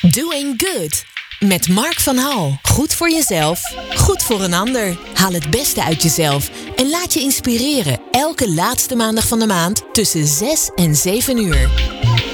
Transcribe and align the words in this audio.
Doing 0.00 0.54
Good. 0.56 1.04
Met 1.48 1.68
Mark 1.68 2.00
van 2.00 2.16
Hal. 2.16 2.58
Goed 2.62 2.94
voor 2.94 3.10
jezelf, 3.10 3.60
goed 3.94 4.22
voor 4.22 4.42
een 4.42 4.54
ander. 4.54 4.96
Haal 5.14 5.32
het 5.32 5.50
beste 5.50 5.84
uit 5.84 6.02
jezelf 6.02 6.50
en 6.76 6.90
laat 6.90 7.14
je 7.14 7.20
inspireren. 7.20 8.00
Elke 8.10 8.50
laatste 8.50 8.96
maandag 8.96 9.28
van 9.28 9.38
de 9.38 9.46
maand 9.46 9.82
tussen 9.92 10.26
6 10.26 10.70
en 10.74 10.94
7 10.94 11.38
uur. 11.38 11.70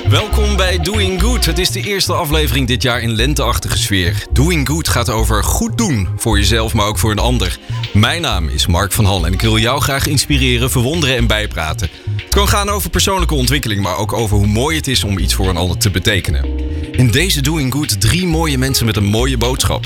Welkom 0.08 0.56
bij 0.56 0.78
Doing 0.78 1.20
Good. 1.20 1.44
Het 1.46 1.58
is 1.58 1.70
de 1.70 1.80
eerste 1.80 2.12
aflevering 2.12 2.66
dit 2.66 2.82
jaar 2.82 3.00
in 3.00 3.14
lenteachtige 3.14 3.78
sfeer. 3.78 4.26
Doing 4.32 4.68
Good 4.68 4.88
gaat 4.88 5.10
over 5.10 5.44
goed 5.44 5.78
doen 5.78 6.08
voor 6.16 6.38
jezelf, 6.38 6.74
maar 6.74 6.86
ook 6.86 6.98
voor 6.98 7.10
een 7.10 7.18
ander. 7.18 7.58
Mijn 7.92 8.22
naam 8.22 8.48
is 8.48 8.66
Mark 8.66 8.92
van 8.92 9.04
Hal 9.04 9.26
en 9.26 9.32
ik 9.32 9.40
wil 9.40 9.58
jou 9.58 9.80
graag 9.80 10.06
inspireren, 10.06 10.70
verwonderen 10.70 11.16
en 11.16 11.26
bijpraten. 11.26 11.88
Het 12.16 12.28
kan 12.28 12.48
gaan 12.48 12.68
over 12.68 12.90
persoonlijke 12.90 13.34
ontwikkeling, 13.34 13.82
maar 13.82 13.96
ook 13.96 14.12
over 14.12 14.36
hoe 14.36 14.46
mooi 14.46 14.76
het 14.76 14.88
is 14.88 15.04
om 15.04 15.18
iets 15.18 15.34
voor 15.34 15.48
een 15.48 15.56
ander 15.56 15.78
te 15.78 15.90
betekenen. 15.90 16.72
In 16.96 17.10
deze 17.10 17.40
Doing 17.40 17.72
Good 17.72 18.00
drie 18.00 18.26
mooie 18.26 18.58
mensen 18.58 18.86
met 18.86 18.96
een 18.96 19.04
mooie 19.04 19.36
boodschap. 19.36 19.84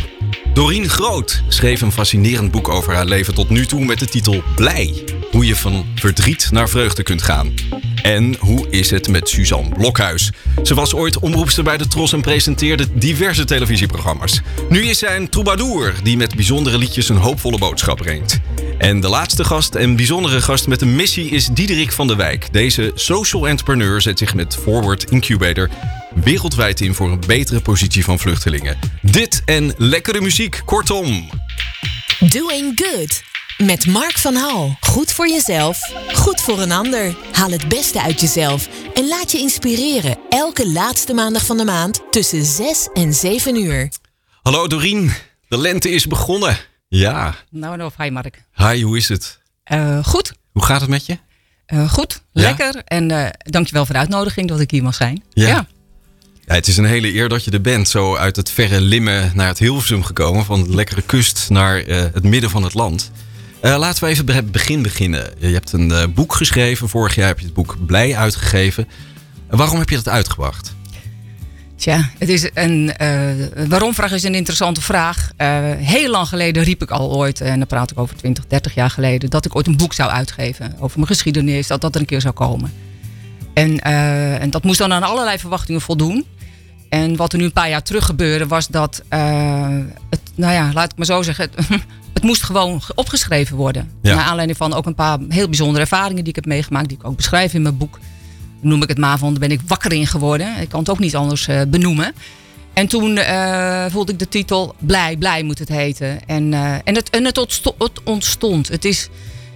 Doreen 0.54 0.88
Groot 0.88 1.42
schreef 1.48 1.80
een 1.80 1.92
fascinerend 1.92 2.50
boek 2.50 2.68
over 2.68 2.94
haar 2.94 3.04
leven 3.04 3.34
tot 3.34 3.48
nu 3.48 3.66
toe 3.66 3.84
met 3.84 3.98
de 3.98 4.06
titel 4.06 4.42
Blij. 4.56 5.04
Hoe 5.30 5.46
je 5.46 5.56
van 5.56 5.86
verdriet 5.94 6.48
naar 6.50 6.68
vreugde 6.68 7.02
kunt 7.02 7.22
gaan. 7.22 7.54
En 8.02 8.36
hoe 8.38 8.66
is 8.70 8.90
het 8.90 9.08
met 9.08 9.28
Suzanne 9.28 9.68
Blokhuis? 9.68 10.32
Ze 10.62 10.74
was 10.74 10.94
ooit 10.94 11.18
omroepster 11.18 11.64
bij 11.64 11.76
de 11.76 11.86
Tros 11.86 12.12
en 12.12 12.20
presenteerde 12.20 12.86
diverse 12.94 13.44
televisieprogramma's. 13.44 14.40
Nu 14.68 14.84
is 14.84 14.98
zij 14.98 15.16
een 15.16 15.28
troubadour 15.28 15.94
die 16.02 16.16
met 16.16 16.34
bijzondere 16.34 16.78
liedjes 16.78 17.08
een 17.08 17.16
hoopvolle 17.16 17.58
boodschap 17.58 17.96
brengt. 17.96 18.40
En 18.78 19.00
de 19.00 19.08
laatste 19.08 19.44
gast 19.44 19.74
en 19.74 19.96
bijzondere 19.96 20.40
gast 20.40 20.66
met 20.66 20.80
een 20.80 20.96
missie 20.96 21.30
is 21.30 21.46
Diederik 21.46 21.92
van 21.92 22.06
der 22.06 22.16
Wijk. 22.16 22.52
Deze 22.52 22.92
social 22.94 23.48
entrepreneur 23.48 24.00
zet 24.00 24.18
zich 24.18 24.34
met 24.34 24.58
Forward 24.62 25.10
Incubator 25.10 25.68
wereldwijd 26.14 26.80
in 26.80 26.94
voor 26.94 27.10
een 27.10 27.20
betere 27.26 27.60
positie 27.60 28.04
van 28.04 28.18
vluchtelingen. 28.18 28.78
Dit 29.02 29.42
en 29.44 29.74
lekkere 29.76 30.20
muziek, 30.20 30.62
kortom. 30.64 31.28
Doing 32.18 32.72
Good. 32.74 33.22
Met 33.66 33.86
Mark 33.86 34.18
van 34.18 34.34
Hal. 34.34 34.76
Goed 34.80 35.12
voor 35.12 35.28
jezelf, 35.28 35.92
goed 36.12 36.40
voor 36.40 36.60
een 36.60 36.72
ander. 36.72 37.16
Haal 37.32 37.50
het 37.50 37.68
beste 37.68 38.02
uit 38.02 38.20
jezelf 38.20 38.68
en 38.94 39.08
laat 39.08 39.32
je 39.32 39.38
inspireren. 39.38 40.18
Elke 40.28 40.68
laatste 40.68 41.14
maandag 41.14 41.46
van 41.46 41.56
de 41.56 41.64
maand 41.64 42.02
tussen 42.10 42.44
6 42.44 42.88
en 42.92 43.14
7 43.14 43.56
uur. 43.56 43.88
Hallo 44.42 44.66
Dorien, 44.66 45.12
de 45.48 45.58
lente 45.58 45.90
is 45.90 46.06
begonnen. 46.06 46.56
Ja. 46.88 47.34
Nou, 47.50 47.76
nou, 47.76 47.90
hi 47.98 48.10
Mark. 48.10 48.44
Hi, 48.54 48.82
hoe 48.82 48.96
is 48.96 49.08
het? 49.08 49.40
Uh, 49.72 50.04
goed. 50.04 50.32
Hoe 50.52 50.64
gaat 50.64 50.80
het 50.80 50.90
met 50.90 51.06
je? 51.06 51.18
Uh, 51.66 51.90
goed, 51.90 52.22
ja? 52.32 52.42
lekker. 52.42 52.82
En 52.84 53.10
uh, 53.10 53.26
dankjewel 53.36 53.84
voor 53.84 53.94
de 53.94 54.00
uitnodiging 54.00 54.48
dat 54.48 54.60
ik 54.60 54.70
hier 54.70 54.82
mag 54.82 54.94
zijn. 54.94 55.22
Ja. 55.32 55.46
ja. 55.48 55.66
Ja. 56.48 56.54
het 56.54 56.68
is 56.68 56.76
een 56.76 56.84
hele 56.84 57.14
eer 57.14 57.28
dat 57.28 57.44
je 57.44 57.50
er 57.50 57.60
bent. 57.60 57.88
Zo 57.88 58.16
uit 58.16 58.36
het 58.36 58.50
verre 58.50 58.80
Limmen 58.80 59.32
naar 59.34 59.48
het 59.48 59.58
Hilversum 59.58 60.04
gekomen. 60.04 60.44
Van 60.44 60.64
de 60.64 60.74
lekkere 60.74 61.02
kust 61.02 61.46
naar 61.50 61.76
het 61.86 62.24
midden 62.24 62.50
van 62.50 62.62
het 62.62 62.74
land. 62.74 63.10
laten 63.60 64.04
we 64.04 64.10
even 64.10 64.26
bij 64.26 64.34
het 64.34 64.52
begin 64.52 64.82
beginnen. 64.82 65.30
Je 65.38 65.46
hebt 65.46 65.72
een 65.72 66.12
boek 66.14 66.34
geschreven. 66.34 66.88
Vorig 66.88 67.14
jaar 67.14 67.26
heb 67.26 67.38
je 67.38 67.44
het 67.44 67.54
boek 67.54 67.76
Blij 67.86 68.16
uitgegeven. 68.16 68.88
waarom 69.48 69.78
heb 69.78 69.90
je 69.90 69.96
dat 69.96 70.08
uitgebracht? 70.08 70.76
Tja, 71.78 72.10
het 72.18 72.28
is 72.28 72.50
een 72.54 72.92
uh, 73.02 73.66
waarom-vraag 73.68 74.12
is 74.12 74.22
een 74.22 74.34
interessante 74.34 74.80
vraag. 74.80 75.30
Heel 75.76 76.10
lang 76.10 76.28
geleden 76.28 76.62
riep 76.62 76.82
ik 76.82 76.90
al 76.90 77.16
ooit, 77.16 77.40
en 77.40 77.58
dan 77.58 77.66
praat 77.66 77.90
ik 77.90 77.98
over 77.98 78.16
20, 78.16 78.46
30 78.46 78.74
jaar 78.74 78.90
geleden, 78.90 79.30
dat 79.30 79.44
ik 79.44 79.56
ooit 79.56 79.66
een 79.66 79.76
boek 79.76 79.92
zou 79.92 80.10
uitgeven 80.10 80.74
over 80.78 80.96
mijn 80.96 81.10
geschiedenis, 81.10 81.66
dat 81.66 81.80
dat 81.80 81.94
er 81.94 82.00
een 82.00 82.06
keer 82.06 82.20
zou 82.20 82.34
komen. 82.34 82.72
En, 83.54 83.80
en 83.80 84.50
dat 84.50 84.64
moest 84.64 84.78
dan 84.78 84.92
aan 84.92 85.02
allerlei 85.02 85.38
verwachtingen 85.38 85.80
voldoen. 85.80 86.26
En 86.88 87.16
wat 87.16 87.32
er 87.32 87.38
nu 87.38 87.44
een 87.44 87.52
paar 87.52 87.68
jaar 87.68 87.82
terug 87.82 88.04
gebeurde, 88.04 88.46
was 88.46 88.68
dat 88.68 89.02
het, 89.08 90.20
nou 90.34 90.52
ja, 90.52 90.70
laat 90.72 90.92
ik 90.92 90.96
maar 90.96 91.06
zo 91.06 91.22
zeggen, 91.22 91.50
het, 91.54 91.68
het 92.14 92.22
moest 92.22 92.42
gewoon 92.42 92.82
opgeschreven 92.94 93.56
worden. 93.56 93.90
Ja. 94.02 94.14
Naar 94.14 94.24
aanleiding 94.24 94.58
van 94.58 94.74
ook 94.74 94.86
een 94.86 94.94
paar 94.94 95.18
heel 95.28 95.48
bijzondere 95.48 95.80
ervaringen 95.80 96.24
die 96.24 96.28
ik 96.28 96.34
heb 96.34 96.46
meegemaakt, 96.46 96.88
die 96.88 96.98
ik 96.98 97.06
ook 97.06 97.16
beschrijf 97.16 97.54
in 97.54 97.62
mijn 97.62 97.76
boek 97.76 97.98
noem 98.60 98.82
ik 98.82 98.88
het 98.88 98.98
maar 98.98 99.18
van, 99.18 99.30
daar 99.30 99.48
ben 99.48 99.50
ik 99.50 99.60
wakker 99.66 99.92
in 99.92 100.06
geworden. 100.06 100.60
Ik 100.60 100.68
kan 100.68 100.80
het 100.80 100.90
ook 100.90 100.98
niet 100.98 101.16
anders 101.16 101.48
uh, 101.48 101.60
benoemen. 101.68 102.12
En 102.72 102.86
toen 102.86 103.16
uh, 103.16 103.84
voelde 103.88 104.12
ik 104.12 104.18
de 104.18 104.28
titel 104.28 104.74
Blij, 104.78 105.16
Blij 105.16 105.42
moet 105.42 105.58
het 105.58 105.68
heten. 105.68 106.26
En, 106.26 106.52
en, 106.84 106.94
het, 106.94 107.10
en 107.10 107.24
het, 107.24 107.62
ontstond. 108.04 108.68
Het 108.68 108.84
is, 108.84 109.08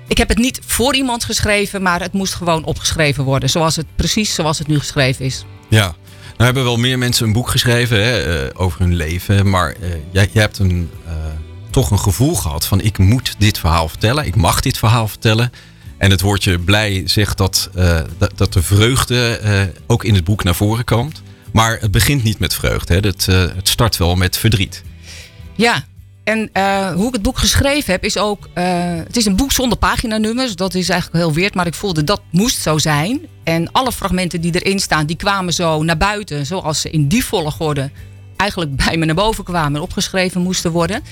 ik 0.09 0.19
heb 0.19 0.29
het 0.29 0.39
niet 0.39 0.61
voor 0.67 0.95
iemand 0.95 1.25
geschreven, 1.25 1.83
maar 1.83 2.01
het 2.01 2.13
moest 2.13 2.35
gewoon 2.35 2.65
opgeschreven 2.65 3.25
worden. 3.25 3.51
Zoals 3.51 3.77
het, 3.77 3.87
precies 3.97 4.35
zoals 4.35 4.59
het 4.59 4.67
nu 4.67 4.79
geschreven 4.79 5.25
is. 5.25 5.45
Ja, 5.69 5.95
nou 6.37 6.45
hebben 6.45 6.65
wel 6.65 6.77
meer 6.77 6.99
mensen 6.99 7.27
een 7.27 7.33
boek 7.33 7.49
geschreven 7.49 8.05
hè, 8.05 8.59
over 8.59 8.81
hun 8.81 8.95
leven. 8.95 9.51
Maar 9.51 9.77
jij, 10.11 10.29
jij, 10.33 10.43
hebt 10.43 10.59
een, 10.59 10.91
toch 11.71 11.91
een 11.91 11.99
gevoel 11.99 12.35
gehad 12.35 12.67
van 12.67 12.81
ik 12.81 12.99
moet 12.99 13.35
dit 13.39 13.59
verhaal 13.59 13.89
vertellen. 13.89 14.27
Ik 14.27 14.37
mag 14.37 14.61
dit 14.61 14.79
verhaal 14.79 15.09
vertellen. 15.09 15.53
En 15.99 16.11
het 16.11 16.21
woordje 16.21 16.59
blij 16.59 17.03
zegt 17.05 17.39
dat, 17.39 17.71
dat, 18.35 18.53
de 18.53 18.63
vreugde 18.63 19.41
ook 19.87 20.05
in 20.05 20.15
het 20.15 20.25
boek 20.25 20.45
naar 20.45 20.55
voren 20.55 20.85
komt. 20.85 21.23
Maar 21.53 21.79
het 21.81 21.91
begint 21.91 22.23
niet 22.23 22.39
met 22.39 22.55
vreugde. 22.55 22.95
Hè. 22.95 23.01
Het 23.57 23.69
start 23.69 23.97
wel 23.97 24.17
met 24.17 24.37
verdriet. 24.37 24.83
Ja, 25.57 25.85
en 26.25 26.51
hoe 26.95 27.07
ik 27.07 27.13
het 27.13 27.23
boek 27.23 27.39
geschreven 27.39 27.93
heb 27.93 28.05
is 28.05 28.19
ook... 28.19 28.49
het 28.55 29.17
is 29.17 29.25
een 29.27 29.37
boek 29.37 29.53
zonder 29.53 29.79
paginanummers. 29.79 30.57
Dat 30.57 30.75
is 30.75 30.89
eigenlijk 30.89 31.25
heel 31.25 31.35
weird. 31.35 31.55
Maar 31.55 31.67
ik 31.67 31.75
voelde 31.75 32.05
dat 32.05 32.23
moest 32.31 32.61
zo 32.61 32.79
zijn. 32.79 33.21
En 33.45 33.73
alle 33.73 33.93
fragmenten 33.93 34.41
die 34.41 34.63
erin 34.63 34.81
staan, 34.81 35.07
die 35.07 35.17
kwamen 35.17 35.53
zo 35.53 35.83
naar 35.83 35.97
buiten. 35.97 36.47
Zoals 36.47 36.81
ze 36.81 36.91
in 36.91 37.09
die 37.09 37.25
volgorde 37.25 37.91
eigenlijk 38.37 38.77
bij 38.77 38.97
me 38.97 39.05
naar 39.05 39.15
boven 39.15 39.45
kwamen. 39.45 39.75
En 39.75 39.83
opgeschreven 39.83 40.43
moesten 40.43 40.71
worden. 40.71 41.03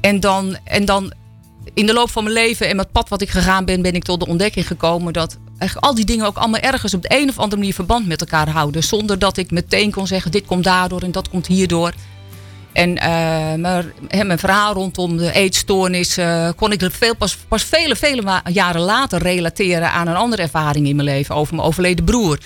En 0.00 0.20
dan, 0.20 0.56
en 0.64 0.84
dan 0.84 1.12
in 1.74 1.86
de 1.86 1.92
loop 1.92 2.10
van 2.10 2.22
mijn 2.22 2.34
leven 2.34 2.68
en 2.68 2.76
met 2.76 2.84
het 2.84 2.94
pad 2.94 3.08
wat 3.08 3.22
ik 3.22 3.30
gegaan 3.30 3.64
ben, 3.64 3.82
ben 3.82 3.94
ik 3.94 4.04
tot 4.04 4.20
de 4.20 4.26
ontdekking 4.26 4.66
gekomen 4.66 5.12
dat 5.12 5.38
eigenlijk 5.58 5.86
al 5.86 5.94
die 5.94 6.04
dingen 6.04 6.26
ook 6.26 6.36
allemaal 6.36 6.60
ergens 6.60 6.94
op 6.94 7.02
de 7.02 7.14
een 7.16 7.28
of 7.28 7.38
andere 7.38 7.56
manier 7.56 7.74
verband 7.74 8.06
met 8.06 8.20
elkaar 8.20 8.48
houden. 8.48 8.84
Zonder 8.84 9.18
dat 9.18 9.36
ik 9.36 9.50
meteen 9.50 9.90
kon 9.90 10.06
zeggen: 10.06 10.30
dit 10.30 10.46
komt 10.46 10.64
daardoor 10.64 11.02
en 11.02 11.12
dat 11.12 11.28
komt 11.28 11.46
hierdoor. 11.46 11.92
En 12.74 12.92
maar, 13.60 13.84
mijn 14.10 14.38
verhaal 14.38 14.74
rondom 14.74 15.16
de 15.16 15.32
eetstoornis 15.32 16.18
kon 16.56 16.72
ik 16.72 16.88
veel, 16.92 17.16
pas, 17.16 17.36
pas 17.48 17.64
vele, 17.64 17.96
vele 17.96 18.42
jaren 18.52 18.80
later 18.80 19.22
relateren 19.22 19.90
aan 19.90 20.06
een 20.06 20.14
andere 20.14 20.42
ervaring 20.42 20.86
in 20.86 20.96
mijn 20.96 21.08
leven 21.08 21.34
over 21.34 21.54
mijn 21.54 21.66
overleden 21.66 22.04
broer. 22.04 22.38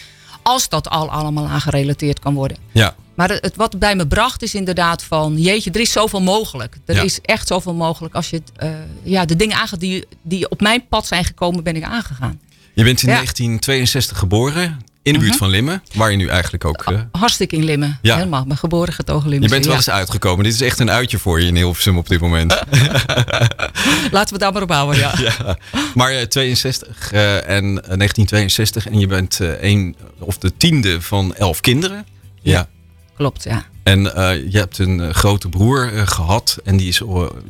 Als 0.42 0.68
dat 0.68 0.88
al 0.88 1.10
allemaal 1.10 1.46
aan 1.46 1.60
gerelateerd 1.60 2.18
kan 2.18 2.34
worden. 2.34 2.56
Ja. 2.72 2.94
Maar 3.18 3.30
het, 3.30 3.56
wat 3.56 3.78
bij 3.78 3.96
me 3.96 4.06
bracht 4.06 4.42
is 4.42 4.54
inderdaad 4.54 5.02
van... 5.02 5.38
jeetje, 5.38 5.70
er 5.70 5.80
is 5.80 5.92
zoveel 5.92 6.22
mogelijk. 6.22 6.76
Er 6.84 7.04
is 7.04 7.20
echt 7.20 7.46
zoveel 7.46 7.74
mogelijk. 7.74 8.14
Als 8.14 8.30
je 8.30 8.42
uh, 8.62 8.70
ja, 9.02 9.24
de 9.24 9.36
dingen 9.36 9.56
aangaat 9.56 9.80
die, 9.80 10.04
die 10.22 10.50
op 10.50 10.60
mijn 10.60 10.86
pad 10.88 11.06
zijn 11.06 11.24
gekomen, 11.24 11.62
ben 11.62 11.76
ik 11.76 11.82
aangegaan. 11.82 12.40
Je 12.74 12.84
bent 12.84 13.02
in 13.02 13.08
ja. 13.08 13.14
1962 13.14 14.18
geboren. 14.18 14.78
In 15.08 15.14
de 15.14 15.20
buurt 15.20 15.36
van 15.36 15.48
Limmen, 15.48 15.82
waar 15.94 16.10
je 16.10 16.16
nu 16.16 16.28
eigenlijk 16.28 16.64
ook... 16.64 16.90
Uh... 16.90 17.00
Hartstikke 17.12 17.56
in 17.56 17.64
Limmen, 17.64 17.98
ja. 18.02 18.16
helemaal. 18.16 18.44
Mijn 18.44 18.58
geboren 18.58 18.92
getogen 18.92 19.28
Limmen. 19.28 19.48
Je 19.48 19.54
bent 19.54 19.66
wel 19.66 19.74
eens 19.74 19.90
uitgekomen. 19.90 20.44
Dit 20.44 20.52
is 20.52 20.60
echt 20.60 20.78
een 20.78 20.90
uitje 20.90 21.18
voor 21.18 21.40
je 21.40 21.46
in 21.46 21.56
Hilversum 21.56 21.98
op 21.98 22.08
dit 22.08 22.20
moment. 22.20 22.52
Laten 24.10 24.32
we 24.32 24.38
daar 24.38 24.52
maar 24.52 24.62
op 24.62 24.70
houden, 24.70 25.00
ja. 25.00 25.14
ja. 25.38 25.58
Maar 25.94 26.28
62 26.28 27.12
uh, 27.12 27.36
en 27.36 27.64
1962 27.74 28.88
en 28.88 28.98
je 28.98 29.06
bent 29.06 29.38
een 29.60 29.96
of 30.18 30.38
de 30.38 30.56
tiende 30.56 31.00
van 31.00 31.34
elf 31.34 31.60
kinderen. 31.60 32.06
ja. 32.42 32.68
Klopt, 33.16 33.44
ja. 33.44 33.64
En 33.82 34.00
uh, 34.00 34.12
je 34.50 34.58
hebt 34.58 34.78
een 34.78 34.98
uh, 34.98 35.10
grote 35.10 35.48
broer 35.48 35.92
uh, 35.92 36.06
gehad. 36.06 36.58
En 36.64 36.76
die 36.76 36.88
is, 36.88 37.02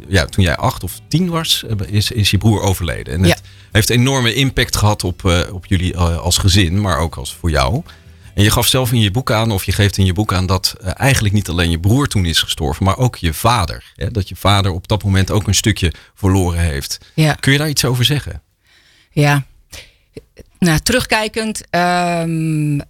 ja, 0.08 0.24
toen 0.24 0.44
jij 0.44 0.56
acht 0.56 0.82
of 0.82 1.00
tien 1.08 1.28
was, 1.28 1.64
is, 1.86 2.10
is 2.10 2.30
je 2.30 2.38
broer 2.38 2.60
overleden. 2.60 3.14
En 3.14 3.24
ja. 3.24 3.28
het 3.28 3.42
heeft 3.72 3.90
enorme 3.90 4.34
impact 4.34 4.76
gehad 4.76 5.04
op, 5.04 5.24
op 5.52 5.66
jullie 5.66 5.96
als 5.98 6.38
gezin, 6.38 6.80
maar 6.80 6.98
ook 6.98 7.16
als 7.16 7.34
voor 7.34 7.50
jou. 7.50 7.82
En 8.34 8.42
je 8.42 8.50
gaf 8.50 8.66
zelf 8.66 8.92
in 8.92 9.00
je 9.00 9.10
boek 9.10 9.30
aan, 9.30 9.50
of 9.50 9.64
je 9.64 9.72
geeft 9.72 9.98
in 9.98 10.04
je 10.04 10.12
boek 10.12 10.32
aan, 10.32 10.46
dat 10.46 10.74
eigenlijk 10.82 11.34
niet 11.34 11.48
alleen 11.48 11.70
je 11.70 11.80
broer 11.80 12.06
toen 12.06 12.24
is 12.24 12.42
gestorven, 12.42 12.84
maar 12.84 12.98
ook 12.98 13.16
je 13.16 13.34
vader. 13.34 13.92
Hè? 13.94 14.10
Dat 14.10 14.28
je 14.28 14.36
vader 14.36 14.70
op 14.70 14.88
dat 14.88 15.04
moment 15.04 15.30
ook 15.30 15.46
een 15.46 15.54
stukje 15.54 15.92
verloren 16.14 16.60
heeft. 16.60 16.98
Ja. 17.14 17.32
Kun 17.32 17.52
je 17.52 17.58
daar 17.58 17.68
iets 17.68 17.84
over 17.84 18.04
zeggen? 18.04 18.42
Ja, 19.10 19.46
nou, 20.58 20.78
terugkijkend, 20.78 21.62
um, 21.70 22.74
uh, 22.74 22.80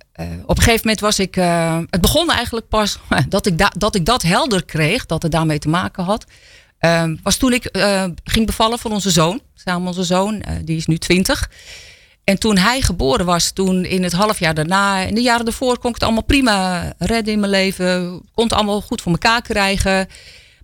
op 0.47 0.57
een 0.57 0.63
gegeven 0.63 0.81
moment 0.83 1.01
was 1.01 1.19
ik. 1.19 1.37
Uh, 1.37 1.79
het 1.91 2.01
begon 2.01 2.31
eigenlijk 2.31 2.69
pas 2.69 2.99
dat 3.29 3.47
ik, 3.47 3.59
da 3.59 3.73
dat 3.77 3.95
ik 3.95 4.05
dat 4.05 4.23
helder 4.23 4.65
kreeg, 4.65 5.07
dat 5.07 5.23
het 5.23 5.33
daarmee 5.33 5.59
te 5.59 5.69
maken 5.69 6.05
had. 6.05 6.25
Uh, 6.81 7.05
was 7.23 7.37
toen 7.37 7.53
ik 7.53 7.77
uh, 7.77 8.05
ging 8.25 8.47
bevallen 8.47 8.79
van 8.79 8.93
onze 8.93 9.11
zoon. 9.11 9.41
Samen 9.55 9.87
onze 9.87 10.05
zoon, 10.05 10.43
die 10.65 10.77
is 10.77 10.87
nu 10.87 10.99
20. 10.99 11.51
En 12.29 12.39
toen 12.39 12.57
hij 12.57 12.81
geboren 12.81 13.27
was, 13.27 13.51
toen 13.51 13.85
in 13.85 14.03
het 14.03 14.13
halfjaar 14.13 14.55
daarna, 14.55 15.01
in 15.01 15.15
de 15.15 15.23
jaren 15.23 15.45
daarvoor, 15.45 15.79
kon 15.79 15.89
ik 15.89 15.95
het 15.95 16.05
allemaal 16.05 16.25
prima 16.25 16.93
redden 16.99 17.33
in 17.33 17.41
mijn 17.41 17.53
leven. 17.53 18.23
Kon 18.35 18.45
het 18.45 18.53
allemaal 18.53 18.81
goed 18.81 19.01
voor 19.01 19.13
elkaar 19.13 19.43
krijgen. 19.43 20.09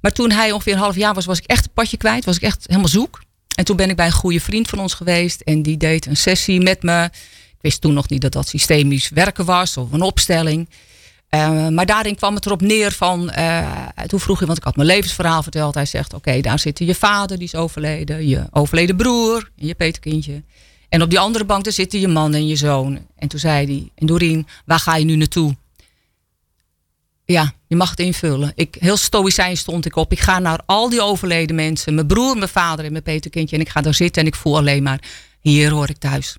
Maar 0.00 0.12
toen 0.12 0.30
hij 0.30 0.52
ongeveer 0.52 0.72
een 0.72 0.78
half 0.78 0.96
jaar 0.96 1.14
was, 1.14 1.24
was 1.24 1.38
ik 1.38 1.46
echt 1.46 1.64
het 1.64 1.74
padje 1.74 1.96
kwijt. 1.96 2.24
Was 2.24 2.36
ik 2.36 2.42
echt 2.42 2.64
helemaal 2.66 2.88
zoek. 2.88 3.22
En 3.56 3.64
toen 3.64 3.76
ben 3.76 3.90
ik 3.90 3.96
bij 3.96 4.06
een 4.06 4.12
goede 4.12 4.40
vriend 4.40 4.68
van 4.68 4.78
ons 4.78 4.94
geweest. 4.94 5.40
En 5.40 5.62
die 5.62 5.76
deed 5.76 6.06
een 6.06 6.16
sessie 6.16 6.60
met 6.60 6.82
me. 6.82 7.04
Ik 7.50 7.58
wist 7.60 7.80
toen 7.80 7.94
nog 7.94 8.08
niet 8.08 8.20
dat 8.20 8.32
dat 8.32 8.48
systemisch 8.48 9.08
werken 9.08 9.44
was 9.44 9.76
of 9.76 9.92
een 9.92 10.02
opstelling. 10.02 10.68
Uh, 11.34 11.68
maar 11.68 11.86
daarin 11.86 12.16
kwam 12.16 12.34
het 12.34 12.46
erop 12.46 12.60
neer 12.60 12.92
van, 12.92 13.32
uh, 13.38 13.68
toen 14.06 14.20
vroeg 14.20 14.38
hij, 14.38 14.46
want 14.46 14.58
ik 14.58 14.64
had 14.64 14.76
mijn 14.76 14.88
levensverhaal 14.88 15.42
verteld. 15.42 15.74
Hij 15.74 15.86
zegt, 15.86 16.14
oké, 16.14 16.40
daar 16.40 16.58
zitten 16.58 16.86
je 16.86 16.94
vader, 16.94 17.38
die 17.38 17.46
is 17.46 17.54
overleden, 17.54 18.28
je 18.28 18.46
overleden 18.50 18.96
broer 18.96 19.50
en 19.58 19.66
je 19.66 19.74
peterkindje. 19.74 20.42
En 20.88 21.02
op 21.02 21.10
die 21.10 21.18
andere 21.18 21.44
bank, 21.44 21.64
daar 21.64 21.72
zitten 21.72 22.00
je 22.00 22.08
man 22.08 22.34
en 22.34 22.46
je 22.46 22.56
zoon. 22.56 22.98
En 23.16 23.28
toen 23.28 23.38
zei 23.38 23.66
hij, 23.66 23.90
en 23.94 24.06
Doreen, 24.06 24.46
waar 24.64 24.78
ga 24.78 24.96
je 24.96 25.04
nu 25.04 25.16
naartoe? 25.16 25.56
Ja, 27.24 27.52
je 27.66 27.76
mag 27.76 27.90
het 27.90 27.98
invullen. 27.98 28.52
Ik, 28.54 28.76
heel 28.78 28.96
stoïcijn 28.96 29.56
stond 29.56 29.86
ik 29.86 29.96
op. 29.96 30.12
Ik 30.12 30.20
ga 30.20 30.38
naar 30.38 30.60
al 30.66 30.88
die 30.88 31.02
overleden 31.02 31.56
mensen. 31.56 31.94
Mijn 31.94 32.06
broer, 32.06 32.36
mijn 32.36 32.48
vader 32.48 32.84
en 32.84 32.90
mijn 32.92 33.04
peterkindje. 33.04 33.56
En 33.56 33.62
ik 33.62 33.68
ga 33.68 33.80
daar 33.80 33.94
zitten 33.94 34.22
en 34.22 34.28
ik 34.28 34.34
voel 34.34 34.56
alleen 34.56 34.82
maar, 34.82 35.00
hier 35.40 35.70
hoor 35.70 35.88
ik 35.88 35.98
thuis. 35.98 36.36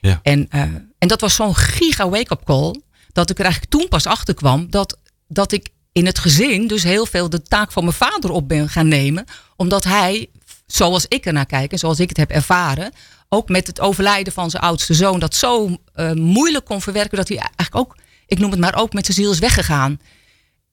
Ja. 0.00 0.20
En, 0.22 0.48
uh, 0.54 0.60
en 0.98 1.08
dat 1.08 1.20
was 1.20 1.34
zo'n 1.34 1.54
giga 1.54 2.08
wake-up 2.08 2.44
call. 2.44 2.74
Dat 3.12 3.30
ik 3.30 3.38
er 3.38 3.44
eigenlijk 3.44 3.72
toen 3.72 3.88
pas 3.88 4.06
achter 4.06 4.34
kwam 4.34 4.70
dat, 4.70 4.98
dat 5.28 5.52
ik 5.52 5.68
in 5.92 6.06
het 6.06 6.18
gezin 6.18 6.66
dus 6.66 6.82
heel 6.82 7.06
veel 7.06 7.30
de 7.30 7.42
taak 7.42 7.72
van 7.72 7.84
mijn 7.84 7.96
vader 7.96 8.30
op 8.30 8.48
ben 8.48 8.68
gaan 8.68 8.88
nemen. 8.88 9.24
Omdat 9.56 9.84
hij, 9.84 10.30
zoals 10.66 11.06
ik 11.08 11.26
er 11.26 11.32
naar 11.32 11.46
kijk 11.46 11.72
en 11.72 11.78
zoals 11.78 12.00
ik 12.00 12.08
het 12.08 12.18
heb 12.18 12.30
ervaren, 12.30 12.92
ook 13.28 13.48
met 13.48 13.66
het 13.66 13.80
overlijden 13.80 14.32
van 14.32 14.50
zijn 14.50 14.62
oudste 14.62 14.94
zoon, 14.94 15.20
dat 15.20 15.34
zo 15.34 15.76
uh, 15.94 16.12
moeilijk 16.12 16.64
kon 16.64 16.82
verwerken 16.82 17.16
dat 17.16 17.28
hij 17.28 17.36
eigenlijk 17.36 17.76
ook, 17.76 17.96
ik 18.26 18.38
noem 18.38 18.50
het 18.50 18.60
maar, 18.60 18.74
ook 18.74 18.92
met 18.92 19.04
zijn 19.04 19.16
ziel 19.16 19.30
is 19.30 19.38
weggegaan. 19.38 20.00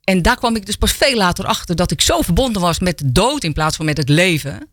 En 0.04 0.22
daar 0.22 0.36
kwam 0.36 0.56
ik 0.56 0.66
dus 0.66 0.75
pas 0.75 0.92
veel 0.92 1.16
later 1.16 1.45
achter 1.45 1.75
dat 1.75 1.92
ik 1.92 2.01
zo 2.01 2.22
verbonden 2.22 2.62
was 2.62 2.80
met 2.80 2.98
de 2.98 3.12
dood 3.12 3.44
in 3.44 3.54
plaats 3.54 3.75
van 3.75 3.86
met 3.86 3.98
het 3.98 4.10
leven. 4.10 4.69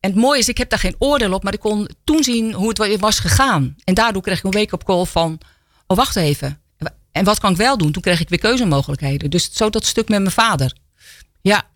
En 0.00 0.10
het 0.10 0.20
mooie 0.20 0.38
is, 0.38 0.48
ik 0.48 0.58
heb 0.58 0.70
daar 0.70 0.78
geen 0.78 0.96
oordeel 0.98 1.32
op, 1.32 1.42
maar 1.42 1.52
ik 1.52 1.60
kon 1.60 1.88
toen 2.04 2.22
zien 2.22 2.52
hoe 2.52 2.68
het 2.68 3.00
was 3.00 3.18
gegaan. 3.18 3.76
En 3.84 3.94
daardoor 3.94 4.22
kreeg 4.22 4.38
ik 4.38 4.44
een 4.44 4.50
wake-up 4.50 4.84
call 4.84 5.04
van, 5.04 5.38
oh 5.86 5.96
wacht 5.96 6.16
even. 6.16 6.60
En 7.16 7.24
wat 7.24 7.38
kan 7.38 7.50
ik 7.50 7.56
wel 7.56 7.78
doen? 7.78 7.92
Toen 7.92 8.02
kreeg 8.02 8.20
ik 8.20 8.28
weer 8.28 8.38
keuzemogelijkheden. 8.38 9.30
Dus 9.30 9.50
zo 9.52 9.70
dat 9.70 9.86
stuk 9.86 10.08
met 10.08 10.20
mijn 10.20 10.32
vader. 10.32 10.72
Ja. 11.40 11.66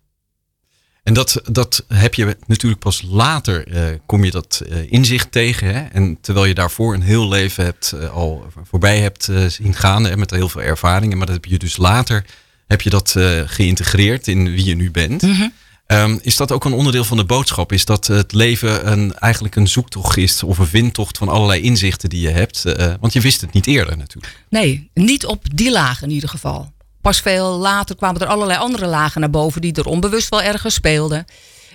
En 1.03 1.13
dat, 1.13 1.41
dat 1.51 1.85
heb 1.87 2.13
je 2.13 2.37
natuurlijk 2.47 2.81
pas 2.81 3.01
later, 3.01 3.67
uh, 3.67 3.97
kom 4.05 4.23
je 4.23 4.31
dat 4.31 4.61
uh, 4.67 4.91
inzicht 4.91 5.31
tegen. 5.31 5.73
Hè? 5.75 5.81
En 5.81 6.17
terwijl 6.21 6.45
je 6.45 6.53
daarvoor 6.53 6.93
een 6.93 7.01
heel 7.01 7.27
leven 7.27 7.63
hebt, 7.63 7.91
uh, 7.95 8.13
al 8.13 8.45
voorbij 8.63 8.99
hebt 8.99 9.29
zien 9.47 9.73
gaan. 9.73 10.03
Hè, 10.03 10.17
met 10.17 10.31
heel 10.31 10.49
veel 10.49 10.61
ervaringen. 10.61 11.17
Maar 11.17 11.25
dat 11.25 11.35
heb 11.35 11.45
je 11.45 11.57
dus 11.57 11.77
later 11.77 12.25
heb 12.67 12.81
je 12.81 12.89
dat 12.89 13.15
geïntegreerd 13.45 14.27
in 14.27 14.51
wie 14.51 14.65
je 14.65 14.75
nu 14.75 14.91
bent. 14.91 15.21
Mm 15.21 15.33
-hmm. 15.33 15.53
Um, 15.93 16.19
is 16.21 16.35
dat 16.35 16.51
ook 16.51 16.65
een 16.65 16.73
onderdeel 16.73 17.03
van 17.03 17.17
de 17.17 17.25
boodschap? 17.25 17.71
Is 17.71 17.85
dat 17.85 18.07
het 18.07 18.33
leven 18.33 18.91
een, 18.91 19.13
eigenlijk 19.13 19.55
een 19.55 19.67
zoektocht 19.67 20.17
is 20.17 20.43
of 20.43 20.57
een 20.57 20.67
vindtocht 20.67 21.17
van 21.17 21.29
allerlei 21.29 21.61
inzichten 21.61 22.09
die 22.09 22.21
je 22.21 22.29
hebt? 22.29 22.63
want 22.99 23.13
je 23.13 23.21
wist 23.21 23.41
het 23.41 23.53
niet 23.53 23.67
eerder 23.67 23.97
natuurlijk. 23.97 24.45
Nee, 24.49 24.89
niet 24.93 25.25
op 25.25 25.45
die 25.55 25.71
laag 25.71 26.01
in 26.01 26.09
ieder 26.09 26.29
geval. 26.29 26.71
Pas 27.01 27.21
veel 27.21 27.57
later 27.57 27.95
kwamen 27.95 28.21
er 28.21 28.27
allerlei 28.27 28.59
andere 28.59 28.85
lagen 28.85 29.21
naar 29.21 29.29
boven 29.29 29.61
die 29.61 29.73
er 29.73 29.85
onbewust 29.85 30.29
wel 30.29 30.41
ergens 30.41 30.73
speelden. 30.73 31.25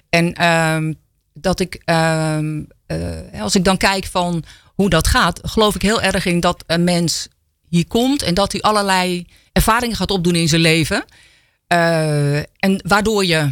En 0.09 0.47
um, 0.47 0.97
dat 1.35 1.61
ik, 1.61 1.83
um, 1.85 2.67
uh, 2.87 3.41
als 3.41 3.55
ik 3.55 3.65
dan 3.65 3.77
kijk 3.77 4.05
van 4.05 4.45
hoe 4.75 4.91
dat 4.91 5.07
gaat, 5.07 5.41
geloof 5.43 5.75
ik 5.75 5.83
heel 5.83 6.03
erg 6.03 6.27
in 6.27 6.41
dat 6.41 6.65
een 6.67 6.85
mens 6.85 7.29
hier 7.69 7.87
komt 7.87 8.23
en 8.23 8.35
dat 8.35 8.53
hij 8.53 8.61
allerlei 8.61 9.27
ervaringen 9.53 9.97
gaat 9.97 10.11
opdoen 10.11 10.35
in 10.35 10.49
zijn 10.49 10.61
leven. 10.61 11.05
En 11.67 12.83
waardoor 12.87 13.25
je 13.25 13.51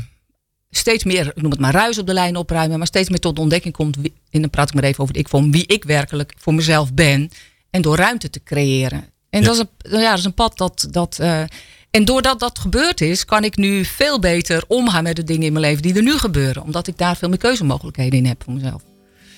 steeds 0.77 1.05
meer, 1.05 1.27
ik 1.27 1.43
noem 1.43 1.51
het 1.51 1.61
maar 1.61 1.73
ruis 1.73 1.99
op 1.99 2.07
de 2.07 2.13
lijn 2.13 2.37
opruimen, 2.37 2.79
maar 2.79 2.87
steeds 2.87 3.09
meer 3.09 3.21
tot 3.21 3.35
de 3.35 3.41
ontdekking 3.41 3.75
komt, 3.75 3.97
wie, 3.97 4.13
en 4.31 4.41
dan 4.41 4.51
praat 4.51 4.69
ik 4.69 4.75
maar 4.75 4.85
even 4.85 5.03
over 5.03 5.17
ik, 5.17 5.29
van 5.29 5.51
wie 5.51 5.67
ik 5.67 5.85
werkelijk 5.85 6.35
voor 6.39 6.55
mezelf 6.55 6.93
ben. 6.93 7.31
En 7.71 7.83
door 7.83 7.97
ruimte 7.97 8.31
te 8.31 8.43
creëren. 8.43 9.05
En 9.31 9.41
ja. 9.41 9.47
dat, 9.47 9.55
is 9.55 9.61
een, 9.61 10.01
ja, 10.01 10.11
dat 10.11 10.19
is 10.19 10.25
een 10.25 10.35
pad 10.35 10.59
dat. 10.59 10.87
dat 10.91 11.19
uh, 11.21 11.43
en 11.91 12.05
doordat 12.05 12.41
dat 12.41 12.59
gebeurd 12.59 13.01
is, 13.01 13.25
kan 13.25 13.45
ik 13.45 13.57
nu 13.57 13.85
veel 13.85 14.19
beter 14.19 14.65
omgaan 14.67 15.03
met 15.03 15.17
de 15.17 15.25
dingen 15.25 15.47
in 15.47 15.53
mijn 15.53 15.65
leven 15.65 15.83
die 15.83 15.95
er 15.95 16.03
nu 16.03 16.19
gebeuren. 16.19 16.63
Omdat 16.63 16.87
ik 16.87 16.99
daar 16.99 17.17
veel 17.17 17.29
meer 17.29 17.39
keuzemogelijkheden 17.39 18.19
in 18.19 18.27
heb 18.27 18.43
voor 18.45 18.53
mezelf. 18.53 18.83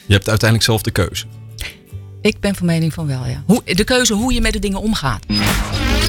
Je 0.07 0.13
hebt 0.13 0.29
uiteindelijk 0.29 0.71
zelf 0.71 0.83
de 0.83 0.91
keuze. 0.91 1.27
Ik 2.21 2.41
ben 2.41 2.55
van 2.55 2.67
mening 2.67 2.95
van 2.95 3.07
wel, 3.07 3.27
ja. 3.27 3.43
Hoe, 3.47 3.63
de 3.65 3.85
keuze 3.85 4.15
hoe 4.15 4.33
je 4.33 4.41
met 4.41 4.53
de 4.53 4.59
dingen 4.59 4.81
omgaat. 4.81 5.25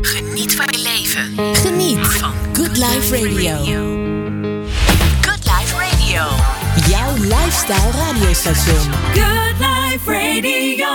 Geniet 0.02 0.56
van 0.56 0.66
je 0.70 0.80
leven. 0.80 1.56
Geniet 1.56 2.08
van 2.08 2.34
Good 2.54 2.78
Life 2.78 3.18
Radio. 3.18 4.07
Lifestyle 7.20 7.92
radiostation. 7.92 8.94
Good 9.14 9.60
Life 9.60 10.12
Radio. 10.12 10.88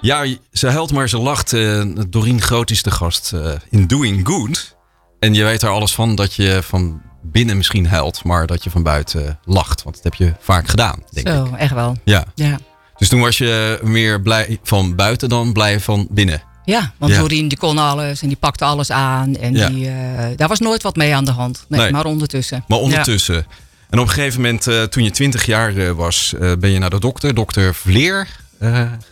Ja, 0.00 0.36
ze 0.52 0.68
huilt 0.68 0.92
maar 0.92 1.08
ze 1.08 1.18
lacht. 1.18 1.52
Uh, 1.52 1.84
Doreen 2.08 2.40
Groot 2.40 2.70
is 2.70 2.82
de 2.82 2.90
gast 2.90 3.32
uh, 3.34 3.52
in 3.70 3.86
Doing 3.86 4.26
Good. 4.26 4.76
En 5.18 5.34
je 5.34 5.44
weet 5.44 5.62
er 5.62 5.68
alles 5.68 5.94
van 5.94 6.14
dat 6.14 6.34
je 6.34 6.60
van 6.62 7.02
binnen 7.22 7.56
misschien 7.56 7.86
huilt, 7.86 8.24
maar 8.24 8.46
dat 8.46 8.64
je 8.64 8.70
van 8.70 8.82
buiten 8.82 9.38
lacht. 9.44 9.82
Want 9.82 9.94
dat 9.94 10.04
heb 10.04 10.14
je 10.14 10.34
vaak 10.40 10.68
gedaan, 10.68 11.02
denk 11.10 11.28
Zo, 11.28 11.44
ik. 11.44 11.52
echt 11.56 11.74
wel. 11.74 11.96
Ja. 12.04 12.24
ja. 12.34 12.58
Dus 12.96 13.08
toen 13.08 13.20
was 13.20 13.38
je 13.38 13.80
meer 13.82 14.20
blij 14.20 14.58
van 14.62 14.94
buiten 14.94 15.28
dan 15.28 15.52
blij 15.52 15.80
van 15.80 16.06
binnen. 16.10 16.42
Ja, 16.64 16.92
want 16.98 17.12
ja. 17.12 17.18
Doreen 17.18 17.48
die 17.48 17.58
kon 17.58 17.78
alles 17.78 18.22
en 18.22 18.28
die 18.28 18.36
pakte 18.36 18.64
alles 18.64 18.90
aan. 18.90 19.36
En 19.36 19.54
ja. 19.54 19.68
die, 19.68 19.86
uh, 19.86 19.92
daar 20.36 20.48
was 20.48 20.58
nooit 20.58 20.82
wat 20.82 20.96
mee 20.96 21.14
aan 21.14 21.24
de 21.24 21.30
hand. 21.30 21.64
Nee, 21.68 21.80
nee. 21.80 21.90
maar 21.90 22.04
ondertussen. 22.04 22.64
Maar 22.68 22.78
ondertussen. 22.78 23.34
Ja. 23.34 23.44
En 23.92 23.98
op 23.98 24.06
een 24.06 24.12
gegeven 24.12 24.40
moment, 24.40 24.66
uh, 24.66 24.82
toen 24.82 25.04
je 25.04 25.10
20 25.10 25.46
jaar 25.46 25.72
uh, 25.72 25.90
was, 25.90 26.34
ben 26.58 26.70
je 26.70 26.78
naar 26.78 26.90
de 26.90 27.00
dokter, 27.00 27.34
dokter 27.34 27.74
Vleer, 27.74 28.28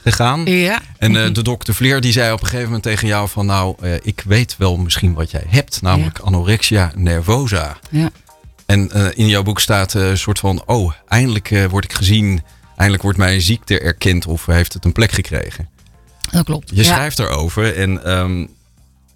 gegaan. 0.03 0.45
Ja. 0.45 0.81
En 0.99 1.13
de 1.13 1.43
dokter 1.43 1.75
Vleer 1.75 2.01
die 2.01 2.13
zei 2.13 2.33
op 2.33 2.41
een 2.41 2.47
gegeven 2.47 2.67
moment 2.67 2.83
tegen 2.83 3.09
jou 3.09 3.29
van 3.29 3.47
nou, 3.47 3.77
ik 4.03 4.23
weet 4.27 4.55
wel 4.59 4.77
misschien 4.77 5.15
wat 5.15 5.31
jij 5.31 5.45
hebt. 5.49 5.83
Namelijk 5.83 6.19
anorexia 6.19 6.93
nervosa. 6.95 7.79
Ja. 7.91 8.11
En 8.67 8.91
in 9.15 9.29
jouw 9.29 9.43
boek 9.43 9.61
staat 9.61 9.95
een 9.95 10.19
soort 10.19 10.39
van, 10.39 10.63
oh, 10.67 10.93
eindelijk 11.09 11.67
word 11.71 11.85
ik 11.85 11.93
gezien 11.93 12.43
eindelijk 12.81 13.03
wordt 13.03 13.19
mijn 13.19 13.41
ziekte 13.41 13.79
erkend 13.79 14.27
of 14.27 14.47
heeft 14.47 14.73
het 14.73 14.85
een 14.85 14.93
plek 14.93 15.13
gekregen. 15.13 15.69
Dat 16.31 16.45
klopt. 16.45 16.71
Je 16.75 16.85
schrijft 16.85 17.19
erover 17.19 17.77
en 17.77 18.13
um, 18.13 18.49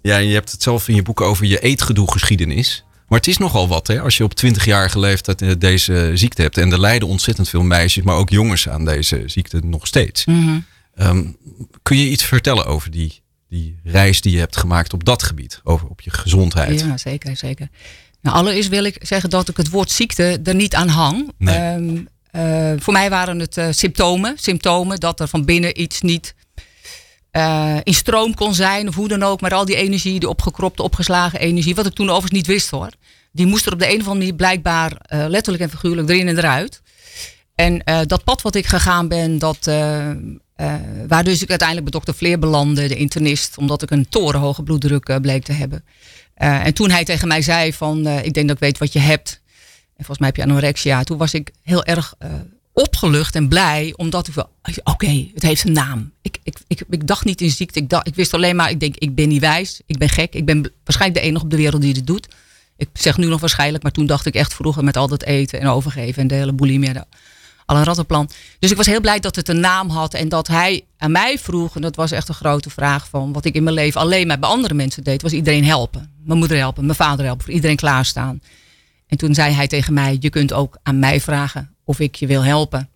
ja, 0.01 0.17
je 0.17 0.33
hebt 0.33 0.51
het 0.51 0.63
zelf 0.63 0.87
in 0.87 0.95
je 0.95 1.01
boek 1.01 1.21
over 1.21 1.45
je 1.45 1.59
eetgedoe-geschiedenis. 1.59 2.84
Maar 3.07 3.19
het 3.19 3.27
is 3.27 3.37
nogal 3.37 3.67
wat 3.67 3.87
hè, 3.87 4.01
als 4.01 4.17
je 4.17 4.23
op 4.23 4.31
20-jarige 4.45 4.99
leeftijd 4.99 5.61
deze 5.61 6.11
ziekte 6.13 6.41
hebt. 6.41 6.57
En 6.57 6.71
er 6.71 6.79
lijden 6.79 7.07
ontzettend 7.07 7.49
veel 7.49 7.63
meisjes, 7.63 8.03
maar 8.03 8.15
ook 8.15 8.29
jongens 8.29 8.69
aan 8.69 8.85
deze 8.85 9.23
ziekte 9.25 9.59
nog 9.63 9.87
steeds. 9.87 10.25
Mm 10.25 10.43
-hmm. 10.43 10.65
um, 11.07 11.37
kun 11.83 11.97
je 11.97 12.09
iets 12.09 12.23
vertellen 12.23 12.65
over 12.65 12.91
die, 12.91 13.21
die 13.49 13.79
reis 13.83 14.21
die 14.21 14.31
je 14.31 14.39
hebt 14.39 14.57
gemaakt 14.57 14.93
op 14.93 15.03
dat 15.03 15.23
gebied? 15.23 15.61
Over 15.63 15.87
op 15.87 16.01
je 16.01 16.09
gezondheid? 16.09 16.79
Ja, 16.79 16.97
zeker, 16.97 17.37
zeker. 17.37 17.69
Nou, 18.21 18.37
allereerst 18.37 18.69
wil 18.69 18.83
ik 18.83 18.97
zeggen 18.99 19.29
dat 19.29 19.49
ik 19.49 19.57
het 19.57 19.69
woord 19.69 19.91
ziekte 19.91 20.39
er 20.43 20.55
niet 20.55 20.75
aan 20.75 20.87
hang. 20.87 21.31
Nee. 21.37 21.73
Um, 21.73 22.07
uh, 22.35 22.71
voor 22.77 22.93
mij 22.93 23.09
waren 23.09 23.39
het 23.39 23.57
uh, 23.57 23.67
symptomen. 23.69 24.33
Symptomen 24.37 24.99
dat 24.99 25.19
er 25.19 25.27
van 25.27 25.45
binnen 25.45 25.81
iets 25.81 26.01
niet 26.01 26.35
uh, 27.35 27.77
in 27.83 27.93
stroom 27.93 28.33
kon 28.33 28.53
zijn. 28.53 28.87
Of 28.87 28.95
hoe 28.95 29.07
dan 29.07 29.23
ook. 29.23 29.41
Maar 29.41 29.53
al 29.53 29.65
die 29.65 29.75
energie, 29.75 30.19
die 30.19 30.29
opgekropte, 30.29 30.83
opgeslagen 30.83 31.39
energie. 31.39 31.75
Wat 31.75 31.85
ik 31.85 31.93
toen 31.93 32.09
overigens 32.09 32.31
niet 32.31 32.47
wist 32.47 32.69
hoor. 32.69 32.89
Die 33.31 33.45
moest 33.45 33.65
er 33.65 33.73
op 33.73 33.79
de 33.79 33.85
een 33.85 33.99
of 33.99 34.07
andere 34.07 34.15
manier 34.15 34.33
blijkbaar 34.33 34.97
letterlijk 35.07 35.63
en 35.63 35.69
figuurlijk 35.69 36.09
erin 36.09 36.27
en 36.27 36.37
eruit. 36.37 36.81
En 37.55 37.81
dat 38.07 38.23
pad 38.23 38.41
wat 38.41 38.55
ik 38.55 38.65
gegaan 38.65 39.07
ben, 39.07 39.39
dat, 39.39 39.65
waar 41.07 41.23
dus 41.23 41.41
ik 41.41 41.49
uiteindelijk 41.49 41.89
bij 41.89 41.99
dokter 41.99 42.15
Vleer 42.15 42.39
belandde, 42.39 42.87
de 42.87 42.95
internist. 42.95 43.57
Omdat 43.57 43.81
ik 43.81 43.91
een 43.91 44.09
torenhoge 44.09 44.63
bloeddruk 44.63 45.21
bleek 45.21 45.43
te 45.43 45.51
hebben. 45.51 45.85
en 46.35 46.73
toen 46.73 46.89
hij 46.89 47.03
tegen 47.03 47.27
mij 47.27 47.41
zei 47.41 47.73
van, 47.73 48.07
ik 48.07 48.33
denk 48.33 48.47
dat 48.47 48.55
ik 48.55 48.63
weet 48.63 48.77
wat 48.77 48.93
je 48.93 48.99
hebt. 48.99 49.41
En 49.97 50.05
volgens 50.05 50.17
mij 50.17 50.27
heb 50.27 50.35
je 50.37 50.43
anorexia. 50.43 51.03
Toen 51.03 51.17
was 51.17 51.33
ik 51.33 51.51
heel 51.63 51.83
erg 51.83 52.15
opgelucht 52.75 53.35
en 53.35 53.47
blij. 53.47 53.93
Omdat 53.95 54.27
ik 54.27 54.33
wel, 54.33 54.49
oké, 54.83 55.27
het 55.33 55.43
heeft 55.43 55.65
een 55.65 55.71
naam. 55.71 56.11
Ik, 56.21 56.37
ik, 56.43 56.57
ik, 56.67 56.83
ik, 56.89 57.07
dacht 57.07 57.25
niet 57.25 57.41
in 57.41 57.49
ziekte. 57.49 57.79
Ik, 57.79 57.89
dacht, 57.89 58.07
ik 58.07 58.15
wist 58.15 58.33
alleen 58.33 58.55
maar, 58.55 58.69
ik 58.69 58.79
denk, 58.79 58.95
ik 58.95 59.15
ben 59.15 59.27
niet 59.27 59.41
wijs. 59.41 59.81
Ik 59.85 59.97
ben 59.97 60.09
gek. 60.09 60.33
Ik 60.33 60.45
ben 60.45 60.71
waarschijnlijk 60.83 61.21
de 61.21 61.27
enige 61.27 61.43
op 61.43 61.49
de 61.49 61.57
wereld 61.57 61.81
die 61.81 61.93
dit 61.93 62.07
doet. 62.07 62.27
Ik 62.77 62.89
zeg 62.93 63.17
nu 63.17 63.25
nog 63.25 63.39
waarschijnlijk, 63.39 63.83
maar 63.83 63.91
toen 63.91 64.05
dacht 64.05 64.25
ik 64.25 64.35
echt 64.35 64.53
vroeger 64.53 64.83
met 64.83 64.97
al 64.97 65.07
dat 65.07 65.23
eten 65.23 65.59
en 65.59 65.67
overgeven 65.67 66.21
en 66.21 66.27
de 66.27 66.35
hele 66.35 66.53
bulimie. 66.53 66.93
De, 66.93 67.05
al 67.65 67.77
een 67.77 67.83
rattenplan. 67.83 68.29
Dus 68.59 68.71
ik 68.71 68.77
was 68.77 68.85
heel 68.85 69.01
blij 69.01 69.19
dat 69.19 69.35
het 69.35 69.49
een 69.49 69.59
naam 69.59 69.89
had 69.89 70.13
en 70.13 70.29
dat 70.29 70.47
hij 70.47 70.85
aan 70.97 71.11
mij 71.11 71.39
vroeg, 71.39 71.75
en 71.75 71.81
dat 71.81 71.95
was 71.95 72.11
echt 72.11 72.29
een 72.29 72.35
grote 72.35 72.69
vraag 72.69 73.07
van 73.09 73.33
wat 73.33 73.45
ik 73.45 73.55
in 73.55 73.63
mijn 73.63 73.75
leven 73.75 74.01
alleen 74.01 74.27
maar 74.27 74.39
bij 74.39 74.49
andere 74.49 74.73
mensen 74.73 75.03
deed, 75.03 75.21
was 75.21 75.31
iedereen 75.31 75.65
helpen. 75.65 76.13
Mijn 76.23 76.39
moeder 76.39 76.57
helpen, 76.57 76.85
mijn 76.85 76.97
vader 76.97 77.25
helpen, 77.25 77.45
voor 77.45 77.53
iedereen 77.53 77.75
klaarstaan. 77.75 78.41
En 79.07 79.17
toen 79.17 79.33
zei 79.33 79.53
hij 79.53 79.67
tegen 79.67 79.93
mij: 79.93 80.17
Je 80.19 80.29
kunt 80.29 80.53
ook 80.53 80.77
aan 80.83 80.99
mij 80.99 81.21
vragen 81.21 81.74
of 81.85 81.99
ik 81.99 82.15
je 82.15 82.27
wil 82.27 82.43
helpen. 82.43 82.89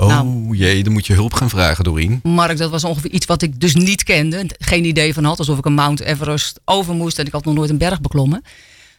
Oh 0.00 0.08
nou, 0.08 0.56
jee, 0.56 0.82
dan 0.82 0.92
moet 0.92 1.06
je 1.06 1.12
hulp 1.12 1.32
gaan 1.32 1.50
vragen, 1.50 1.84
Doreen. 1.84 2.20
Mark, 2.22 2.56
dat 2.56 2.70
was 2.70 2.84
ongeveer 2.84 3.10
iets 3.10 3.26
wat 3.26 3.42
ik 3.42 3.60
dus 3.60 3.74
niet 3.74 4.02
kende. 4.02 4.50
Geen 4.58 4.84
idee 4.84 5.14
van 5.14 5.24
had. 5.24 5.38
Alsof 5.38 5.58
ik 5.58 5.64
een 5.64 5.74
Mount 5.74 6.00
Everest 6.00 6.60
over 6.64 6.94
moest. 6.94 7.18
En 7.18 7.26
ik 7.26 7.32
had 7.32 7.44
nog 7.44 7.54
nooit 7.54 7.70
een 7.70 7.78
berg 7.78 8.00
beklommen. 8.00 8.42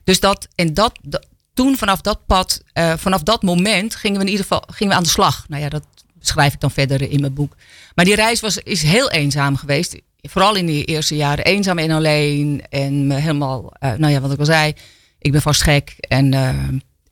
Dus 0.03 0.20
dat, 0.20 0.48
en 0.55 0.74
dat, 0.74 1.00
dat 1.01 1.25
toen 1.53 1.77
vanaf 1.77 2.01
dat 2.01 2.25
pad, 2.25 2.62
uh, 2.74 2.93
vanaf 2.98 3.24
dat 3.24 3.43
moment 3.43 3.96
gingen 3.96 4.17
we 4.17 4.25
in 4.25 4.31
ieder 4.31 4.46
geval 4.46 4.63
gingen 4.67 4.93
we 4.93 4.98
aan 4.98 5.03
de 5.03 5.10
slag. 5.10 5.46
Nou 5.48 5.62
ja, 5.62 5.70
dat 5.70 5.84
schrijf 6.20 6.53
ik 6.53 6.60
dan 6.60 6.72
verder 6.72 7.12
in 7.12 7.20
mijn 7.20 7.34
boek. 7.34 7.55
Maar 7.96 8.05
die 8.05 8.15
reis 8.15 8.39
was, 8.39 8.58
is 8.58 8.84
heel 8.84 9.12
eenzaam 9.12 9.55
geweest. 9.55 9.96
vooral 10.22 10.55
in 10.55 10.65
die 10.65 10.86
eerste 10.86 11.15
jaren 11.15 11.46
eenzaam 11.46 11.77
en 11.77 11.91
alleen. 11.91 12.63
En 12.70 13.08
me 13.08 13.15
helemaal, 13.15 13.74
uh, 13.79 13.93
nou 13.93 14.13
ja, 14.13 14.20
wat 14.20 14.31
ik 14.31 14.39
al 14.39 14.46
zei, 14.46 14.74
ik 15.20 15.31
ben 15.31 15.41
vast 15.41 15.62
gek. 15.62 15.96
En, 16.00 16.34
uh, 16.34 16.67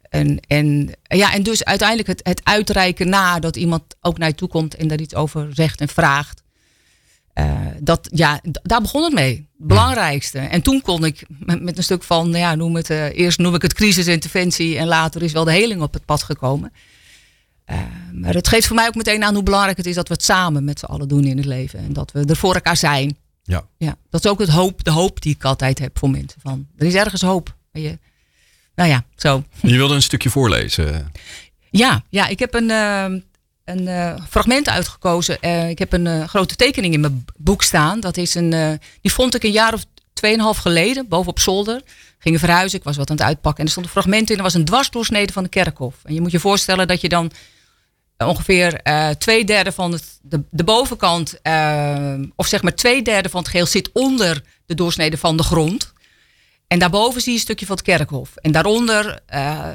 en, 0.10 0.40
en, 0.48 0.92
ja, 1.04 1.34
en 1.34 1.44
dus 1.44 1.64
uiteindelijk 1.64 2.08
het, 2.08 2.20
het 2.24 2.42
uitreiken 2.44 3.10
na 3.10 3.40
dat 3.40 3.56
iemand 3.56 3.84
ook 4.02 4.18
naar 4.18 4.28
je 4.28 4.36
toe 4.36 4.48
komt 4.48 4.76
en 4.76 4.88
daar 4.88 5.00
iets 5.00 5.16
over 5.16 5.50
zegt 5.54 5.82
en 5.82 5.90
vraagt. 5.90 6.44
Uh, 7.36 7.68
dat, 7.80 8.10
ja, 8.12 8.42
daar 8.62 8.82
begon 8.82 9.04
het 9.04 9.14
mee. 9.14 9.36
Het 9.36 9.68
belangrijkste. 9.68 10.40
En 10.40 10.62
toen 10.62 10.82
kon 10.82 11.06
ik 11.06 11.26
met, 11.28 11.62
met 11.62 11.78
een 11.78 11.84
stuk 11.84 12.04
van, 12.04 12.30
nou 12.30 12.40
ja, 12.40 12.56
noem 12.56 12.76
het, 12.76 12.90
eerst 12.90 13.40
noem 13.40 13.56
ik 13.56 13.62
het 13.62 13.74
crisisinterventie 13.74 14.78
en 14.78 14.88
later 14.88 15.24
is 15.24 15.32
wel 15.32 15.44
de 15.44 15.52
heling 15.52 15.82
op 15.82 15.94
het 15.94 16.06
pad 16.06 16.24
gekomen. 16.24 16.72
Uh, 17.72 17.78
maar 18.14 18.34
het 18.34 18.48
geeft 18.48 18.68
voor 18.68 18.76
mij 18.76 18.88
ook 18.88 18.96
meteen 18.96 19.24
aan 19.24 19.34
hoe 19.34 19.44
belangrijk 19.44 19.78
het 19.78 19.86
is 19.86 19.96
dat 19.96 20.08
we 20.08 20.14
het 20.14 20.24
samen 20.24 20.64
met 20.64 20.80
z'n 20.80 20.86
allen 20.86 21.08
doen 21.08 21.24
in 21.24 21.38
het 21.38 21.46
leven. 21.46 21.80
En 21.80 21.94
dat 21.94 22.12
we 22.12 22.26
er 22.26 22.36
voor 22.36 22.54
elkaar 22.54 22.78
zijn. 22.78 23.18
Ja. 23.44 23.68
ja 23.78 23.96
dat 24.10 24.26
is 24.26 24.32
ook 24.32 24.40
het 24.40 24.50
hoop, 24.50 24.84
de 24.84 24.92
hoop 24.92 25.22
die 25.22 25.36
ik 25.36 25.44
altijd 25.44 25.80
heb 25.80 25.98
voor 25.98 26.10
mensen. 26.10 26.42
Van, 26.42 26.68
er 26.78 26.86
is 26.86 26.94
ergens 26.94 27.22
hoop. 27.22 27.56
Je, 27.72 28.00
nou 28.80 28.92
ja, 28.92 29.04
zo. 29.16 29.44
Je 29.62 29.76
wilde 29.76 29.94
een 29.94 30.02
stukje 30.02 30.30
voorlezen. 30.30 31.12
Ja, 31.70 32.04
ja 32.10 32.28
ik 32.28 32.40
heb 32.40 32.54
een, 32.54 32.70
uh, 32.70 33.06
een 33.66 33.82
uh, 33.82 34.16
fragment 34.30 34.70
uitgekozen. 34.70 35.42
ik 35.70 35.80
heb 35.80 35.94
een 35.94 36.30
grote 36.30 36.56
tekening 36.56 36.94
in 36.94 37.00
mijn 37.00 37.26
boek 37.38 37.64
staan. 37.64 38.00
Dat 38.00 38.18
is 38.18 38.36
een, 38.36 38.80
die 39.02 39.14
vond 39.14 39.36
ik 39.36 39.44
een 39.44 39.52
jaar 39.52 39.74
of 39.74 39.86
tweeënhalf 40.14 40.58
geleden, 40.58 41.08
boven 41.08 41.32
op 41.32 41.40
zolder. 41.40 41.82
Gingen 42.20 42.40
verhuizen, 42.40 42.80
ik 42.80 42.84
was 42.84 42.98
wat 42.98 43.10
aan 43.10 43.16
het 43.16 43.26
uitpakken. 43.26 43.60
En 43.60 43.66
er 43.66 43.72
stond 43.72 43.86
een 43.86 43.92
fragment 43.92 44.30
in, 44.30 44.38
er 44.38 44.44
was 44.44 44.54
een 44.54 44.66
dwarsdoorsnede 44.66 45.34
van 45.34 45.44
de 45.44 45.50
kerkhof. 45.50 45.96
En 46.04 46.14
je 46.14 46.22
moet 46.22 46.32
je 46.32 46.40
voorstellen 46.40 46.88
dat 46.88 47.02
je 47.02 47.10
dan 47.10 47.32
ongeveer 48.18 48.80
uh, 48.84 49.10
twee 49.10 49.46
derde 49.46 49.72
van 49.72 49.92
het, 49.92 50.20
de, 50.22 50.44
de 50.52 50.64
bovenkant, 50.64 51.40
uh, 51.44 52.14
of 52.36 52.48
zeg 52.48 52.62
maar 52.62 52.76
twee 52.76 53.02
derde 53.02 53.30
van 53.30 53.40
het 53.40 53.50
geheel 53.50 53.66
zit 53.66 53.90
onder 53.94 54.44
de 54.66 54.76
doorsnede 54.76 55.18
van 55.18 55.38
de 55.38 55.44
grond. 55.44 55.94
En 56.70 56.80
daarboven 56.80 57.22
zie 57.22 57.32
je 57.32 57.38
een 57.38 57.44
stukje 57.44 57.66
van 57.66 57.76
het 57.76 57.86
kerkhof. 57.86 58.36
En 58.36 58.52
daaronder 58.52 59.20
uh, 59.34 59.68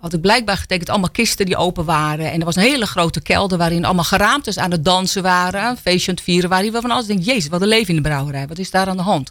had 0.00 0.12
ik 0.12 0.20
blijkbaar 0.20 0.56
getekend 0.56 0.88
allemaal 0.88 1.10
kisten 1.10 1.46
die 1.46 1.56
open 1.56 1.84
waren. 1.84 2.30
En 2.30 2.38
er 2.38 2.44
was 2.44 2.56
een 2.56 2.62
hele 2.62 2.86
grote 2.86 3.20
kelder 3.20 3.58
waarin 3.58 3.84
allemaal 3.84 4.04
geraamtes 4.04 4.58
aan 4.58 4.70
het 4.70 4.84
dansen 4.84 5.22
waren. 5.22 5.68
Een 5.68 5.76
feestje 5.76 6.08
aan 6.08 6.14
het 6.14 6.24
vieren 6.24 6.50
waren. 6.50 6.72
Waarvan 6.72 6.90
alles 6.90 7.06
denk, 7.06 7.22
jezus, 7.22 7.48
wat 7.48 7.62
een 7.62 7.68
leven 7.68 7.88
in 7.88 8.02
de 8.02 8.08
brouwerij. 8.08 8.46
Wat 8.46 8.58
is 8.58 8.70
daar 8.70 8.88
aan 8.88 8.96
de 8.96 9.02
hand? 9.02 9.30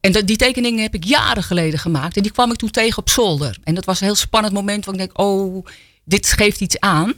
En 0.00 0.12
die 0.12 0.36
tekeningen 0.36 0.82
heb 0.82 0.94
ik 0.94 1.04
jaren 1.04 1.42
geleden 1.42 1.78
gemaakt. 1.78 2.16
En 2.16 2.22
die 2.22 2.32
kwam 2.32 2.50
ik 2.50 2.56
toen 2.56 2.70
tegen 2.70 2.98
op 2.98 3.08
zolder. 3.08 3.58
En 3.64 3.74
dat 3.74 3.84
was 3.84 4.00
een 4.00 4.06
heel 4.06 4.14
spannend 4.14 4.54
moment. 4.54 4.84
Want 4.84 5.00
ik 5.00 5.06
denk, 5.06 5.18
oh, 5.18 5.66
dit 6.04 6.26
geeft 6.26 6.60
iets 6.60 6.80
aan. 6.80 7.12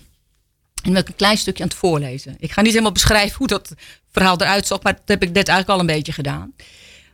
En 0.82 0.90
wil 0.90 1.00
ik 1.00 1.08
een 1.08 1.16
klein 1.16 1.38
stukje 1.38 1.62
aan 1.62 1.68
het 1.68 1.78
voorlezen. 1.78 2.36
Ik 2.38 2.52
ga 2.52 2.60
niet 2.60 2.70
helemaal 2.70 2.92
beschrijven 2.92 3.38
hoe 3.38 3.46
dat 3.46 3.74
verhaal 4.12 4.40
eruit 4.40 4.66
zag. 4.66 4.82
Maar 4.82 4.92
dat 4.94 5.02
heb 5.06 5.22
ik 5.22 5.32
net 5.32 5.48
eigenlijk 5.48 5.68
al 5.68 5.80
een 5.80 5.94
beetje 5.96 6.12
gedaan. 6.12 6.54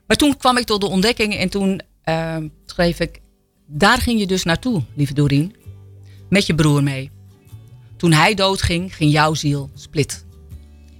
Maar 0.06 0.16
toen 0.16 0.36
kwam 0.36 0.56
ik 0.56 0.64
tot 0.64 0.80
de 0.80 0.88
ontdekking. 0.88 1.36
En 1.36 1.48
toen 1.48 1.80
uh, 2.08 2.36
schreef 2.64 3.00
ik... 3.00 3.20
Daar 3.66 3.98
ging 3.98 4.20
je 4.20 4.26
dus 4.26 4.42
naartoe, 4.42 4.82
lieve 4.94 5.14
Doreen. 5.14 5.54
Met 6.28 6.46
je 6.46 6.54
broer 6.54 6.82
mee. 6.82 7.10
Toen 7.96 8.12
hij 8.12 8.34
doodging, 8.34 8.96
ging 8.96 9.12
jouw 9.12 9.34
ziel 9.34 9.70
split. 9.74 10.24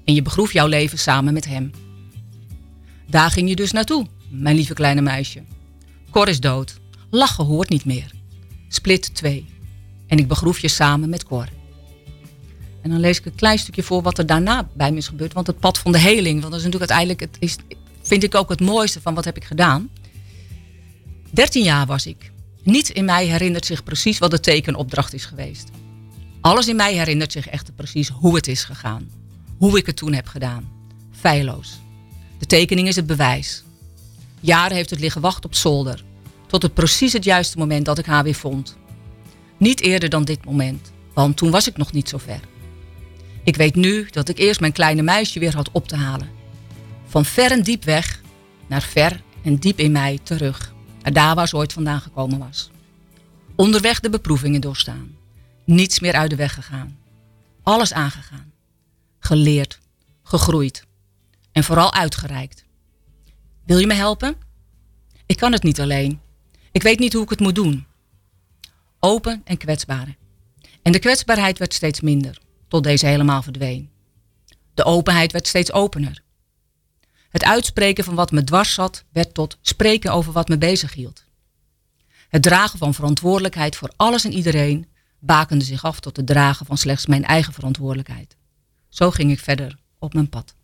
En 0.05 0.15
je 0.15 0.23
begroef 0.23 0.53
jouw 0.53 0.67
leven 0.67 0.99
samen 0.99 1.33
met 1.33 1.45
hem. 1.47 1.71
Daar 3.07 3.31
ging 3.31 3.49
je 3.49 3.57
dus 3.57 3.73
naartoe 3.73 4.07
mijn 4.29 4.57
lieve 4.57 4.75
kleine 4.75 5.01
meisje. 5.01 5.43
Cor 6.11 6.29
is 6.29 6.41
dood. 6.41 6.81
Lachen 7.11 7.45
hoort 7.45 7.69
niet 7.69 7.85
meer. 7.85 8.11
Split 8.69 9.15
2. 9.15 9.47
En 10.07 10.19
ik 10.19 10.29
begroef 10.29 10.59
je 10.59 10.69
samen 10.69 11.09
met 11.09 11.25
Cor. 11.25 11.49
En 12.83 12.91
dan 12.91 13.01
lees 13.01 13.19
ik 13.19 13.25
een 13.25 13.35
klein 13.35 13.59
stukje 13.59 13.83
voor 13.83 14.03
wat 14.03 14.19
er 14.19 14.27
daarna 14.27 14.69
bij 14.75 14.91
me 14.91 14.97
is 14.97 15.09
gebeurd. 15.09 15.33
Want 15.33 15.47
het 15.47 15.59
pad 15.59 15.79
van 15.79 15.93
de 15.93 15.99
heling, 15.99 16.41
want 16.41 16.53
dat 16.53 16.61
is 16.61 16.67
natuurlijk 16.67 16.91
uiteindelijk, 16.91 17.21
het 17.21 17.37
is, 17.43 17.57
vind 18.03 18.23
ik 18.23 18.35
ook 18.35 18.49
het 18.49 18.61
mooiste 18.61 19.01
van 19.01 19.15
wat 19.15 19.25
heb 19.25 19.37
ik 19.37 19.45
gedaan. 19.45 19.91
13 21.31 21.63
jaar 21.63 21.87
was 21.87 22.07
ik. 22.07 22.33
Niets 22.63 22.91
in 22.91 23.05
mij 23.05 23.27
herinnert 23.27 23.67
zich 23.67 23.85
precies 23.85 24.19
wat 24.19 24.31
de 24.31 24.41
tekenopdracht 24.41 25.15
is 25.15 25.25
geweest. 25.25 25.69
Alles 26.41 26.69
in 26.69 26.77
mij 26.77 26.95
herinnert 26.95 27.33
zich 27.33 27.49
echter 27.49 27.75
precies 27.75 28.09
hoe 28.09 28.35
het 28.35 28.47
is 28.47 28.65
gegaan. 28.65 29.11
Hoe 29.59 29.79
ik 29.79 29.87
het 29.87 29.97
toen 29.97 30.13
heb 30.13 30.27
gedaan. 30.27 30.69
Feilloos. 31.13 31.79
De 32.39 32.47
tekening 32.47 32.89
is 32.89 32.97
het 32.97 33.07
bewijs. 33.07 33.63
Jaren 34.41 34.77
heeft 34.77 34.91
het 34.91 35.01
liggen 35.01 35.21
wachten 35.21 35.45
op 35.45 35.55
zolder. 35.55 36.05
Tot 36.47 36.63
het 36.63 36.75
precies 36.75 37.13
het 37.13 37.25
juiste 37.25 37.59
moment 37.59 37.85
dat 37.85 37.99
ik 37.99 38.07
haar 38.07 38.25
weer 38.25 38.35
vond. 38.35 38.77
Niet 39.57 39.81
eerder 39.81 40.09
dan 40.09 40.25
dit 40.25 40.45
moment, 40.45 40.93
want 41.15 41.37
toen 41.37 41.51
was 41.51 41.69
ik 41.69 41.77
nog 41.77 41.93
niet 41.93 42.09
zo 42.09 42.19
ver. 42.19 42.41
Ik 43.45 43.57
weet 43.57 43.75
nu 43.75 44.09
dat 44.11 44.29
ik 44.29 44.39
eerst 44.39 44.61
mijn 44.61 44.73
kleine 44.73 45.03
meisje 45.03 45.39
weer 45.39 45.55
had 45.55 45.71
op 45.73 45.89
te 45.89 45.97
halen. 45.97 46.29
Van 47.07 47.25
ver 47.25 47.51
en 47.51 47.63
diep 47.63 47.85
weg 47.85 48.21
naar 48.67 48.83
ver 48.83 49.23
en 49.43 49.57
diep 49.57 49.79
in 49.79 49.93
mij 49.93 50.19
terug. 50.23 50.77
Naar 51.03 51.13
daar 51.13 51.35
waar 51.35 51.49
ze 51.49 51.57
ooit 51.57 51.73
vandaan 51.73 52.01
gekomen 52.01 52.39
was. 52.39 52.71
Onderweg 53.57 54.01
de 54.01 54.11
beproevingen 54.11 54.61
doorstaan. 54.61 55.17
Niets 55.65 56.01
meer 56.01 56.15
uit 56.15 56.31
de 56.31 56.37
weg 56.37 56.55
gegaan. 56.55 56.99
Alles 57.63 57.93
aangegaan. 57.93 58.53
Geleerd. 59.19 59.79
Gegroeid. 60.23 60.87
En 61.53 61.65
vooral 61.65 61.93
uitgereikt. 61.93 62.65
Wil 63.65 63.79
je 63.79 63.87
me 63.87 63.95
helpen? 63.95 64.37
Ik 65.27 65.37
kan 65.37 65.53
het 65.53 65.63
niet 65.63 65.81
alleen. 65.81 66.21
Ik 66.73 66.83
weet 66.83 66.99
niet 66.99 67.13
hoe 67.13 67.23
ik 67.23 67.31
het 67.31 67.41
moet 67.41 67.55
doen. 67.55 67.87
Open 69.01 69.43
en 69.45 69.57
kwetsbaar. 69.57 70.17
En 70.83 70.93
de 70.93 70.99
kwetsbaarheid 70.99 71.59
werd 71.59 71.75
steeds 71.75 72.01
minder, 72.01 72.39
tot 72.69 72.83
deze 72.85 73.07
helemaal 73.07 73.43
verdween. 73.43 73.91
De 74.75 74.85
openheid 74.85 75.33
werd 75.33 75.47
steeds 75.47 75.73
opener. 75.73 76.23
Het 77.29 77.45
uitspreken 77.45 78.05
van 78.05 78.15
wat 78.15 78.31
me 78.31 78.45
dwars 78.45 78.75
zat, 78.75 79.05
werd 79.13 79.35
tot 79.35 79.59
spreken 79.63 80.13
over 80.13 80.33
wat 80.33 80.49
me 80.49 80.59
bezighield. 80.59 81.25
Het 82.29 82.43
dragen 82.43 82.79
van 82.79 82.95
verantwoordelijkheid 82.95 83.77
voor 83.77 83.93
alles 83.97 84.25
en 84.25 84.33
iedereen 84.33 84.87
bakende 85.19 85.65
zich 85.65 85.85
af 85.85 86.01
tot 86.01 86.17
het 86.17 86.27
dragen 86.27 86.67
van 86.67 86.79
slechts 86.79 87.07
mijn 87.07 87.25
eigen 87.25 87.53
verantwoordelijkheid. 87.53 88.37
Zo 88.89 89.11
ging 89.11 89.31
ik 89.31 89.41
verder 89.41 89.79
op 89.99 90.15
mijn 90.15 90.29
pad. 90.29 90.55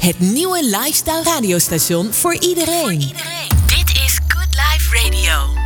Het 0.00 0.20
nieuwe 0.20 0.64
lifestyle 0.64 1.22
radiostation 1.22 2.12
voor 2.12 2.34
iedereen. 2.34 2.80
voor 2.80 2.92
iedereen. 2.92 3.48
Dit 3.66 3.96
is 3.96 4.18
Good 4.28 4.54
Life 4.54 4.96
Radio. 4.96 5.62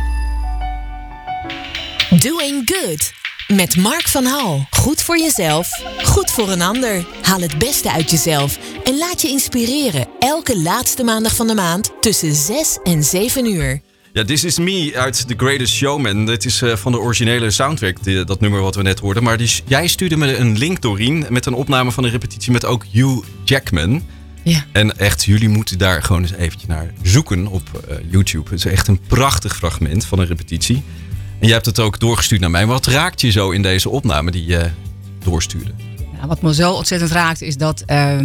Doing 2.17 2.61
Good. 2.65 3.18
Met 3.55 3.77
Mark 3.77 4.07
van 4.07 4.25
Hal. 4.25 4.67
Goed 4.69 5.01
voor 5.01 5.17
jezelf, 5.17 5.69
goed 6.03 6.31
voor 6.31 6.49
een 6.49 6.61
ander. 6.61 7.05
Haal 7.21 7.41
het 7.41 7.57
beste 7.57 7.91
uit 7.91 8.09
jezelf 8.09 8.57
en 8.83 8.97
laat 8.97 9.21
je 9.21 9.27
inspireren. 9.27 10.07
Elke 10.19 10.59
laatste 10.59 11.03
maandag 11.03 11.35
van 11.35 11.47
de 11.47 11.53
maand 11.53 11.91
tussen 12.01 12.35
6 12.35 12.79
en 12.83 13.03
7 13.03 13.45
uur. 13.45 13.81
Ja, 14.13 14.25
This 14.25 14.43
Is 14.43 14.57
Me 14.57 14.91
uit 14.95 15.27
The 15.27 15.33
Greatest 15.37 15.73
Showman. 15.73 16.25
Dit 16.25 16.45
is 16.45 16.61
uh, 16.61 16.75
van 16.75 16.91
de 16.91 16.99
originele 16.99 17.51
soundtrack, 17.51 18.03
die, 18.03 18.23
dat 18.23 18.39
nummer 18.39 18.61
wat 18.61 18.75
we 18.75 18.81
net 18.81 18.99
hoorden. 18.99 19.23
Maar 19.23 19.37
die, 19.37 19.51
jij 19.65 19.87
stuurde 19.87 20.17
me 20.17 20.37
een 20.37 20.57
link, 20.57 20.81
Doreen, 20.81 21.25
met 21.29 21.45
een 21.45 21.53
opname 21.53 21.91
van 21.91 22.03
een 22.03 22.11
repetitie 22.11 22.51
met 22.51 22.65
ook 22.65 22.85
Hugh 22.91 23.27
Jackman. 23.43 24.03
Ja. 24.43 24.65
En 24.71 24.97
echt, 24.97 25.23
jullie 25.23 25.49
moeten 25.49 25.77
daar 25.77 26.03
gewoon 26.03 26.21
eens 26.21 26.33
eventjes 26.33 26.67
naar 26.67 26.93
zoeken 27.01 27.47
op 27.47 27.85
uh, 27.89 27.95
YouTube. 28.11 28.49
Het 28.49 28.65
is 28.65 28.71
echt 28.71 28.87
een 28.87 28.99
prachtig 29.07 29.55
fragment 29.55 30.05
van 30.05 30.19
een 30.19 30.27
repetitie. 30.27 30.83
En 31.39 31.45
jij 31.45 31.53
hebt 31.53 31.65
het 31.65 31.79
ook 31.79 31.99
doorgestuurd 31.99 32.41
naar 32.41 32.51
mij. 32.51 32.65
Wat 32.65 32.85
raakt 32.85 33.21
je 33.21 33.31
zo 33.31 33.51
in 33.51 33.61
deze 33.61 33.89
opname 33.89 34.31
die 34.31 34.45
je 34.45 34.69
doorstuurde? 35.23 35.71
Nou, 36.13 36.27
wat 36.27 36.41
me 36.41 36.53
zo 36.53 36.71
ontzettend 36.71 37.11
raakt 37.11 37.41
is 37.41 37.57
dat... 37.57 37.83
Uh, 37.87 38.17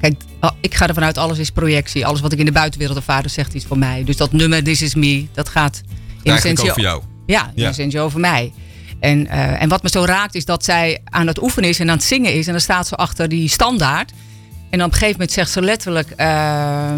kijk, 0.00 0.22
oh, 0.40 0.50
ik 0.60 0.74
ga 0.74 0.88
ervan 0.88 1.04
uit, 1.04 1.18
alles 1.18 1.38
is 1.38 1.50
projectie. 1.50 2.06
Alles 2.06 2.20
wat 2.20 2.32
ik 2.32 2.38
in 2.38 2.44
de 2.44 2.52
buitenwereld 2.52 2.96
ervaar, 2.98 3.30
zegt 3.30 3.54
iets 3.54 3.64
voor 3.64 3.78
mij. 3.78 4.04
Dus 4.04 4.16
dat 4.16 4.32
nummer 4.32 4.64
This 4.64 4.82
Is 4.82 4.94
Me, 4.94 5.26
dat 5.32 5.48
gaat 5.48 5.80
in 6.22 6.32
essentie 6.32 6.70
over 6.70 6.82
jou. 6.82 7.02
Ja, 7.26 7.46
in 7.54 7.62
ja. 7.62 7.68
essentie 7.68 8.00
over 8.00 8.20
mij. 8.20 8.52
En, 9.00 9.26
uh, 9.26 9.62
en 9.62 9.68
wat 9.68 9.82
me 9.82 9.88
zo 9.88 10.04
raakt 10.04 10.34
is 10.34 10.44
dat 10.44 10.64
zij 10.64 11.00
aan 11.04 11.26
het 11.26 11.42
oefenen 11.42 11.68
is 11.68 11.80
en 11.80 11.90
aan 11.90 11.96
het 11.96 12.04
zingen 12.04 12.34
is. 12.34 12.46
En 12.46 12.52
dan 12.52 12.60
staat 12.60 12.86
ze 12.86 12.96
achter 12.96 13.28
die 13.28 13.48
standaard. 13.48 14.12
En 14.70 14.80
op 14.80 14.86
een 14.86 14.92
gegeven 14.92 15.12
moment 15.12 15.32
zegt 15.32 15.50
ze 15.50 15.62
letterlijk. 15.62 16.12
Uh, 16.16 16.92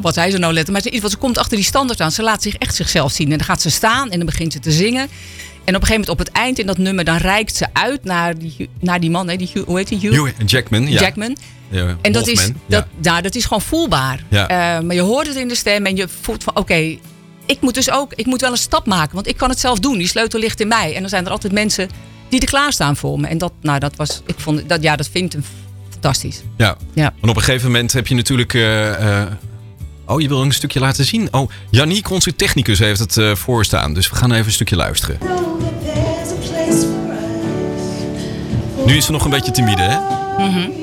wat 0.00 0.14
zei 0.14 0.30
ze 0.30 0.38
nou 0.38 0.52
letterlijk? 0.52 0.84
Maar 0.84 1.00
ze, 1.00 1.08
ze 1.08 1.16
komt 1.16 1.38
achter 1.38 1.56
die 1.56 1.66
standaard 1.66 2.00
aan. 2.00 2.12
Ze 2.12 2.22
laat 2.22 2.42
zich 2.42 2.54
echt 2.54 2.74
zichzelf 2.74 3.12
zien. 3.12 3.32
En 3.32 3.38
dan 3.38 3.46
gaat 3.46 3.62
ze 3.62 3.70
staan 3.70 4.10
en 4.10 4.16
dan 4.16 4.26
begint 4.26 4.52
ze 4.52 4.58
te 4.58 4.70
zingen. 4.70 5.08
En 5.64 5.76
op 5.76 5.80
een 5.80 5.86
gegeven 5.86 5.90
moment 5.90 6.08
op 6.08 6.18
het 6.18 6.30
eind 6.30 6.58
in 6.58 6.66
dat 6.66 6.78
nummer, 6.78 7.04
dan 7.04 7.16
reikt 7.16 7.56
ze 7.56 7.66
uit 7.72 8.04
naar 8.04 8.38
die, 8.38 8.68
naar 8.80 9.00
die 9.00 9.10
man. 9.10 9.28
Hè, 9.28 9.36
die, 9.36 9.50
hoe 9.66 9.76
heet 9.76 9.88
die? 9.88 9.98
Hugh? 9.98 10.22
Hugh 10.22 10.32
Jackman. 10.46 10.88
Ja. 10.88 11.00
Jackman. 11.00 11.36
Ja, 11.70 11.96
en 12.00 12.12
dat 12.12 12.26
is, 12.26 12.46
dat, 12.46 12.54
ja. 12.66 12.86
nou, 13.10 13.22
dat 13.22 13.34
is 13.34 13.42
gewoon 13.42 13.60
voelbaar. 13.60 14.24
Uh, 14.30 14.38
maar 14.48 14.94
je 14.94 15.00
hoort 15.00 15.26
het 15.26 15.36
in 15.36 15.48
de 15.48 15.54
stem 15.54 15.86
en 15.86 15.96
je 15.96 16.08
voelt 16.20 16.42
van 16.42 16.52
oké, 16.52 16.60
okay, 16.60 17.00
ik 17.46 17.60
moet 17.60 17.74
dus 17.74 17.90
ook, 17.90 18.12
ik 18.14 18.26
moet 18.26 18.40
wel 18.40 18.50
een 18.50 18.56
stap 18.56 18.86
maken. 18.86 19.14
Want 19.14 19.26
ik 19.28 19.36
kan 19.36 19.48
het 19.48 19.60
zelf 19.60 19.78
doen. 19.78 19.98
Die 19.98 20.06
sleutel 20.06 20.38
ligt 20.38 20.60
in 20.60 20.68
mij. 20.68 20.94
En 20.94 21.00
dan 21.00 21.08
zijn 21.08 21.24
er 21.24 21.30
altijd 21.30 21.52
mensen 21.52 21.88
die 22.28 22.40
er 22.40 22.46
klaarstaan 22.46 22.96
voor 22.96 23.20
me. 23.20 23.26
En 23.26 23.38
dat, 23.38 23.52
nou, 23.60 23.78
dat 23.78 23.96
was, 23.96 24.22
ik 24.26 24.34
vond, 24.38 24.68
dat, 24.68 24.82
ja, 24.82 24.96
dat 24.96 25.08
vind 25.08 25.34
ik 25.34 25.40
een 25.40 25.46
fantastisch. 26.00 26.42
Ja. 26.56 26.76
ja. 26.94 27.12
Want 27.20 27.32
op 27.32 27.36
een 27.36 27.42
gegeven 27.42 27.66
moment 27.66 27.92
heb 27.92 28.06
je 28.06 28.14
natuurlijk. 28.14 28.52
Uh, 28.52 28.86
uh, 28.86 29.22
oh, 30.04 30.20
je 30.20 30.28
wil 30.28 30.42
een 30.42 30.52
stukje 30.52 30.80
laten 30.80 31.04
zien. 31.04 31.28
Oh, 31.30 31.50
Janiek, 31.70 32.10
onze 32.10 32.36
technicus, 32.36 32.78
heeft 32.78 33.00
het 33.00 33.16
uh, 33.16 33.34
voorstaan. 33.34 33.94
Dus 33.94 34.10
we 34.10 34.16
gaan 34.16 34.32
even 34.32 34.46
een 34.46 34.52
stukje 34.52 34.76
luisteren. 34.76 35.18
Nu 38.86 38.96
is 38.96 39.04
ze 39.04 39.12
nog 39.12 39.24
een 39.24 39.30
beetje 39.30 39.52
timide, 39.52 39.82
hè? 39.82 39.98
Mm 40.38 40.80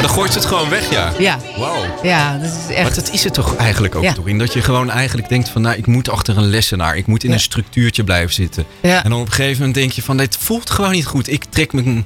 Maar 0.00 0.08
dan 0.08 0.18
gooit 0.18 0.32
ze 0.32 0.38
het 0.38 0.46
gewoon 0.48 0.68
weg, 0.68 0.90
ja. 0.90 1.12
ja, 1.18 1.38
Wauw. 1.58 1.84
ja, 2.02 2.38
dat 2.38 2.46
is 2.50 2.66
Maar 2.66 2.76
echt. 2.76 2.94
dat 2.94 3.10
is 3.12 3.24
het 3.24 3.34
toch 3.34 3.56
eigenlijk 3.56 3.94
ook, 3.94 4.02
Ja. 4.02 4.12
Doreen? 4.12 4.38
Dat 4.38 4.52
je 4.52 4.62
gewoon 4.62 4.90
eigenlijk 4.90 5.28
denkt 5.28 5.48
van, 5.48 5.62
nou, 5.62 5.76
ik 5.76 5.86
moet 5.86 6.08
achter 6.10 6.36
een 6.38 6.50
lessenaar. 6.50 6.96
Ik 6.96 7.06
moet 7.06 7.22
in 7.22 7.28
Ja. 7.28 7.34
een 7.34 7.40
structuurtje 7.40 8.04
blijven 8.04 8.34
zitten. 8.34 8.64
Ja. 8.82 9.04
En 9.04 9.10
dan 9.10 9.20
op 9.20 9.26
een 9.26 9.32
gegeven 9.32 9.58
moment 9.58 9.74
denk 9.74 9.92
je 9.92 10.02
van, 10.02 10.16
dit 10.16 10.36
voelt 10.40 10.70
gewoon 10.70 10.90
niet 10.92 11.06
goed. 11.06 11.28
Ik 11.32 11.44
trek 11.44 11.72
mijn 11.72 12.04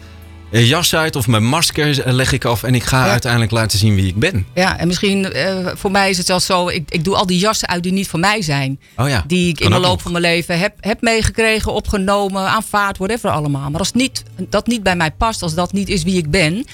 eh, 0.50 0.68
jas 0.68 0.94
uit 0.94 1.16
of 1.16 1.26
mijn 1.26 1.44
masker 1.44 2.02
leg 2.12 2.32
ik 2.32 2.44
af 2.44 2.62
en 2.62 2.74
ik 2.74 2.82
ga 2.82 3.04
Ja. 3.04 3.10
uiteindelijk 3.10 3.52
laten 3.52 3.78
zien 3.78 3.94
wie 3.94 4.06
ik 4.06 4.16
ben. 4.18 4.46
Ja, 4.54 4.78
en 4.78 4.86
misschien 4.86 5.32
eh, 5.32 5.56
voor 5.74 5.90
mij 5.90 6.10
is 6.10 6.16
het 6.16 6.26
zelfs 6.26 6.46
zo, 6.46 6.68
ik, 6.68 6.82
ik 6.88 7.04
doe 7.04 7.16
al 7.16 7.26
die 7.26 7.38
jassen 7.38 7.68
uit 7.68 7.82
die 7.82 7.92
niet 7.92 8.08
van 8.08 8.20
mij 8.20 8.42
zijn. 8.42 8.80
Oh 8.96 9.08
ja. 9.08 9.24
Die 9.26 9.48
ik 9.48 9.60
in 9.60 9.70
de 9.70 9.78
loop 9.78 9.90
nog. 9.92 10.02
van 10.02 10.12
mijn 10.12 10.24
leven 10.24 10.58
heb, 10.58 10.72
heb 10.80 11.00
meegekregen, 11.00 11.72
opgenomen, 11.72 12.42
aanvaard, 12.48 12.98
whatever 12.98 13.30
allemaal. 13.30 13.70
Maar 13.70 13.80
als 13.80 13.92
niet, 13.92 14.22
dat 14.48 14.66
niet 14.66 14.82
bij 14.82 14.96
mij 14.96 15.10
past, 15.10 15.42
als 15.42 15.54
dat 15.54 15.72
niet 15.72 15.88
is 15.88 16.02
wie 16.02 16.16
ik 16.16 16.30
ben, 16.30 16.66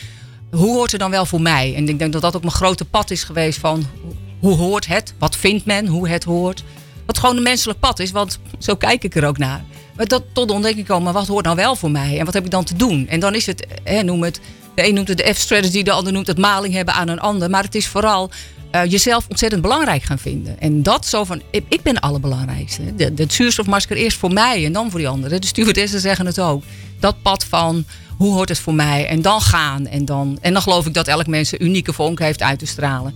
hoe 0.51 0.75
hoort 0.75 0.91
het 0.91 1.01
dan 1.01 1.11
wel 1.11 1.27
voor 1.27 1.41
mij? 1.41 1.75
En 1.75 1.89
ik 1.89 1.99
denk 1.99 2.13
dat 2.13 2.23
dat 2.23 2.37
ook 2.37 2.43
mijn 2.43 2.55
grote 2.55 2.85
pad 2.85 3.11
is 3.11 3.25
geweest 3.25 3.59
van 3.59 3.87
hoe 4.41 4.57
hoort 4.57 4.87
het? 4.87 5.15
Wat 5.19 5.37
vindt 5.37 5.65
men? 5.65 5.87
Hoe 5.87 6.09
het 6.09 6.25
hoort? 6.25 6.65
Wat 7.07 7.19
gewoon 7.19 7.37
een 7.37 7.43
menselijk 7.43 7.79
pad 7.79 7.99
is, 7.99 8.11
want 8.11 8.39
zo 8.59 8.75
kijk 8.75 9.05
ik 9.05 9.15
er 9.15 9.27
ook 9.27 9.39
naar. 9.39 9.65
Maar 9.97 10.07
dat, 10.07 10.23
tot 10.33 10.49
de 10.49 10.55
ontdekking 10.55 10.87
komen, 10.87 11.05
maar 11.05 11.13
wat 11.13 11.27
hoort 11.27 11.45
nou 11.45 11.57
wel 11.57 11.77
voor 11.77 11.91
mij? 11.91 12.19
En 12.19 12.25
wat 12.25 12.35
heb 12.35 12.45
ik 12.45 12.51
dan 12.51 12.65
te 12.65 12.77
doen? 12.77 13.09
En 13.09 13.21
dan 13.21 13.35
is 13.35 13.47
het, 13.47 13.67
hè, 13.85 14.03
noem 14.03 14.23
het, 14.23 14.41
de 14.75 14.87
een 14.87 14.95
noemt 14.95 15.09
het 15.09 15.19
de 15.19 15.35
F-strategy, 15.35 15.83
de 15.83 15.91
ander 15.91 16.13
noemt 16.13 16.27
het 16.27 16.39
maling 16.39 16.75
hebben 16.75 16.95
aan 16.95 17.09
een 17.09 17.21
ander. 17.21 17.51
Maar 17.51 17.63
het 17.63 17.75
is 17.75 17.87
vooral 17.87 18.31
eh, 18.71 18.85
jezelf 18.85 19.27
ontzettend 19.29 19.63
belangrijk 19.63 20.03
gaan 20.03 20.19
vinden. 20.19 20.61
En 20.61 20.83
dat 20.83 21.07
zo 21.07 21.25
van, 21.25 21.43
ik, 21.51 21.83
ben 21.83 21.95
de 21.95 22.01
allerbelangrijkste. 22.01 22.95
De, 22.95 23.15
de 23.15 23.25
zuurstofmasker 23.29 23.97
eerst 23.97 24.19
voor 24.19 24.33
mij 24.33 24.65
en 24.65 24.73
dan 24.73 24.91
voor 24.91 24.99
die 24.99 25.09
anderen. 25.09 25.41
De 25.41 25.47
stewardessen 25.47 26.01
zeggen 26.01 26.27
het 26.27 26.41
ook. 26.41 26.63
Dat 27.01 27.23
pad 27.23 27.45
van, 27.45 27.85
hoe 28.17 28.33
hoort 28.35 28.49
het 28.49 28.59
voor 28.59 28.75
mij? 28.75 29.07
En 29.07 29.23
dan 29.23 29.41
gaan. 29.41 29.87
En 29.87 30.05
dan, 30.05 30.39
en 30.41 30.53
dan 30.53 30.63
geloof 30.63 30.87
ik 30.87 30.95
dat 30.95 31.09
elk 31.09 31.27
mens 31.27 31.53
een 31.53 31.65
unieke 31.65 31.93
vonk 31.93 32.19
heeft 32.19 32.43
uit 32.43 32.59
te 32.59 32.67
stralen. 32.67 33.15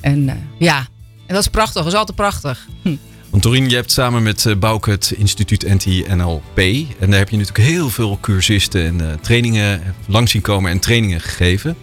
En 0.00 0.28
eh, 0.28 0.34
ja, 0.58 0.78
en 1.26 1.34
dat 1.34 1.42
is 1.42 1.48
prachtig. 1.48 1.82
Dat 1.82 1.92
is 1.92 1.98
altijd 1.98 2.16
prachtig. 2.16 2.66
Hm. 2.82 2.96
Want 3.30 3.42
Doreen, 3.42 3.68
je 3.68 3.74
hebt 3.74 3.92
samen 3.92 4.22
met 4.22 4.46
eh, 4.46 4.56
Bouke 4.56 4.90
het 4.90 5.12
instituut 5.16 5.68
NT-NLP. 5.68 6.58
En 6.98 7.10
daar 7.10 7.18
heb 7.18 7.28
je 7.28 7.36
natuurlijk 7.36 7.68
heel 7.68 7.90
veel 7.90 8.18
cursisten 8.20 8.84
en 8.86 9.10
eh, 9.10 9.16
trainingen 9.20 9.94
langs 10.06 10.30
zien 10.30 10.42
komen 10.42 10.70
en 10.70 10.78
trainingen 10.78 11.20
gegeven. 11.20 11.76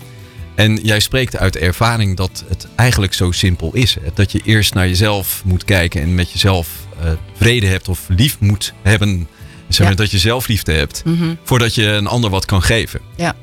En 0.56 0.76
jij 0.76 1.00
spreekt 1.00 1.38
uit 1.38 1.56
ervaring 1.58 2.18
dat 2.18 2.44
het 2.48 2.68
eigenlijk 2.76 3.14
zo 3.14 3.32
simpel 3.32 3.74
is. 3.74 3.98
Dat 4.14 4.32
je 4.32 4.42
eerst 4.44 4.74
naar 4.74 4.88
jezelf 4.88 5.42
moet 5.46 5.64
kijken 5.64 6.02
en 6.02 6.16
met 6.16 6.32
jezelf 6.32 6.88
vrede 7.34 7.68
hebt 7.68 7.90
of 7.90 8.06
lief 8.08 8.40
moet 8.40 8.74
hebben. 8.82 9.28
Zeg 9.70 9.80
maar, 9.80 9.90
Ja. 9.90 9.96
Dat 9.96 10.12
je 10.12 10.18
zelfliefde 10.18 10.72
hebt. 10.72 11.02
Mhm. 11.06 11.36
Voordat 11.44 11.76
je 11.76 11.86
een 11.86 12.08
ander 12.08 12.30
wat 12.30 12.46
kan 12.46 12.62
geven. 12.62 13.00
Ja, 13.16 13.36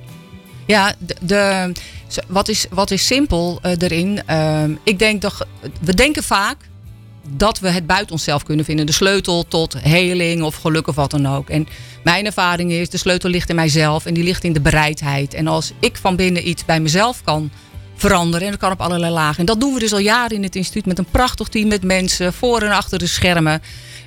ja 0.66 0.94
de, 0.98 1.16
de, 1.20 1.72
wat, 2.26 2.48
is, 2.48 2.66
wat 2.70 2.90
is 2.90 3.06
simpel 3.06 3.58
eh, 3.62 3.72
erin? 3.78 4.22
Ehm, 4.26 4.70
ik 4.82 4.98
denk 4.98 5.22
dat 5.22 5.46
we 5.80 5.94
denken 5.94 6.22
vaak 6.22 6.56
dat 7.28 7.58
we 7.58 7.70
het 7.70 7.86
buiten 7.86 8.12
onszelf 8.12 8.42
kunnen 8.42 8.64
vinden. 8.64 8.86
De 8.86 8.92
sleutel 8.92 9.48
tot 9.48 9.76
heling 9.80 10.42
of 10.42 10.54
geluk 10.54 10.86
of 10.86 10.94
wat 10.94 11.10
dan 11.10 11.26
ook. 11.26 11.48
En 11.48 11.68
mijn 12.04 12.26
ervaring 12.26 12.72
is, 12.72 12.88
de 12.88 12.98
sleutel 12.98 13.30
ligt 13.30 13.48
in 13.48 13.54
mijzelf 13.54 14.06
en 14.06 14.14
die 14.14 14.24
ligt 14.24 14.44
in 14.44 14.52
de 14.52 14.60
bereidheid. 14.60 15.34
En 15.34 15.46
als 15.46 15.72
ik 15.80 15.96
van 15.96 16.16
binnen 16.16 16.48
iets 16.48 16.64
bij 16.64 16.80
mezelf 16.80 17.22
kan 17.24 17.50
veranderen, 17.96 18.46
en 18.46 18.50
dat 18.50 18.60
kan 18.60 18.72
op 18.72 18.80
allerlei 18.80 19.12
lagen. 19.12 19.38
En 19.38 19.46
dat 19.46 19.60
doen 19.60 19.74
we 19.74 19.80
dus 19.80 19.92
al 19.92 19.98
jaren 19.98 20.36
in 20.36 20.42
het 20.42 20.56
instituut 20.56 20.86
met 20.86 20.98
een 20.98 21.10
prachtig 21.10 21.48
team 21.48 21.68
met 21.68 21.82
mensen 21.82 22.32
voor 22.32 22.62
en 22.62 22.72
achter 22.72 22.98
de 22.98 23.06
schermen. 23.06 23.62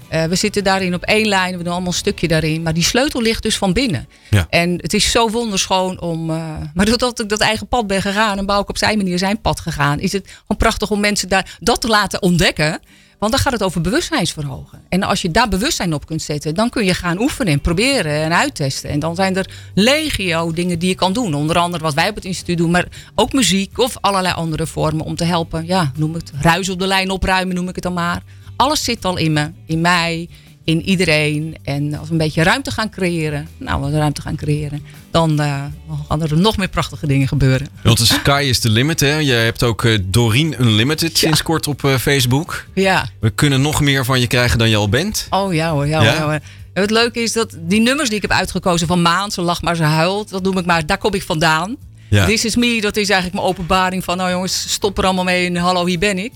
Eh, 0.10 0.24
we 0.24 0.36
zitten 0.36 0.63
daarin 0.63 0.93
op 0.93 1.04
één 1.04 1.28
lijn, 1.28 1.58
we 1.58 1.63
doen 1.63 1.72
allemaal 1.74 1.91
een 1.91 1.98
stukje 1.98 2.28
daarin. 2.28 2.62
Maar 2.62 2.74
die 2.74 2.84
sleutel 2.84 3.22
ligt 3.22 3.43
dus 3.43 3.58
van 3.58 3.74
binnen. 3.74 4.08
Ja. 4.30 4.48
En 4.50 4.72
het 4.82 4.93
is 4.93 5.12
zo 5.12 5.30
wonderschoon 5.30 6.02
om. 6.02 6.30
eh, 6.30 6.36
maar 6.74 6.86
doordat 6.86 7.19
ik 7.19 7.30
dat 7.30 7.39
eigen 7.39 7.67
pad 7.67 7.88
ben 7.88 8.02
gegaan 8.02 8.38
en 8.38 8.45
Bouke 8.45 8.69
op 8.69 8.78
zijn 8.78 8.98
manier 8.98 9.17
zijn 9.17 9.41
pad 9.41 9.60
gegaan, 9.60 10.00
is 10.00 10.12
het 10.12 10.28
gewoon 10.28 10.58
prachtig 10.58 10.91
om 10.91 11.00
mensen 11.00 11.30
daar 11.30 11.58
dat 11.60 11.82
te 11.82 11.88
laten 11.88 12.22
ontdekken. 12.22 12.80
Want 13.19 13.32
dan 13.32 13.41
gaat 13.41 13.54
het 13.54 13.63
over 13.63 13.82
bewustzijnsverhogen. 13.82 14.82
En 14.89 15.04
als 15.04 15.22
je 15.22 15.32
daar 15.32 15.50
bewustzijn 15.50 15.93
op 15.93 16.06
kunt 16.06 16.22
zetten, 16.22 16.56
dan 16.56 16.69
kun 16.69 16.86
je 16.86 16.93
gaan 16.93 17.19
oefenen 17.19 17.54
en 17.54 17.62
proberen 17.62 18.24
en 18.24 18.34
uittesten. 18.34 18.89
En 18.89 19.00
dan 19.00 19.15
zijn 19.15 19.36
er 19.36 19.50
legio 19.74 20.52
dingen 20.54 20.80
die 20.80 20.89
je 20.89 20.95
kan 20.95 21.13
doen. 21.13 21.34
Onder 21.34 21.58
andere 21.58 21.84
wat 21.84 21.93
wij 21.93 22.10
op 22.10 22.15
het 22.15 22.26
instituut 22.26 22.58
doen, 22.58 22.72
maar 22.72 22.86
ook 23.15 23.34
muziek 23.34 23.78
of 23.78 23.98
allerlei 24.02 24.34
andere 24.34 24.67
vormen 24.67 25.06
om 25.06 25.15
te 25.15 25.24
helpen. 25.24 25.65
Ja, 25.65 25.91
noem 25.95 26.13
het 26.13 26.32
ruis 26.41 26.69
op 26.69 26.80
de 26.80 26.88
lijn 26.88 27.10
opruimen, 27.10 27.56
noem 27.56 27.67
ik 27.69 27.76
het 27.76 27.84
dan 27.84 27.93
maar. 27.93 28.22
Alles 28.60 28.84
zit 28.84 29.06
al 29.06 29.17
in 29.17 29.34
me, 29.34 29.52
in 29.65 29.82
mij, 29.82 30.30
in 30.63 30.82
iedereen. 30.82 31.56
En 31.63 31.93
als 31.93 32.06
we 32.08 32.12
een 32.12 32.17
beetje 32.17 32.43
ruimte 32.43 32.72
gaan 32.72 32.89
creëren, 32.89 33.48
nou, 33.58 33.82
wat 33.82 33.91
ruimte 33.91 34.22
gaan 34.22 34.36
creëren, 34.36 34.84
dan 35.12 35.39
eh, 35.39 35.63
dan 35.88 36.06
gaan 36.08 36.22
er 36.22 36.38
nog 36.38 36.58
meer 36.58 36.67
prachtige 36.67 37.08
dingen 37.08 37.28
gebeuren. 37.28 37.67
Want 37.84 37.98
de 37.98 38.06
sky 38.06 38.45
is 38.48 38.60
the 38.60 38.69
limit. 38.69 39.00
Hè? 39.00 39.15
Je 39.15 39.32
hebt 39.32 39.63
ook 39.63 39.84
eh, 39.86 39.98
Doreen 40.04 40.56
Unlimited 40.62 41.17
sinds 41.17 41.41
kort 41.41 41.67
op 41.67 41.84
eh, 41.84 41.95
Facebook. 41.95 42.65
Ja. 42.74 43.10
We 43.19 43.30
kunnen 43.30 43.62
nog 43.62 43.82
meer 43.82 44.06
van 44.06 44.19
je 44.19 44.28
krijgen 44.28 44.58
dan 44.58 44.69
je 44.69 44.76
al 44.76 44.89
bent. 44.89 45.28
Oh 45.30 45.54
ja 45.54 45.72
hoor, 45.72 45.88
ja, 45.88 46.02
Ja? 46.02 46.08
hoor, 46.10 46.17
ja 46.17 46.24
hoor. 46.24 46.39
En 46.74 46.82
Het 46.82 46.91
leuke 46.91 47.19
is 47.22 47.34
dat 47.34 47.56
die 47.60 47.82
nummers 47.82 48.08
die 48.08 48.17
ik 48.17 48.22
heb 48.22 48.32
uitgekozen 48.32 48.88
van 48.88 49.02
Maan, 49.02 49.32
ze 49.32 49.41
lacht 49.41 49.62
maar 49.62 49.76
ze 49.76 49.84
huilt, 49.84 50.30
dat 50.30 50.43
noem 50.43 50.58
ik 50.58 50.65
maar, 50.65 50.86
daar 50.86 50.98
kom 50.98 51.13
ik 51.13 51.24
vandaan. 51.24 51.76
Ja. 52.10 52.26
This 52.26 52.45
is 52.45 52.56
me, 52.56 52.82
dat 52.82 52.98
is 52.98 53.10
eigenlijk 53.10 53.41
mijn 53.41 53.54
openbaring 53.54 54.04
van, 54.04 54.17
nou 54.17 54.30
jongens, 54.32 54.72
stop 54.72 54.98
er 54.98 55.04
allemaal 55.04 55.24
mee 55.24 55.45
en 55.45 55.56
hallo, 55.56 55.86
hier 55.86 56.00
ben 56.00 56.17
ik. 56.17 56.32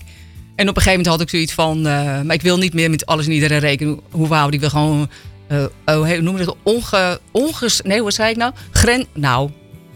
En 0.56 0.68
op 0.68 0.76
een 0.76 0.82
gegeven 0.82 1.04
moment 1.04 1.06
had 1.06 1.20
ik 1.20 1.28
zoiets 1.28 1.52
van, 1.52 1.86
eh, 1.86 2.20
maar 2.20 2.34
ik 2.34 2.42
wil 2.42 2.58
niet 2.58 2.74
meer 2.74 2.90
met 2.90 3.06
alles 3.06 3.26
en 3.26 3.32
iedereen 3.32 3.58
rekenen 3.58 4.00
hoe 4.10 4.26
houden. 4.26 4.52
Ik 4.54 4.60
wil 4.60 4.68
gewoon, 4.68 5.08
eh 5.46 5.64
oh, 5.84 6.18
noem 6.18 6.38
je 6.38 6.44
dat, 6.44 6.56
onge, 6.62 7.20
onges, 7.30 7.80
nee, 7.80 8.02
wat 8.02 8.14
zei 8.14 8.30
ik 8.30 8.36
nou? 8.36 8.52
Gren, 8.70 9.06
nou, 9.12 9.50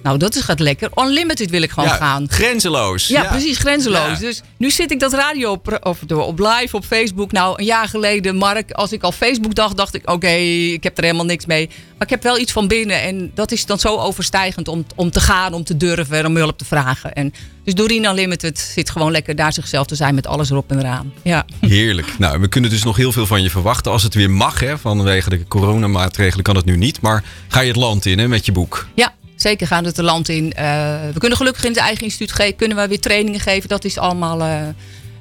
nou 0.09 0.21
dat 0.21 0.35
is 0.35 0.43
gaat 0.43 0.61
lekker. 0.61 0.91
Unlimited 0.95 1.51
wil 1.51 1.63
ik 1.63 1.71
gewoon 1.71 1.89
Ja, 1.89 1.95
gaan. 1.95 2.27
Grenzeloos. 2.29 3.07
Ja, 3.09 3.25
precies, 3.25 3.59
grenzeloos. 3.59 4.19
Dus 4.19 4.43
nu 4.57 4.71
zit 4.71 4.91
ik 4.91 5.01
dat 5.01 5.13
radio 5.13 5.51
op, 5.51 5.79
of 5.83 5.99
door, 6.07 6.25
op 6.25 6.39
live 6.39 6.77
op 6.77 6.85
Facebook. 6.85 7.33
Nou, 7.33 7.59
een 7.59 7.65
jaar 7.65 7.89
geleden, 7.89 8.37
Mark, 8.37 8.71
als 8.71 8.93
ik 8.93 9.03
al 9.03 9.13
Facebook 9.13 9.55
dacht, 9.55 9.77
dacht 9.77 9.95
ik: 9.95 10.11
oké, 10.11 10.29
ik 10.73 10.83
heb 10.83 10.99
er 10.99 11.05
helemaal 11.05 11.25
niks 11.25 11.47
mee. 11.47 11.67
Maar 11.67 12.07
ik 12.07 12.11
heb 12.11 12.23
wel 12.23 12.39
iets 12.39 12.53
van 12.53 12.69
binnen. 12.69 13.03
En 13.03 13.31
dat 13.35 13.53
is 13.53 13.67
dan 13.67 13.79
zo 13.79 13.97
overstijgend 13.97 14.69
om, 14.69 14.87
om 14.95 15.11
te 15.11 15.21
gaan, 15.21 15.53
om 15.53 15.65
te 15.65 15.77
durven 15.77 16.17
en 16.17 16.27
om 16.27 16.37
hulp 16.37 16.59
te 16.59 16.65
vragen. 16.65 17.13
En 17.13 17.33
dus 17.65 17.75
Doreen 17.75 18.05
Unlimited 18.05 18.59
zit 18.59 18.91
gewoon 18.91 19.11
lekker 19.11 19.37
daar 19.37 19.53
zichzelf 19.53 19.87
te 19.87 19.95
zijn 19.95 20.15
met 20.15 20.27
alles 20.27 20.51
erop 20.51 20.71
en 20.71 20.79
eraan. 20.79 21.13
Ja. 21.23 21.45
Heerlijk. 21.61 22.19
Nou, 22.19 22.41
we 22.41 22.49
kunnen 22.49 22.71
dus 22.71 22.83
nog 22.83 22.97
heel 22.97 23.13
veel 23.13 23.27
van 23.27 23.43
je 23.43 23.51
verwachten. 23.51 23.93
Als 23.93 24.03
het 24.03 24.15
weer 24.15 24.31
mag, 24.31 24.61
hè, 24.61 24.79
vanwege 24.79 25.31
de 25.31 25.49
coronamaatregelen 25.49 26.45
kan 26.45 26.57
het 26.57 26.65
nu 26.65 26.77
niet. 26.77 27.01
Maar 27.01 27.25
ga 27.49 27.61
je 27.61 27.69
het 27.69 27.77
land 27.77 28.07
in 28.07 28.19
hè, 28.19 28.29
met 28.29 28.47
je 28.47 28.53
boek? 28.53 28.87
Ja, 28.95 29.15
zeker 29.41 29.67
gaan 29.67 29.83
we 29.83 29.89
het 29.89 29.99
land 29.99 30.29
in. 30.29 30.53
Eh, 30.53 30.65
we 31.13 31.19
kunnen 31.19 31.39
gelukkig 31.39 31.65
in 31.65 31.71
het 31.71 31.79
eigen 31.81 32.05
instituut 32.05 32.33
ge- 32.33 32.55
kunnen 32.57 32.77
we 32.77 32.89
weer 32.89 33.01
trainingen 33.01 33.41
geven. 33.41 33.69
Dat 33.69 33.85
is 33.85 33.99
allemaal 33.99 34.41
eh, 34.41 34.61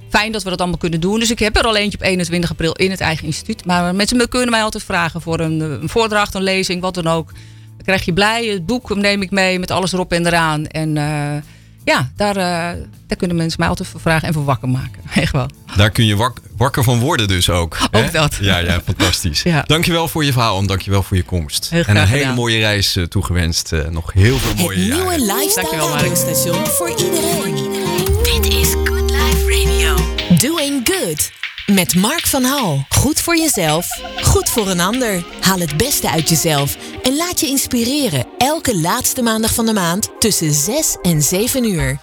fijn 0.09 0.31
dat 0.31 0.43
we 0.43 0.49
dat 0.49 0.59
allemaal 0.59 0.77
kunnen 0.77 0.99
doen. 0.99 1.19
Dus 1.19 1.31
ik 1.31 1.39
heb 1.39 1.55
er 1.57 1.63
al 1.63 1.75
eentje 1.77 1.97
op 1.97 2.03
21 2.03 2.49
april 2.49 2.71
in 2.73 2.91
het 2.91 3.01
eigen 3.01 3.25
instituut. 3.25 3.65
Maar 3.65 3.95
mensen 3.95 4.29
kunnen 4.29 4.49
mij 4.49 4.63
altijd 4.63 4.83
vragen 4.83 5.21
voor 5.21 5.39
een, 5.39 5.61
eh, 5.61 5.67
een 5.69 5.89
voordracht, 5.89 6.33
een 6.33 6.43
lezing, 6.43 6.81
wat 6.81 6.93
dan 6.93 7.07
ook. 7.07 7.31
Dan 7.31 7.85
krijg 7.85 8.05
je 8.05 8.13
blij. 8.13 8.45
Het 8.45 8.65
boek 8.65 8.95
neem 8.95 9.21
ik 9.21 9.31
mee 9.31 9.59
met 9.59 9.71
alles 9.71 9.93
erop 9.93 10.11
en 10.13 10.25
eraan. 10.25 10.67
En 10.67 10.97
ja, 11.93 12.11
daar, 12.15 12.35
eh, 12.35 12.81
daar 13.07 13.17
kunnen 13.17 13.37
mensen 13.37 13.59
mij 13.59 13.69
altijd 13.69 13.89
voor 13.89 13.99
vragen 13.99 14.27
en 14.27 14.33
voor 14.33 14.43
wakker 14.45 14.69
maken. 14.69 15.01
Echt 15.23 15.31
wel. 15.31 15.49
Daar 15.75 15.89
kun 15.89 16.05
je 16.05 16.15
wak- 16.15 16.41
wakker 16.57 16.83
van 16.83 16.99
worden 16.99 17.27
dus 17.27 17.49
ook. 17.49 17.77
hè? 17.91 18.03
Ook 18.05 18.11
dat. 18.11 18.37
Ja, 18.41 18.57
ja, 18.57 18.81
fantastisch. 18.85 19.41
Ja. 19.53 19.63
Dankjewel 19.67 20.07
voor 20.07 20.23
je 20.25 20.31
verhaal 20.31 20.59
en 20.59 20.67
dankjewel 20.67 21.03
voor 21.03 21.17
je 21.17 21.23
komst. 21.23 21.69
Heel 21.69 21.83
en 21.83 21.95
een 21.97 22.07
hele 22.07 22.33
mooie 22.33 22.59
reis 22.59 22.95
eh, 22.95 23.03
toegewenst. 23.03 23.71
Eh, 23.73 23.87
nog 23.89 24.13
heel 24.13 24.37
veel 24.37 24.49
Het 24.49 24.59
mooie 24.59 24.85
jaren. 24.85 24.95
nieuwe 24.95 25.33
lifestyle 25.33 25.89
radiostation 25.89 26.65
voor 26.67 26.89
iedereen. 26.89 27.86
Met 31.73 31.95
Mark 31.95 32.27
van 32.27 32.43
Hal. 32.43 32.85
Goed 32.89 33.19
voor 33.21 33.37
jezelf, 33.37 33.87
goed 34.21 34.49
voor 34.49 34.67
een 34.69 34.79
ander. 34.79 35.23
Haal 35.41 35.59
het 35.59 35.77
beste 35.77 36.09
uit 36.09 36.29
jezelf 36.29 36.75
en 37.03 37.15
laat 37.15 37.39
je 37.39 37.47
inspireren. 37.47 38.25
Elke 38.37 38.77
laatste 38.77 39.21
maandag 39.21 39.53
van 39.53 39.65
de 39.65 39.73
maand 39.73 40.09
tussen 40.19 40.53
6 40.53 40.97
en 41.01 41.21
7 41.21 41.63
uur. 41.71 41.97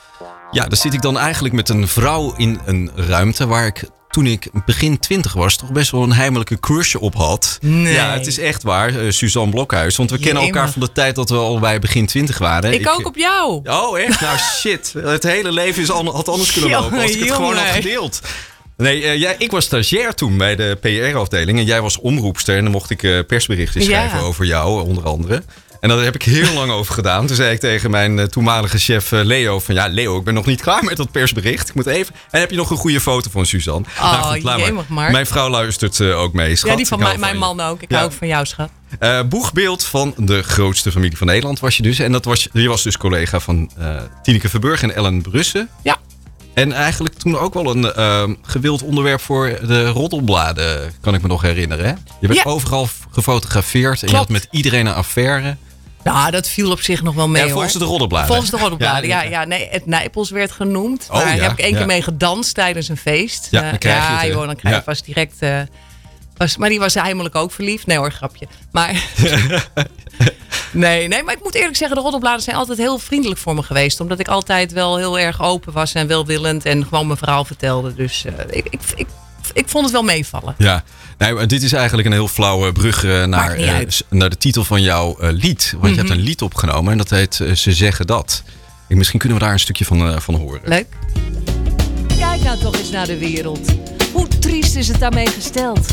Ja, 0.50 0.66
daar 0.66 0.76
zit 0.78 0.94
ik 0.94 1.02
dan 1.02 1.18
eigenlijk 1.18 1.54
met 1.54 1.68
een 1.68 1.88
vrouw 1.88 2.34
in 2.36 2.60
een 2.64 2.90
ruimte 2.94 3.46
waar 3.46 3.66
ik 3.66 3.84
toen 4.10 4.26
ik 4.26 4.48
begin 4.66 4.98
twintig 4.98 5.32
was 5.32 5.56
toch 5.56 5.72
best 5.72 5.90
wel 5.90 6.02
een 6.02 6.12
heimelijke 6.12 6.60
crush 6.60 6.94
op 6.94 7.14
had. 7.14 7.58
Nee. 7.60 7.92
Ja, 7.92 8.12
het 8.12 8.26
is 8.26 8.38
echt 8.38 8.62
waar. 8.62 9.00
eh, 9.00 9.10
Suzanne 9.10 9.50
Blokhuis. 9.50 9.96
Want 9.96 10.10
we 10.10 10.18
kennen 10.18 10.42
elkaar 10.42 10.70
van 10.70 10.80
de 10.80 10.92
tijd 10.92 11.14
dat 11.14 11.30
we 11.30 11.36
al 11.36 11.58
bij 11.58 11.78
begin 11.78 12.06
twintig 12.06 12.38
waren. 12.38 12.72
Ik 12.72 12.88
ook 12.88 13.06
op 13.06 13.16
jou. 13.16 13.60
Oh, 13.70 13.98
echt? 13.98 14.20
Nou, 14.20 14.38
shit. 14.38 14.92
Het 14.98 15.22
hele 15.22 15.52
leven 15.52 15.82
is 15.82 15.90
al, 15.90 16.12
had 16.14 16.28
anders 16.28 16.52
kunnen 16.52 16.70
lopen 16.80 16.98
als 17.00 17.10
ik 17.10 17.20
het 17.20 17.30
gewoon 17.32 17.56
had 17.56 17.66
gedeeld. 17.68 18.20
Nee, 18.76 19.02
eh, 19.04 19.18
jij, 19.20 19.34
ik 19.38 19.50
was 19.50 19.64
stagiair 19.64 20.14
toen 20.14 20.36
bij 20.38 20.56
de 20.56 20.78
PR-afdeling. 20.80 21.58
En 21.58 21.64
jij 21.64 21.80
was 21.82 21.98
omroepster. 21.98 22.56
En 22.56 22.62
dan 22.62 22.72
mocht 22.72 22.90
ik 22.90 23.02
eh, 23.02 23.18
persberichten 23.26 23.80
Ja. 23.80 23.86
schrijven 23.86 24.18
over 24.18 24.44
jou, 24.44 24.82
onder 24.82 25.04
andere. 25.04 25.42
En 25.80 25.88
daar 25.90 25.98
heb 26.02 26.14
ik 26.14 26.22
heel 26.22 26.52
lang 26.52 26.70
over 26.70 26.94
gedaan. 26.94 27.26
Toen 27.26 27.36
zei 27.36 27.52
ik 27.54 27.60
tegen 27.60 27.90
mijn 27.90 28.18
eh, 28.18 28.24
toenmalige 28.26 28.78
chef 28.78 29.10
Leo 29.10 29.60
van... 29.60 29.74
Ja, 29.74 29.86
Leo, 29.86 30.18
ik 30.18 30.24
ben 30.24 30.34
nog 30.34 30.46
niet 30.46 30.60
klaar 30.60 30.84
met 30.84 30.96
dat 30.96 31.10
persbericht. 31.10 31.68
Ik 31.68 31.74
moet 31.74 31.86
even... 31.86 32.14
En 32.30 32.40
heb 32.40 32.50
je 32.50 32.56
nog 32.56 32.70
een 32.70 32.76
goede 32.76 33.00
foto 33.00 33.30
van 33.30 33.46
Suzanne? 33.46 33.86
Oh, 33.98 34.02
laat 34.30 34.42
maar. 34.42 34.58
jemig, 34.58 34.88
Mark. 34.88 35.12
Mijn 35.12 35.26
vrouw 35.26 35.48
luistert 35.48 36.00
ook 36.00 36.32
mee, 36.32 36.56
schat. 36.56 36.70
ja, 36.70 36.76
die 36.76 36.86
van 36.86 36.98
mijn, 36.98 37.20
mijn 37.20 37.36
man 37.38 37.60
ook. 37.60 37.82
Ik 37.82 37.90
Ja. 37.90 37.96
hou 37.96 38.10
ook 38.10 38.16
van 38.16 38.28
jou, 38.28 38.46
schat. 38.46 38.70
Eh, 38.98 39.20
boegbeeld 39.22 39.84
van 39.84 40.14
de 40.16 40.42
grootste 40.42 40.92
familie 40.92 41.16
van 41.16 41.26
Nederland 41.26 41.60
was 41.60 41.76
je 41.76 41.82
dus. 41.82 41.98
En 41.98 42.12
dat 42.12 42.24
was, 42.24 42.48
je 42.52 42.68
was 42.68 42.82
dus 42.82 42.96
collega 42.96 43.40
van 43.40 43.70
Tineke 44.22 44.48
Verburg 44.48 44.82
en 44.82 44.94
Ellen 44.94 45.22
Brussen. 45.22 45.68
Ja. 45.82 45.98
En 46.54 46.72
eigenlijk 46.72 47.14
toen 47.14 47.38
ook 47.38 47.54
wel 47.54 47.70
een 47.76 47.92
eh, 47.92 48.24
gewild 48.42 48.82
onderwerp 48.82 49.20
voor 49.20 49.58
de 49.66 49.86
roddelbladen, 49.88 50.92
kan 51.00 51.14
ik 51.14 51.22
me 51.22 51.28
nog 51.28 51.42
herinneren. 51.42 51.84
Hè? 51.86 51.92
Je 52.20 52.26
werd 52.26 52.42
Ja. 52.44 52.50
overal 52.50 52.88
gefotografeerd 53.10 54.02
en 54.02 54.08
je 54.08 54.16
had 54.16 54.28
met 54.28 54.48
iedereen 54.50 54.86
een 54.86 54.94
affaire. 54.94 55.56
Nou, 56.04 56.30
dat 56.30 56.48
viel 56.48 56.70
op 56.70 56.80
zich 56.80 57.02
nog 57.02 57.14
wel 57.14 57.28
mee 57.28 57.44
ja, 57.44 57.48
volgens 57.50 57.72
hoor. 57.72 57.82
de 57.82 57.88
roddelbladen. 57.88 58.26
Volgens 58.28 58.50
de 58.50 58.56
roddelbladen, 58.56 59.08
ja, 59.08 59.22
Ja, 59.22 59.30
ja, 59.30 59.44
nee, 59.44 59.68
het 59.70 59.86
Nijpels 59.86 60.30
werd 60.30 60.52
genoemd. 60.52 61.06
Oh, 61.10 61.18
daar 61.18 61.36
ja, 61.36 61.42
heb 61.42 61.52
ik 61.52 61.58
één 61.58 61.74
keer 61.76 61.86
mee 61.86 62.02
gedanst 62.02 62.54
tijdens 62.54 62.88
een 62.88 62.96
feest. 62.96 63.48
Ja, 63.50 63.62
Eh, 63.62 63.68
dan 63.70 63.78
krijg 63.78 64.06
je 64.08 64.12
het, 64.26 64.32
joh, 64.34 64.46
dan 64.46 64.56
krijg 64.56 64.84
je 64.84 65.02
direct... 65.04 65.36
eh, 65.38 65.60
was, 66.36 66.56
maar 66.56 66.68
die 66.68 66.78
was 66.78 66.94
heimelijk 66.94 67.34
ook 67.34 67.52
verliefd. 67.52 67.86
Nee 67.86 67.96
hoor, 67.98 68.12
grapje. 68.12 68.46
Maar, 68.72 68.94
nee, 70.74 71.08
nee, 71.08 71.22
maar 71.22 71.34
ik 71.34 71.42
moet 71.42 71.54
eerlijk 71.54 71.76
zeggen, 71.76 71.96
de 71.96 72.02
roddelbladen 72.02 72.42
zijn 72.42 72.56
altijd 72.56 72.78
heel 72.78 72.98
vriendelijk 72.98 73.40
voor 73.40 73.54
me 73.54 73.62
geweest. 73.62 74.00
Omdat 74.00 74.18
ik 74.18 74.28
altijd 74.28 74.72
wel 74.72 74.96
heel 74.96 75.18
erg 75.18 75.42
open 75.42 75.72
was 75.72 75.94
en 75.94 76.06
welwillend 76.06 76.64
en 76.64 76.84
gewoon 76.84 77.06
mijn 77.06 77.18
verhaal 77.18 77.44
vertelde. 77.44 77.94
Dus 77.94 78.24
eh, 78.24 78.32
ik, 78.50 78.66
ik, 78.70 78.80
ik, 78.96 79.06
ik 79.52 79.68
vond 79.68 79.84
het 79.84 79.92
wel 79.92 80.02
meevallen. 80.02 80.54
Ja, 80.58 80.84
nee, 81.18 81.46
dit 81.46 81.62
is 81.62 81.72
eigenlijk 81.72 82.08
een 82.08 82.14
heel 82.14 82.28
flauwe 82.28 82.72
brug 82.72 83.04
eh, 83.04 83.24
naar, 83.24 83.52
eh, 83.52 83.86
naar 84.10 84.30
de 84.30 84.38
titel 84.38 84.64
van 84.64 84.82
jouw 84.82 85.16
lied. 85.20 85.74
Want 85.78 85.94
je 85.94 86.00
hebt 86.00 86.10
een 86.10 86.20
lied 86.20 86.42
opgenomen 86.42 86.92
en 86.92 86.98
dat 86.98 87.10
heet 87.10 87.34
Ze 87.54 87.72
zeggen 87.72 88.06
dat. 88.06 88.42
Ik, 88.88 88.96
misschien 88.96 89.18
kunnen 89.18 89.38
we 89.38 89.44
daar 89.44 89.52
een 89.52 89.60
stukje 89.60 89.84
van, 89.84 90.22
van 90.22 90.34
horen. 90.34 90.60
Leuk. 90.64 90.86
Kijk 92.18 92.42
nou 92.42 92.58
toch 92.58 92.78
eens 92.78 92.90
naar 92.90 93.06
de 93.06 93.18
wereld. 93.18 93.68
Hoe 94.12 94.28
triest 94.28 94.76
is 94.76 94.88
het 94.88 95.00
daarmee 95.00 95.26
gesteld? 95.26 95.86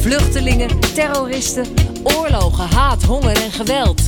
Vluchtelingen, 0.00 0.80
terroristen, 0.94 1.66
oorlogen, 2.16 2.68
haat, 2.68 3.02
honger 3.02 3.42
en 3.42 3.52
geweld. 3.52 4.02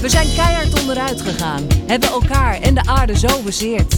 We 0.00 0.08
zijn 0.08 0.28
keihard 0.34 0.80
onderuit 0.80 1.20
gegaan, 1.20 1.66
hebben 1.86 2.08
elkaar 2.08 2.60
en 2.60 2.74
de 2.74 2.84
aarde 2.84 3.18
zo 3.18 3.42
bezeerd. 3.44 3.94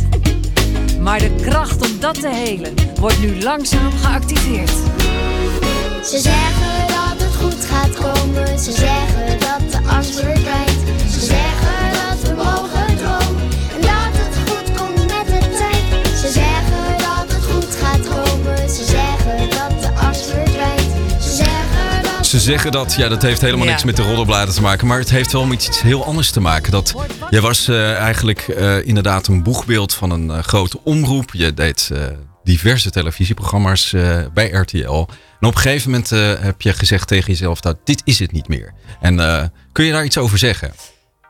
Maar 1.01 1.19
de 1.19 1.35
kracht 1.41 1.91
om 1.91 2.01
dat 2.01 2.21
te 2.21 2.29
helen 2.29 2.75
wordt 3.01 3.21
nu 3.21 3.43
langzaam 3.43 3.93
geactiveerd. 4.03 4.73
Ze 6.05 6.19
zeggen 6.19 6.87
dat 6.87 7.27
het 7.27 7.37
goed 7.37 7.65
gaat 7.65 7.95
komen. 7.95 8.59
Ze 8.59 8.73
zeggen 8.73 9.39
dat 9.39 9.73
de 9.73 9.89
angst 9.89 10.21
verdwijnt. 10.21 10.78
Ze 22.29 22.41
zeggen 22.41 22.73
dat, 22.73 22.95
ja, 22.95 23.09
dat 23.09 23.23
heeft 23.23 23.41
helemaal 23.41 23.65
Ja. 23.65 23.71
niks 23.71 23.85
met 23.85 23.97
de 23.97 24.03
roddelbladen 24.03 24.55
te 24.55 24.61
maken. 24.61 24.87
Maar 24.87 24.99
het 24.99 25.11
heeft 25.11 25.33
wel 25.33 25.47
met 25.47 25.67
iets 25.67 25.83
heel 25.83 26.05
anders 26.05 26.31
te 26.31 26.41
maken. 26.41 26.73
Dat, 26.73 26.95
jij 27.31 27.41
was 27.41 27.69
eh, 27.69 27.95
eigenlijk 27.95 28.41
eh, 28.41 28.87
inderdaad 28.87 29.27
een 29.27 29.43
boegbeeld 29.43 29.95
van 29.95 30.11
een 30.11 30.31
eh, 30.31 30.39
grote 30.39 30.81
omroep. 30.85 31.31
Je 31.33 31.55
deed 31.55 31.91
diverse 32.45 32.91
televisieprogramma's 32.91 33.95
bij 34.35 34.51
RTL. 34.51 35.07
En 35.41 35.49
op 35.49 35.55
een 35.55 35.57
gegeven 35.57 35.91
moment 35.91 36.11
heb 36.43 36.63
je 36.63 36.73
gezegd 36.73 37.09
tegen 37.09 37.27
jezelf... 37.27 37.61
dat 37.61 37.77
dit 37.85 38.03
is 38.05 38.19
het 38.19 38.33
niet 38.33 38.49
meer. 38.49 38.75
En 39.01 39.17
kun 39.73 39.85
je 39.85 39.93
daar 39.93 40.05
iets 40.05 40.19
over 40.19 40.39
zeggen? 40.39 40.73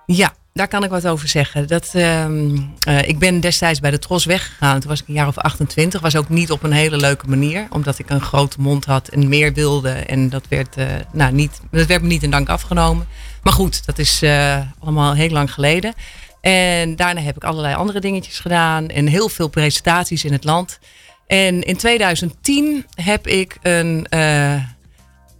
Ja, 0.06 0.34
daar 0.52 0.68
kan 0.68 0.84
ik 0.84 0.90
wat 0.90 1.06
over 1.06 1.28
zeggen. 1.28 1.68
Dat, 1.68 1.90
ehm, 1.92 2.58
eh, 2.80 3.08
ik 3.08 3.18
ben 3.18 3.40
destijds 3.40 3.80
bij 3.80 3.90
de 3.90 3.98
Tros 3.98 4.24
weggegaan. 4.24 4.80
Toen 4.80 4.90
was 4.90 5.00
ik 5.00 5.08
een 5.08 5.14
jaar 5.14 5.26
of 5.26 5.38
28. 5.38 6.00
Was 6.00 6.16
ook 6.16 6.28
niet 6.28 6.50
op 6.50 6.62
een 6.62 6.72
hele 6.72 6.96
leuke 6.96 7.26
manier. 7.28 7.66
Omdat 7.70 7.98
ik 7.98 8.10
een 8.10 8.20
grote 8.20 8.60
mond 8.60 8.84
had 8.84 9.08
en 9.08 9.28
meer 9.28 9.52
wilde. 9.52 9.90
En 9.90 10.28
dat 10.28 10.48
werd, 10.48 10.76
eh, 10.76 10.86
nou, 11.12 11.32
niet, 11.32 11.60
dat 11.70 11.86
werd 11.86 12.02
me 12.02 12.08
niet 12.08 12.22
in 12.22 12.30
dank 12.30 12.48
afgenomen. 12.48 13.06
Maar 13.42 13.52
goed, 13.52 13.86
dat 13.86 13.98
is 13.98 14.22
eh, 14.22 14.60
allemaal 14.78 15.14
heel 15.14 15.30
lang 15.30 15.52
geleden. 15.52 15.94
En 16.40 16.96
daarna 16.96 17.20
heb 17.20 17.36
ik 17.36 17.44
allerlei 17.44 17.74
andere 17.74 18.00
dingetjes 18.00 18.38
gedaan. 18.38 18.88
En 18.88 19.06
heel 19.06 19.28
veel 19.28 19.48
presentaties 19.48 20.24
in 20.24 20.32
het 20.32 20.44
land. 20.44 20.78
En 21.26 21.62
in 21.62 21.76
2010 21.76 22.86
heb 22.94 23.26
ik 23.26 23.58
een... 23.62 24.06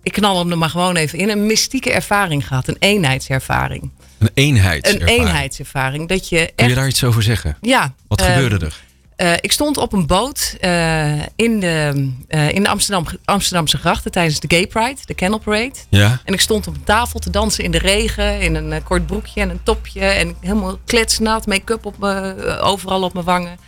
ik 0.03 0.12
knal 0.12 0.38
hem 0.38 0.51
er 0.51 0.59
maar 0.59 0.71
gewoon 0.71 0.97
even 0.97 1.18
in. 1.18 1.29
Een 1.29 1.47
mystieke 1.47 1.92
ervaring 1.92 2.47
gehad. 2.47 2.68
Een 2.68 2.77
eenheidservaring. 2.79 3.90
Een 4.18 4.31
eenheid. 4.35 4.87
Een 4.94 5.02
eenheidservaring. 5.07 6.09
Dat 6.09 6.28
je 6.28 6.37
Kun 6.37 6.52
echt. 6.57 6.68
je 6.68 6.74
daar 6.74 6.88
iets 6.88 7.04
over 7.04 7.22
zeggen? 7.22 7.57
Ja. 7.61 7.94
Wat 8.09 8.20
eh, 8.20 8.26
gebeurde 8.26 8.64
er? 8.64 8.81
eh, 9.16 9.33
ik 9.40 9.52
stond 9.52 9.76
op 9.76 9.92
een 9.92 10.07
boot 10.07 10.57
eh, 10.61 11.12
in 11.37 11.61
de, 11.61 12.09
eh, 12.28 12.48
in 12.50 12.62
de 12.62 12.68
Amsterdam, 12.68 13.07
Amsterdamse 13.24 13.78
grachten 13.78 14.11
tijdens 14.11 14.40
de 14.40 14.48
Gay 14.57 14.66
Pride, 14.66 15.00
de 15.04 15.14
Canal 15.14 15.38
Parade. 15.38 15.74
Ja? 15.88 16.20
En 16.24 16.33
ik 16.35 16.40
stond 16.40 16.66
op 16.66 16.74
een 16.74 16.85
tafel 16.85 17.20
te 17.20 17.31
dansen 17.31 17.64
in 17.64 17.70
de 17.70 17.78
regen, 17.78 18.40
in 18.40 18.54
een 18.54 18.83
kort 18.83 19.07
broekje 19.07 19.40
en 19.40 19.50
een 19.50 19.62
topje. 19.62 20.00
En 20.00 20.37
helemaal 20.40 20.78
kletsnat, 20.85 21.46
make-up 21.46 21.87
op 21.87 21.98
me, 21.98 22.35
overal 22.61 23.02
op 23.02 23.12
mijn 23.12 23.24
wangen. 23.24 23.59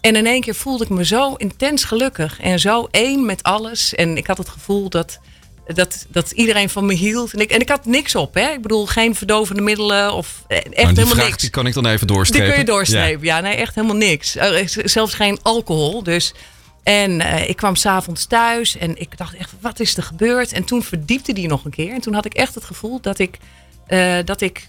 En 0.00 0.16
in 0.16 0.26
één 0.26 0.40
keer 0.40 0.54
voelde 0.54 0.84
ik 0.84 0.90
me 0.90 1.04
zo 1.04 1.34
intens 1.34 1.84
gelukkig 1.84 2.40
en 2.40 2.58
zo 2.60 2.88
één 2.90 3.26
met 3.26 3.42
alles. 3.42 3.94
En 3.94 4.16
ik 4.16 4.26
had 4.26 4.38
het 4.38 4.48
gevoel 4.48 4.88
dat, 4.88 5.18
dat, 5.66 6.06
dat 6.08 6.30
iedereen 6.30 6.68
van 6.68 6.86
me 6.86 6.94
hield. 6.94 7.32
En 7.32 7.40
ik, 7.40 7.50
en 7.50 7.60
ik 7.60 7.68
had 7.68 7.86
niks 7.86 8.14
op, 8.14 8.34
hè? 8.34 8.50
Ik 8.50 8.62
bedoel, 8.62 8.86
geen 8.86 9.14
verdovende 9.14 9.62
middelen 9.62 10.14
of 10.14 10.44
eh, 10.48 10.56
echt 10.56 10.66
die 10.72 10.84
helemaal 10.84 11.06
vraag 11.06 11.26
niks. 11.26 11.36
die 11.36 11.50
kan 11.50 11.66
ik 11.66 11.74
dan 11.74 11.86
even 11.86 12.06
Die 12.06 12.16
doorstrepen. 12.16 12.48
kun 12.48 12.58
je 12.58 12.64
doorstrepen. 12.64 13.24
Ja, 13.26 13.40
nee, 13.40 13.54
echt 13.54 13.74
helemaal 13.74 13.96
niks. 13.96 14.36
Er 14.36 14.54
is 14.54 14.72
zelfs 14.72 15.14
geen 15.14 15.38
alcohol. 15.42 16.02
Dus. 16.02 16.34
En 16.82 17.20
eh, 17.20 17.48
ik 17.48 17.56
kwam 17.56 17.76
s'avonds 17.76 18.26
thuis 18.26 18.76
en 18.76 19.00
ik 19.00 19.16
dacht 19.16 19.34
echt, 19.34 19.50
wat 19.60 19.80
is 19.80 19.96
er 19.96 20.02
gebeurd? 20.02 20.52
En 20.52 20.64
toen 20.64 20.82
verdiepte 20.82 21.32
die 21.32 21.48
nog 21.48 21.64
een 21.64 21.70
keer. 21.70 21.92
En 21.92 22.00
toen 22.00 22.14
had 22.14 22.24
ik 22.24 22.34
echt 22.34 22.54
het 22.54 22.64
gevoel 22.64 23.00
dat 23.00 23.18
ik, 23.18 23.38
eh, 23.86 24.16
dat 24.24 24.40
ik 24.40 24.68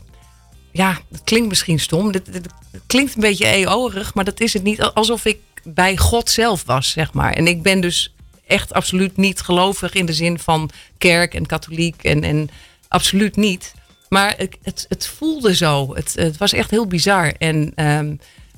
ja, 0.71 0.99
dat 1.09 1.21
klinkt 1.23 1.47
misschien 1.47 1.79
stom. 1.79 2.07
Het 2.11 2.49
klinkt 2.87 3.15
een 3.15 3.21
beetje 3.21 3.45
EO-erig, 3.45 4.13
maar 4.13 4.23
dat 4.23 4.39
is 4.39 4.53
het 4.53 4.63
niet. 4.63 4.81
Alsof 4.81 5.25
ik 5.25 5.39
bij 5.63 5.97
God 5.97 6.29
zelf 6.29 6.63
was, 6.65 6.91
zeg 6.91 7.13
maar. 7.13 7.33
En 7.33 7.47
ik 7.47 7.61
ben 7.61 7.79
dus 7.81 8.13
echt 8.53 8.73
absoluut 8.73 9.17
niet 9.17 9.41
gelovig 9.41 9.93
in 9.93 10.05
de 10.05 10.13
zin 10.13 10.39
van 10.39 10.69
kerk 10.97 11.33
en 11.33 11.45
katholiek 11.45 12.03
en, 12.03 12.23
en 12.23 12.49
absoluut 12.87 13.35
niet. 13.35 13.73
Maar 14.09 14.33
het, 14.61 14.85
het, 14.89 15.07
voelde 15.07 15.55
zo. 15.55 15.95
Het, 15.95 16.13
het 16.15 16.37
was 16.37 16.53
echt 16.53 16.69
heel 16.69 16.87
bizar. 16.87 17.33
En 17.37 17.71
ehm, 17.75 18.15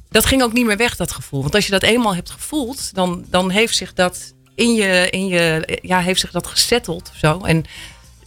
dat 0.10 0.26
ging 0.26 0.44
ook 0.44 0.54
niet 0.54 0.66
meer 0.66 0.78
weg, 0.78 0.96
dat 0.96 1.12
gevoel. 1.12 1.42
Want 1.42 1.56
als 1.56 1.66
je 1.66 1.72
dat 1.72 1.84
eenmaal 1.84 2.16
hebt 2.16 2.30
gevoeld, 2.30 2.94
dan, 2.94 3.26
dan 3.30 3.50
heeft 3.50 3.76
zich 3.76 3.94
dat 3.94 4.34
in 4.56 4.74
je, 4.74 5.08
in 5.10 5.28
je, 5.28 5.78
ja, 5.82 6.00
heeft 6.00 6.20
zich 6.20 6.32
dat 6.32 6.48
gesetteld 6.48 7.10
of 7.14 7.18
zo. 7.18 7.40
En 7.40 7.66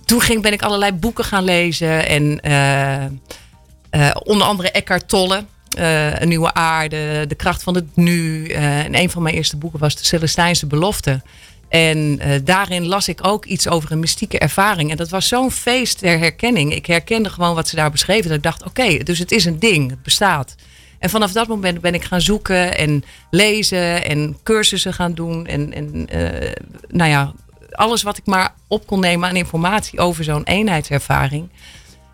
toen 0.05 0.21
ging, 0.21 0.43
ben 0.43 0.53
ik 0.53 0.63
allerlei 0.63 0.93
boeken 0.93 1.25
gaan 1.25 1.45
lezen. 1.45 2.07
En 2.07 2.41
eh, 2.41 3.05
eh, 3.05 4.17
onder 4.25 4.47
andere 4.47 4.71
Eckhart 4.71 5.09
Tolle. 5.09 5.45
eh, 5.69 6.21
een 6.21 6.29
nieuwe 6.29 6.55
aarde, 6.55 7.25
de 7.29 7.35
kracht 7.35 7.63
van 7.63 7.75
het 7.75 7.97
nu. 7.97 8.47
En 8.49 8.95
een 8.95 9.11
van 9.11 9.23
mijn 9.23 9.35
eerste 9.35 9.57
boeken 9.57 9.79
was 9.79 9.97
de 9.97 10.05
Celestijnse 10.05 10.67
belofte. 10.67 11.23
En 11.69 12.19
eh, 12.19 12.41
daarin 12.45 12.87
las 12.87 13.09
ik 13.09 13.27
ook 13.27 13.45
iets 13.45 13.69
over 13.69 13.93
een 13.93 13.99
mystieke 13.99 14.39
ervaring. 14.39 14.91
En 14.91 14.97
dat 14.97 15.09
was 15.09 15.29
zo'n 15.29 15.51
feest 15.51 16.01
der 16.01 16.19
herkenning. 16.19 16.75
Ik 16.75 16.87
herkende 16.87 17.31
gewoon 17.31 17.55
wat 17.55 17.69
ze 17.69 17.77
daar 17.77 17.91
beschreven. 17.91 18.29
Dat 18.29 18.37
ik 18.37 18.43
dacht, 18.43 18.65
oké, 18.65 19.03
dus 19.03 19.19
het 19.19 19.33
is 19.33 19.45
een 19.45 19.59
ding. 19.59 19.91
Het 19.91 20.03
bestaat. 20.03 20.55
En 20.99 21.11
vanaf 21.11 21.33
dat 21.33 21.49
moment 21.49 21.81
ben 21.81 21.95
ik 21.95 22.05
gaan 22.05 22.21
zoeken 22.21 22.77
en 22.77 23.05
lezen 23.31 24.05
en 24.05 24.37
cursussen 24.43 24.95
gaan 24.95 25.15
doen. 25.15 25.47
En, 25.47 25.73
en 25.73 26.09
eh, 26.09 26.53
nou 26.89 27.11
ja, 27.11 27.33
alles 27.71 28.03
wat 28.03 28.19
ik 28.19 28.27
maar 28.27 28.55
op 28.67 28.87
kon 28.87 29.01
nemen 29.01 29.29
aan 29.29 29.37
informatie 29.37 29.99
over 29.99 30.25
zo'n 30.25 30.45
eenheidservaring. 30.45 31.49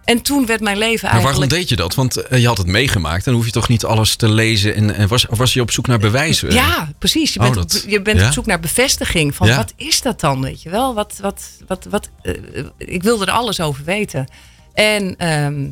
En 0.04 0.22
toen 0.22 0.46
werd 0.46 0.60
mijn 0.60 0.78
leven 0.78 1.02
Maar 1.02 1.10
waarom 1.22 1.24
eigenlijk... 1.40 1.52
deed 1.52 1.68
je 1.68 1.76
dat? 1.76 1.94
Want 1.94 2.16
eh, 2.16 2.40
je 2.40 2.46
had 2.46 2.58
het 2.58 2.66
meegemaakt. 2.66 3.24
Dan 3.24 3.34
hoef 3.34 3.44
je 3.44 3.50
toch 3.50 3.68
niet 3.68 3.84
alles 3.84 4.16
te 4.16 4.28
lezen. 4.28 4.74
En, 4.74 4.94
en 4.94 5.08
was, 5.08 5.26
of 5.26 5.38
was 5.38 5.52
je 5.52 5.60
op 5.60 5.70
zoek 5.70 5.86
naar 5.86 5.98
bewijzen? 5.98 6.52
Ja, 6.52 6.92
precies. 6.98 7.32
Je 7.34 7.40
Oh, 7.40 7.44
bent, 7.50 7.54
dat- 7.72 7.82
op, 7.84 7.90
je 7.90 8.02
bent 8.02 8.20
ja? 8.20 8.26
op 8.26 8.32
zoek 8.32 8.46
naar 8.46 8.60
bevestiging 8.60 9.34
van 9.34 9.46
Ja. 9.46 9.56
wat 9.56 9.72
is 9.76 10.02
dat 10.02 10.20
dan, 10.20 10.42
weet 10.42 10.62
je 10.62 10.70
wel? 10.70 10.94
Wat, 10.94 11.18
wat, 11.20 11.50
wat, 11.66 11.86
wat, 11.90 12.08
eh, 12.22 12.32
ik 12.78 13.02
wilde 13.02 13.26
er 13.26 13.32
alles 13.32 13.60
over 13.60 13.84
weten. 13.84 14.26
En 14.74 15.16
ehm, 15.16 15.66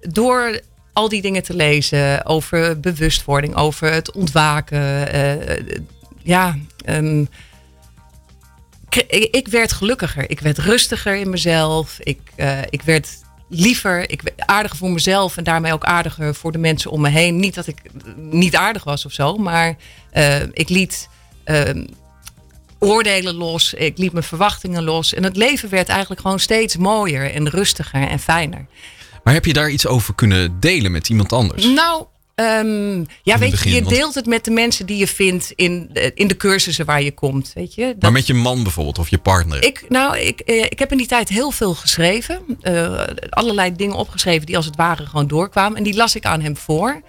door 0.00 0.60
al 0.92 1.08
die 1.08 1.22
dingen 1.22 1.42
te 1.42 1.54
lezen 1.54 2.26
over 2.26 2.80
bewustwording, 2.80 3.54
over 3.56 3.92
het 3.92 4.12
ontwaken, 4.12 5.12
eh, 5.12 5.66
ja, 6.22 6.58
ehm, 6.84 7.24
ik 9.30 9.48
werd 9.50 9.72
gelukkiger. 9.72 10.30
Ik 10.30 10.40
werd 10.40 10.58
rustiger 10.58 11.16
in 11.16 11.30
mezelf. 11.30 11.96
Ik, 12.00 12.20
ik 12.70 12.82
werd 12.82 13.08
liever, 13.54 14.10
ik 14.10 14.22
aardiger 14.36 14.78
voor 14.78 14.90
mezelf 14.90 15.36
en 15.36 15.44
daarmee 15.44 15.72
ook 15.72 15.84
aardiger 15.84 16.34
voor 16.34 16.52
de 16.52 16.58
mensen 16.58 16.90
om 16.90 17.00
me 17.00 17.08
heen. 17.08 17.36
Niet 17.36 17.54
dat 17.54 17.66
ik 17.66 17.78
niet 18.16 18.56
aardig 18.56 18.84
was 18.84 19.06
of 19.06 19.12
zo, 19.12 19.36
maar 19.36 19.76
eh, 20.10 20.42
ik 20.42 20.68
liet. 20.68 21.08
eh, 21.44 21.68
ehm, 21.68 21.84
oordelen 22.78 23.34
los. 23.34 23.74
Ik 23.74 23.98
liet 23.98 24.12
mijn 24.12 24.24
verwachtingen 24.24 24.82
los. 24.82 25.14
En 25.14 25.24
het 25.24 25.36
leven 25.36 25.68
werd 25.68 25.88
eigenlijk 25.88 26.20
gewoon 26.20 26.38
steeds 26.38 26.76
mooier 26.76 27.34
en 27.34 27.48
rustiger 27.48 28.08
en 28.08 28.18
fijner. 28.18 28.66
Maar 29.24 29.34
heb 29.34 29.44
je 29.44 29.52
daar 29.52 29.70
iets 29.70 29.86
over 29.86 30.14
kunnen 30.14 30.60
delen 30.60 30.92
met 30.92 31.08
iemand 31.08 31.32
anders? 31.32 31.64
Nou, 31.64 32.04
ehm, 32.34 32.98
ja, 33.22 33.38
weet 33.38 33.50
begin, 33.50 33.70
je, 33.70 33.76
je 33.76 33.82
want- 33.82 33.94
deelt 33.96 34.14
het 34.14 34.26
met 34.26 34.44
de 34.44 34.50
mensen 34.50 34.86
die 34.86 34.96
je 34.96 35.06
vindt 35.06 35.52
in, 35.54 35.88
de- 35.92 36.10
in 36.14 36.28
de 36.28 36.36
cursussen 36.36 36.84
waar 36.86 37.02
je 37.02 37.12
komt. 37.12 37.50
Weet 37.54 37.74
je? 37.74 37.84
Dat- 37.86 38.02
Maar 38.02 38.12
met 38.12 38.26
je 38.26 38.34
man 38.34 38.62
bijvoorbeeld 38.62 38.98
of 38.98 39.08
je 39.08 39.18
partner? 39.18 39.64
ik, 39.64 39.84
nou, 39.88 40.18
ik, 40.18 40.40
eh, 40.40 40.62
ik 40.64 40.78
heb 40.78 40.90
in 40.92 40.98
die 40.98 41.06
tijd 41.06 41.28
heel 41.28 41.50
veel 41.50 41.74
geschreven. 41.74 42.40
Eh, 42.60 43.02
allerlei 43.30 43.76
dingen 43.76 43.96
opgeschreven 43.96 44.46
die 44.46 44.56
als 44.56 44.66
het 44.66 44.76
ware 44.76 45.06
gewoon 45.06 45.26
doorkwamen. 45.28 45.78
En 45.78 45.84
die 45.84 45.94
las 45.96 46.14
ik 46.14 46.24
aan 46.24 46.40
hem 46.40 46.56
voor. 46.56 47.02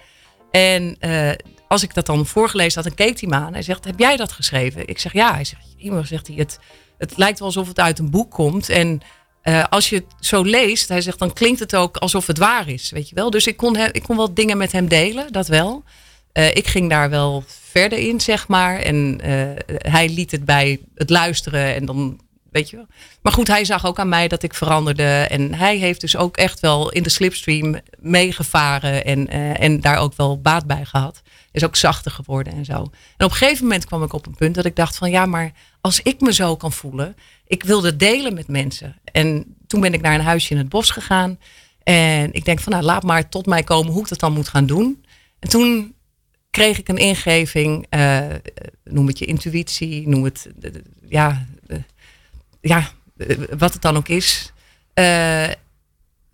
En 0.50 0.96
eh, 0.98 1.30
als 1.68 1.82
ik 1.82 1.94
dat 1.94 2.06
dan 2.06 2.26
voorgelezen 2.26 2.82
had, 2.82 2.96
dan 2.96 3.06
keek 3.06 3.20
hij 3.20 3.28
me 3.28 3.34
aan. 3.36 3.52
Hij 3.52 3.62
zegt, 3.62 3.84
heb 3.84 3.98
jij 3.98 4.16
dat 4.16 4.32
geschreven? 4.32 4.88
Ik 4.88 4.98
zeg, 4.98 5.12
ja. 5.12 5.34
Hij 5.34 5.44
zegt, 5.44 5.62
iemand 5.78 6.08
zegt 6.08 6.26
hij, 6.26 6.36
het, 6.36 6.58
het 6.98 7.16
lijkt 7.16 7.38
wel 7.38 7.48
alsof 7.48 7.68
het 7.68 7.80
uit 7.80 7.98
een 7.98 8.10
boek 8.10 8.30
komt. 8.30 8.68
En 8.68 9.00
eh, 9.44 9.64
als 9.70 9.88
je 9.88 9.96
het 9.96 10.04
zo 10.20 10.42
leest, 10.42 10.88
hij 10.88 11.00
zegt, 11.00 11.18
dan 11.18 11.32
klinkt 11.32 11.60
het 11.60 11.76
ook 11.76 11.96
alsof 11.96 12.26
het 12.26 12.38
waar 12.38 12.68
is. 12.68 12.90
Weet 12.90 13.08
je 13.08 13.14
wel? 13.14 13.30
Dus 13.30 13.46
ik 13.46 13.56
kon, 13.56 13.76
ik 13.76 14.02
kon 14.02 14.16
wel 14.16 14.34
dingen 14.34 14.56
met 14.56 14.72
hem 14.72 14.88
delen, 14.88 15.32
dat 15.32 15.48
wel. 15.48 15.84
Eh, 16.32 16.48
ik 16.48 16.66
ging 16.66 16.90
daar 16.90 17.10
wel 17.10 17.44
verder 17.70 17.98
in, 17.98 18.20
zeg 18.20 18.48
maar. 18.48 18.78
En 18.78 19.20
eh, 19.20 19.30
hij 19.90 20.08
liet 20.08 20.30
het 20.30 20.44
bij 20.44 20.80
het 20.94 21.10
luisteren 21.10 21.74
en 21.74 21.84
dan, 21.84 22.20
weet 22.50 22.70
je 22.70 22.76
wel. 22.76 22.86
Maar 23.22 23.32
goed, 23.32 23.48
hij 23.48 23.64
zag 23.64 23.86
ook 23.86 23.98
aan 23.98 24.08
mij 24.08 24.28
dat 24.28 24.42
ik 24.42 24.54
veranderde. 24.54 25.26
En 25.30 25.54
hij 25.54 25.76
heeft 25.76 26.00
dus 26.00 26.16
ook 26.16 26.36
echt 26.36 26.60
wel 26.60 26.90
in 26.90 27.02
de 27.02 27.10
slipstream 27.10 27.80
meegevaren 28.00 29.04
en, 29.04 29.28
en 29.58 29.80
daar 29.80 29.98
ook 29.98 30.14
wel 30.16 30.40
baat 30.40 30.66
bij 30.66 30.84
gehad. 30.84 31.22
Is 31.54 31.64
ook 31.64 31.76
zachter 31.76 32.10
geworden 32.10 32.52
en 32.52 32.64
zo. 32.64 32.74
En 33.16 33.26
op 33.26 33.30
een 33.30 33.36
gegeven 33.36 33.62
moment 33.62 33.84
kwam 33.84 34.02
ik 34.02 34.12
op 34.12 34.26
een 34.26 34.34
punt 34.34 34.54
dat 34.54 34.64
ik 34.64 34.76
dacht 34.76 34.96
van 34.96 35.10
ja, 35.10 35.26
maar 35.26 35.52
als 35.80 36.00
ik 36.00 36.20
me 36.20 36.32
zo 36.32 36.56
kan 36.56 36.72
voelen, 36.72 37.16
ik 37.46 37.62
wilde 37.62 37.96
delen 37.96 38.34
met 38.34 38.48
mensen. 38.48 38.96
En 39.04 39.56
toen 39.66 39.80
ben 39.80 39.92
ik 39.92 40.00
naar 40.00 40.14
een 40.14 40.20
huisje 40.20 40.50
in 40.50 40.58
het 40.58 40.68
bos 40.68 40.90
gegaan. 40.90 41.38
En 41.82 42.32
ik 42.32 42.44
denk 42.44 42.60
van 42.60 42.72
nou, 42.72 42.84
laat 42.84 43.02
maar 43.02 43.28
tot 43.28 43.46
mij 43.46 43.62
komen 43.62 43.92
hoe 43.92 44.02
ik 44.02 44.08
dat 44.08 44.20
dan 44.20 44.32
moet 44.32 44.48
gaan 44.48 44.66
doen. 44.66 45.04
En 45.38 45.48
toen 45.48 45.94
kreeg 46.50 46.78
ik 46.78 46.88
een 46.88 46.96
ingeving, 46.96 47.86
eh, 47.88 48.26
noem 48.84 49.06
het 49.06 49.18
je 49.18 49.24
intuïtie, 49.24 50.08
noem 50.08 50.24
het, 50.24 50.48
eh, 50.60 50.70
ja, 51.08 51.46
eh, 51.66 51.78
ja 52.60 52.90
wat 53.58 53.72
het 53.72 53.82
dan 53.82 53.96
ook 53.96 54.08
is. 54.08 54.52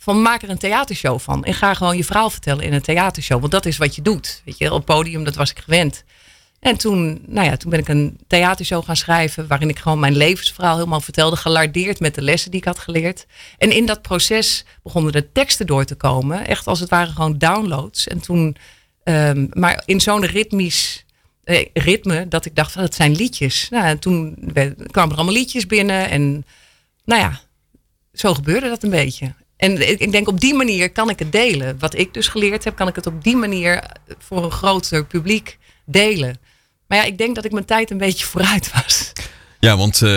Van 0.02 0.22
maak 0.22 0.42
er 0.42 0.50
een 0.50 0.58
theatershow 0.58 1.20
van. 1.20 1.44
En 1.44 1.54
ga 1.54 1.74
gewoon 1.74 1.96
je 1.96 2.04
verhaal 2.04 2.30
vertellen 2.30 2.64
in 2.64 2.72
een 2.72 2.82
theatershow. 2.82 3.40
Want 3.40 3.52
dat 3.52 3.66
is 3.66 3.76
wat 3.76 3.94
je 3.94 4.02
doet. 4.02 4.42
Weet 4.44 4.58
je, 4.58 4.72
op 4.72 4.84
podium, 4.84 5.24
dat 5.24 5.34
was 5.34 5.50
ik 5.50 5.58
gewend. 5.58 6.04
En 6.60 6.76
toen, 6.76 7.22
nou 7.26 7.46
ja, 7.46 7.56
toen 7.56 7.70
ben 7.70 7.78
ik 7.78 7.88
een 7.88 8.18
theatershow 8.26 8.84
gaan 8.84 8.96
schrijven. 8.96 9.46
Waarin 9.46 9.68
ik 9.68 9.78
gewoon 9.78 10.00
mijn 10.00 10.16
levensverhaal 10.16 10.76
helemaal 10.76 11.00
vertelde. 11.00 11.36
Gelardeerd 11.36 12.00
met 12.00 12.14
de 12.14 12.22
lessen 12.22 12.50
die 12.50 12.60
ik 12.60 12.66
had 12.66 12.78
geleerd. 12.78 13.26
En 13.58 13.70
in 13.70 13.86
dat 13.86 14.02
proces 14.02 14.64
begonnen 14.82 15.12
de 15.12 15.32
teksten 15.32 15.66
door 15.66 15.84
te 15.84 15.94
komen. 15.94 16.46
Echt 16.46 16.66
als 16.66 16.80
het 16.80 16.90
ware 16.90 17.10
gewoon 17.10 17.38
downloads. 17.38 18.06
En 18.06 18.20
toen, 18.20 18.56
ehm, 19.02 19.46
maar 19.50 19.82
in 19.84 20.00
zo'n 20.00 20.24
ritmisch 20.24 21.04
eh, 21.44 21.66
ritme. 21.72 22.28
Dat 22.28 22.44
ik 22.44 22.54
dacht, 22.54 22.74
dat 22.74 22.94
zijn 22.94 23.12
liedjes. 23.12 23.68
Nou, 23.70 23.84
en 23.84 23.98
toen 23.98 24.38
kwamen 24.90 25.10
er 25.10 25.16
allemaal 25.16 25.34
liedjes 25.34 25.66
binnen. 25.66 26.10
En 26.10 26.44
nou 27.04 27.20
ja, 27.20 27.40
zo 28.12 28.34
gebeurde 28.34 28.68
dat 28.68 28.82
een 28.82 28.90
beetje. 28.90 29.34
En 29.61 30.01
ik, 30.01 30.12
denk 30.12 30.29
op 30.29 30.40
die 30.40 30.55
manier 30.55 30.92
kan 30.92 31.11
ik 31.11 31.18
het 31.18 31.33
delen. 31.33 31.79
Wat 31.79 31.94
ik 31.99 32.14
dus 32.14 32.29
geleerd 32.29 32.64
heb, 32.64 32.77
kan 32.77 32.88
ik 32.88 32.94
het 32.94 33.07
op 33.07 33.25
die 33.25 33.37
manier 33.37 33.83
voor 34.18 34.44
een 34.44 34.51
groter 34.51 35.05
publiek 35.07 35.59
delen. 35.87 36.40
Maar 36.87 36.99
ja, 36.99 37.05
ik 37.05 37.18
denk 37.18 37.35
dat 37.35 37.44
ik 37.44 37.53
mijn 37.53 37.64
tijd 37.64 37.90
een 37.90 37.99
beetje 37.99 38.27
vooruit 38.33 38.73
was. 38.73 39.12
Ja, 39.59 39.77
want 39.77 40.03
eh, 40.03 40.09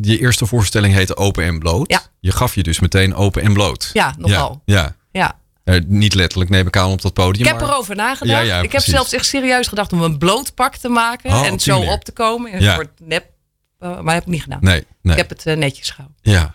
je 0.00 0.18
eerste 0.18 0.46
voorstelling 0.46 0.94
heette 0.94 1.16
Open 1.16 1.44
en 1.44 1.58
Bloot. 1.58 1.90
Ja. 1.90 2.02
Je 2.20 2.32
gaf 2.32 2.54
je 2.54 2.62
dus 2.62 2.80
meteen 2.80 3.14
open 3.14 3.42
en 3.42 3.52
bloot. 3.52 3.90
Ja, 3.92 4.14
nogal. 4.18 4.62
Ja, 4.64 4.82
ja. 4.82 4.96
Ja. 5.12 5.38
Eh, 5.64 5.80
niet 5.86 6.14
letterlijk 6.14 6.50
neem 6.50 6.66
ik 6.66 6.76
aan 6.76 6.90
op 6.90 7.02
dat 7.02 7.12
podium. 7.12 7.46
Ik 7.46 7.52
heb 7.52 7.60
maar- 7.60 7.70
erover 7.70 7.96
nagedacht. 7.96 8.30
Ja, 8.46 8.54
ja, 8.56 8.60
ik 8.62 8.72
heb 8.72 8.80
zelfs 8.82 9.12
echt 9.12 9.26
serieus 9.26 9.66
gedacht 9.68 9.92
om 9.92 10.02
een 10.02 10.18
blootpak 10.18 10.76
te 10.76 10.88
maken. 10.88 11.30
Oh, 11.30 11.46
en 11.46 11.60
zo 11.60 11.78
manier. 11.78 11.92
op 11.92 12.04
te 12.04 12.12
komen. 12.12 12.54
Een 12.54 12.72
soort 12.74 13.00
nep. 13.00 13.26
eh, 13.78 14.00
maar 14.00 14.14
heb 14.14 14.22
ik 14.22 14.28
niet 14.28 14.42
gedaan. 14.42 14.58
Nee, 14.62 14.84
nee. 15.02 15.12
Ik 15.12 15.18
heb 15.20 15.28
het 15.28 15.46
eh, 15.46 15.56
netjes 15.56 15.90
gehouden. 15.90 16.18
Ja. 16.22 16.54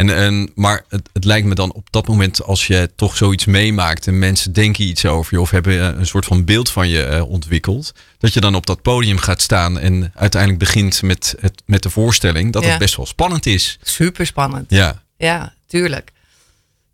En, 0.00 0.16
en, 0.16 0.50
maar 0.54 0.84
het, 0.88 1.08
het 1.12 1.24
lijkt 1.24 1.46
me 1.46 1.54
dan 1.54 1.72
op 1.72 1.86
dat 1.90 2.06
moment, 2.08 2.42
als 2.42 2.66
je 2.66 2.90
toch 2.96 3.16
zoiets 3.16 3.44
meemaakt 3.44 4.06
en 4.06 4.18
mensen 4.18 4.52
denken 4.52 4.84
iets 4.84 5.06
over 5.06 5.34
je 5.34 5.40
of 5.40 5.50
hebben 5.50 5.80
eh, 5.80 5.98
een 5.98 6.06
soort 6.06 6.24
van 6.24 6.44
beeld 6.44 6.70
van 6.70 6.88
je 6.88 7.02
eh, 7.02 7.28
ontwikkeld, 7.30 7.92
dat 8.18 8.32
je 8.32 8.40
dan 8.40 8.54
op 8.54 8.66
dat 8.66 8.82
podium 8.82 9.18
gaat 9.18 9.40
staan 9.42 9.78
en 9.78 10.12
uiteindelijk 10.14 10.60
begint 10.62 11.02
met, 11.02 11.34
het, 11.40 11.62
met 11.66 11.82
de 11.82 11.90
voorstelling, 11.90 12.52
dat 12.52 12.62
Ja. 12.62 12.68
het 12.68 12.78
best 12.78 12.96
wel 12.96 13.06
spannend 13.06 13.46
is. 13.46 13.78
Super 13.82 14.26
spannend. 14.26 14.70
Ja. 14.70 15.02
Ja, 15.16 15.54
tuurlijk. 15.66 16.12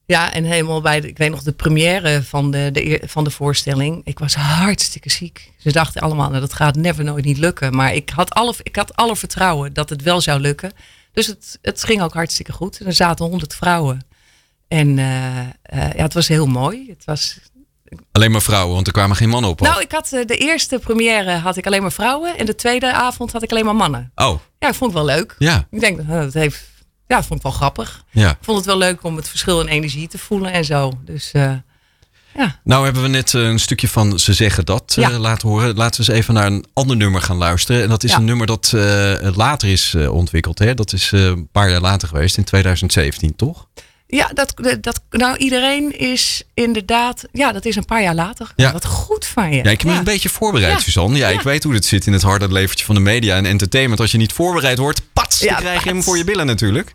Ja, 0.07 0.33
en 0.33 0.45
helemaal 0.45 0.81
bij, 0.81 1.01
de, 1.01 1.09
ik 1.09 1.19
weet 1.19 1.31
nog, 1.31 1.43
de 1.43 1.53
première 1.53 2.23
van 2.23 2.51
de, 2.51 2.71
de, 2.73 3.03
van 3.07 3.25
de 3.25 3.31
voorstelling. 3.31 4.01
Ik 4.05 4.19
was 4.19 4.35
hartstikke 4.35 5.11
ziek. 5.11 5.51
Ze 5.59 5.73
dachten 5.73 6.01
allemaal, 6.01 6.29
nou, 6.29 6.41
dat 6.41 6.53
gaat 6.53 6.77
never 6.77 7.05
nooit 7.05 7.25
niet 7.25 7.39
lukken. 7.39 7.75
Maar 7.77 7.95
ik 7.95 8.11
had, 8.11 8.31
alle, 8.31 8.55
ik 8.63 8.77
had 8.77 8.97
alle 8.97 9.17
vertrouwen 9.17 9.73
dat 9.73 9.91
het 9.91 10.03
wel 10.03 10.21
zou 10.21 10.41
lukken. 10.41 10.73
Dus 11.17 11.27
het, 11.27 11.59
het 11.63 11.85
ging 11.85 12.03
ook 12.03 12.13
hartstikke 12.15 12.53
goed. 12.53 12.79
En 12.81 12.87
er 12.87 12.93
zaten 12.93 13.25
honderd 13.25 13.55
vrouwen. 13.55 14.07
En 14.69 14.99
eh, 14.99 15.39
eh, 15.41 15.47
ja, 15.97 16.03
het 16.03 16.15
was 16.15 16.29
heel 16.29 16.47
mooi. 16.47 16.87
Het 16.89 17.05
was, 17.05 17.39
Alleen 18.13 18.31
maar 18.31 18.43
vrouwen, 18.43 18.75
want 18.75 18.87
er 18.87 18.93
kwamen 18.93 19.17
geen 19.17 19.29
mannen 19.29 19.51
op. 19.51 19.61
nou, 19.61 19.81
ik 19.81 19.93
had 19.93 20.13
eh, 20.13 20.27
de 20.27 20.37
eerste 20.37 20.79
première 20.79 21.31
had 21.33 21.57
ik 21.57 21.67
alleen 21.67 21.83
maar 21.83 21.93
vrouwen. 21.93 22.39
En 22.39 22.47
de 22.47 22.55
tweede 22.55 22.93
avond 22.93 23.33
had 23.33 23.43
ik 23.43 23.51
alleen 23.51 23.65
maar 23.65 23.77
mannen. 23.77 24.13
Oh, 24.15 24.41
Ja, 24.59 24.69
ik 24.69 24.75
vond 24.75 24.93
het 24.95 25.05
wel 25.05 25.17
leuk. 25.17 25.35
ja. 25.39 25.67
Ik 25.71 25.81
denk, 25.81 26.09
dat 26.09 26.33
heeft, 26.35 26.65
ja, 27.07 27.23
vond 27.23 27.35
ik 27.39 27.43
wel 27.43 27.53
grappig. 27.53 28.05
ja. 28.11 28.31
Ik 28.31 28.37
vond 28.41 28.57
het 28.57 28.67
wel 28.67 28.79
leuk 28.79 29.03
om 29.05 29.17
het 29.17 29.29
verschil 29.29 29.61
in 29.61 29.67
energie 29.67 30.09
te 30.09 30.19
voelen 30.19 30.53
en 30.53 30.65
zo. 30.65 30.93
Dus 31.05 31.33
eh, 31.33 31.53
ja. 32.37 32.61
Nou 32.65 32.85
hebben 32.85 33.03
we 33.03 33.09
net 33.09 33.35
eh, 33.35 33.43
een 33.43 33.59
stukje 33.59 33.89
van 33.89 34.19
Ze 34.19 34.33
Zeggen 34.33 34.65
Dat 34.65 34.97
eh, 34.99 35.19
laten 35.19 35.49
horen. 35.49 35.77
Laten 35.77 36.05
we 36.05 36.11
eens 36.11 36.21
even 36.21 36.35
naar 36.35 36.47
een 36.47 36.65
ander 36.73 36.97
nummer 36.97 37.23
gaan 37.23 37.37
luisteren. 37.37 37.83
En 37.83 37.89
dat 37.89 38.05
is 38.05 38.11
Ja. 38.11 38.17
een 38.17 38.25
nummer 38.25 38.47
dat 38.47 38.73
eh, 38.75 39.15
later 39.37 39.69
is 39.69 39.95
ontwikkeld. 39.95 40.59
Hè? 40.59 40.75
Dat 40.75 40.93
is 40.93 41.11
een 41.13 41.49
paar 41.53 41.71
jaar 41.71 41.81
later 41.81 42.09
geweest, 42.09 42.37
in 42.37 42.45
2017, 42.45 43.37
toch? 43.37 43.67
Ja, 44.09 44.31
dat, 44.35 44.55
dat, 44.81 45.01
nou 45.11 45.37
iedereen 45.37 45.99
is 45.99 46.43
inderdaad, 46.55 47.25
ja, 47.33 47.53
dat 47.53 47.65
is 47.65 47.77
een 47.77 47.85
paar 47.85 48.03
jaar 48.03 48.15
later. 48.15 48.53
Ja. 48.57 48.73
Wat 48.73 48.85
goed 48.85 49.27
van 49.27 49.51
je. 49.51 49.57
Ja, 49.57 49.71
ik 49.71 49.81
heb 49.81 49.91
me 49.93 49.99
een 49.99 50.05
beetje 50.05 50.29
voorbereid, 50.29 50.73
Ja. 50.73 50.79
Suzanne. 50.79 51.17
Ja, 51.17 51.29
ik 51.29 51.41
weet 51.41 51.63
hoe 51.63 51.73
dit 51.73 51.85
zit 51.85 52.07
in 52.07 52.13
het 52.13 52.23
harde 52.23 52.53
levertje 52.53 52.85
van 52.85 52.95
de 52.95 53.01
media 53.01 53.37
en 53.37 53.47
entertainment. 53.47 54.01
Als 54.01 54.11
je 54.11 54.19
niet 54.19 54.33
voorbereid 54.33 54.79
wordt, 54.79 55.03
pats, 55.13 55.39
dan 55.39 55.55
krijg 55.57 55.83
je 55.85 55.89
hem 55.89 56.03
voor 56.03 56.17
je 56.17 56.25
billen 56.25 56.47
natuurlijk. 56.47 56.93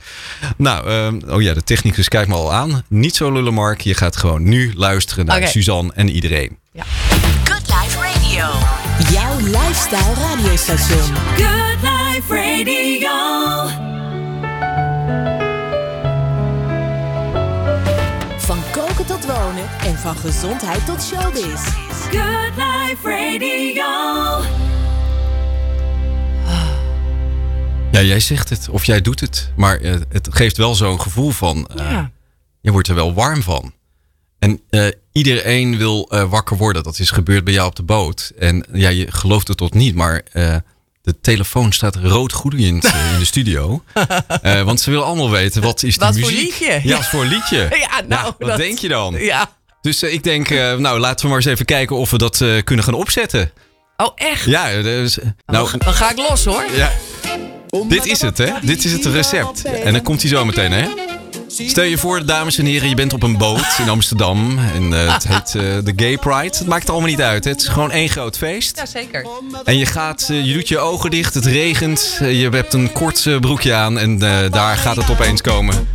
Nou, 0.57 0.87
ehm, 0.87 1.19
oh 1.29 1.41
ja, 1.41 1.53
de 1.53 1.63
technicus 1.63 2.07
kijkt 2.07 2.27
me 2.27 2.35
al 2.35 2.53
aan. 2.53 2.83
Niet 2.87 3.15
zo 3.15 3.31
lullen, 3.31 3.53
Mark. 3.53 3.81
Je 3.81 3.93
gaat 3.93 4.15
gewoon 4.17 4.43
nu 4.43 4.73
luisteren 4.75 5.25
naar 5.25 5.37
Oké. 5.37 5.47
Suzanne 5.47 5.91
en 5.95 6.09
iedereen. 6.09 6.57
Good 7.43 7.67
Life 7.67 7.99
Radio. 7.99 8.45
Jouw 9.11 9.37
lifestyle 9.39 10.13
radiostation. 10.13 11.15
Good 11.35 11.81
Life 11.81 12.33
Radio. 12.35 14.00
Wonen 19.37 19.69
en 19.79 19.97
van 19.97 20.15
gezondheid 20.17 20.85
tot 20.85 21.03
showbiz. 21.03 21.61
Good 22.09 22.51
Life 22.55 23.09
Radio. 23.09 23.83
Ja, 27.91 28.01
jij 28.01 28.19
zegt 28.19 28.49
het 28.49 28.69
of 28.69 28.85
jij 28.85 29.01
doet 29.01 29.19
het. 29.19 29.51
Maar 29.55 29.79
eh, 29.79 29.93
het 30.09 30.27
geeft 30.31 30.57
wel 30.57 30.75
zo'n 30.75 31.01
gevoel 31.01 31.31
van... 31.31 31.67
eh, 31.67 31.91
Ja. 31.91 32.11
Je 32.61 32.71
wordt 32.71 32.87
er 32.87 32.95
wel 32.95 33.13
warm 33.13 33.41
van. 33.41 33.73
En 34.39 34.61
eh, 34.69 34.87
iedereen 35.11 35.77
wil 35.77 36.07
eh, 36.09 36.29
wakker 36.29 36.57
worden. 36.57 36.83
Dat 36.83 36.99
is 36.99 37.11
gebeurd 37.11 37.43
bij 37.43 37.53
jou 37.53 37.67
op 37.67 37.75
de 37.75 37.83
boot. 37.83 38.31
En 38.39 38.65
ja, 38.73 38.89
je 38.89 39.11
gelooft 39.11 39.47
het 39.47 39.57
tot 39.57 39.73
niet, 39.73 39.95
maar 39.95 40.21
eh, 40.31 40.55
de 41.01 41.19
telefoon 41.21 41.71
staat 41.71 41.95
rood 41.95 42.31
gloeiend 42.31 42.85
eh, 42.85 43.13
in 43.13 43.19
de 43.19 43.25
studio. 43.25 43.83
Eh, 44.41 44.61
want 44.61 44.81
ze 44.81 44.89
willen 44.89 45.05
allemaal 45.05 45.29
weten, 45.29 45.61
wat 45.61 45.83
is 45.83 45.97
die 45.97 46.07
Wat 46.07 46.19
voor 46.19 46.31
muziek? 46.31 46.59
liedje? 46.59 46.79
Ja, 46.83 46.95
wat 46.97 47.05
voor 47.07 47.25
liedje. 47.25 47.67
Ja, 47.89 48.01
nou, 48.07 48.33
wat 48.39 48.47
dat- 48.49 48.57
denk 48.57 48.77
je 48.79 48.87
dan? 48.87 49.15
Ja. 49.19 49.49
Dus 49.81 50.01
eh, 50.01 50.13
ik 50.13 50.23
denk, 50.23 50.49
nou 50.49 50.99
laten 50.99 51.21
we 51.25 51.27
maar 51.27 51.37
eens 51.41 51.51
even 51.51 51.65
kijken 51.65 51.95
of 51.95 52.11
we 52.11 52.17
dat 52.17 52.37
kunnen 52.63 52.85
gaan 52.85 52.93
opzetten. 52.93 53.51
Oh, 53.97 54.11
echt? 54.15 54.45
Ja, 54.45 54.81
dus, 54.81 55.15
nou, 55.45 55.69
Dan, 55.69 55.79
dan 55.79 55.93
ga 55.93 56.11
ik 56.11 56.17
los 56.17 56.45
hoor. 56.45 56.65
ja. 56.75 56.91
Dit 57.87 58.05
is 58.05 58.21
het, 58.21 58.37
hè? 58.37 58.51
Dit 58.61 58.85
is 58.85 58.91
het 58.91 59.05
recept. 59.05 59.63
En 59.65 59.93
dan 59.93 60.01
komt 60.01 60.21
hij 60.21 60.29
zo 60.29 60.45
meteen, 60.45 60.71
hè? 60.71 60.87
Stel 61.53 61.83
je 61.83 61.97
voor, 61.97 62.25
dames 62.25 62.57
en 62.57 62.65
heren, 62.65 62.89
je 62.89 62.95
bent 62.95 63.13
op 63.13 63.23
een 63.23 63.37
boot 63.37 63.77
in 63.77 63.89
Amsterdam. 63.89 64.57
En 64.73 64.93
eh, 64.93 65.13
het 65.13 65.27
heet 65.27 65.55
eh, 65.55 65.61
de 65.83 65.93
Gay 65.95 66.17
Pride. 66.17 66.57
Het 66.57 66.67
maakt 66.67 66.89
allemaal 66.89 67.09
niet 67.09 67.21
uit. 67.21 67.43
Hè? 67.43 67.49
Het 67.51 67.61
is 67.61 67.67
gewoon 67.67 67.91
één 67.91 68.09
groot 68.09 68.37
feest. 68.37 68.77
Jazeker. 68.77 69.27
En 69.63 69.77
je 69.77 69.85
gaat, 69.85 70.27
eh, 70.29 70.45
je 70.45 70.53
doet 70.53 70.67
je 70.67 70.79
ogen 70.79 71.09
dicht, 71.09 71.33
het 71.33 71.45
regent. 71.45 72.17
je 72.19 72.49
hebt 72.51 72.73
een 72.73 72.91
kort 72.91 73.27
broekje 73.39 73.73
aan 73.73 73.99
en 73.99 74.17
daar 74.49 74.77
gaat 74.77 74.95
het 74.95 75.09
opeens 75.09 75.41
komen. 75.41 75.87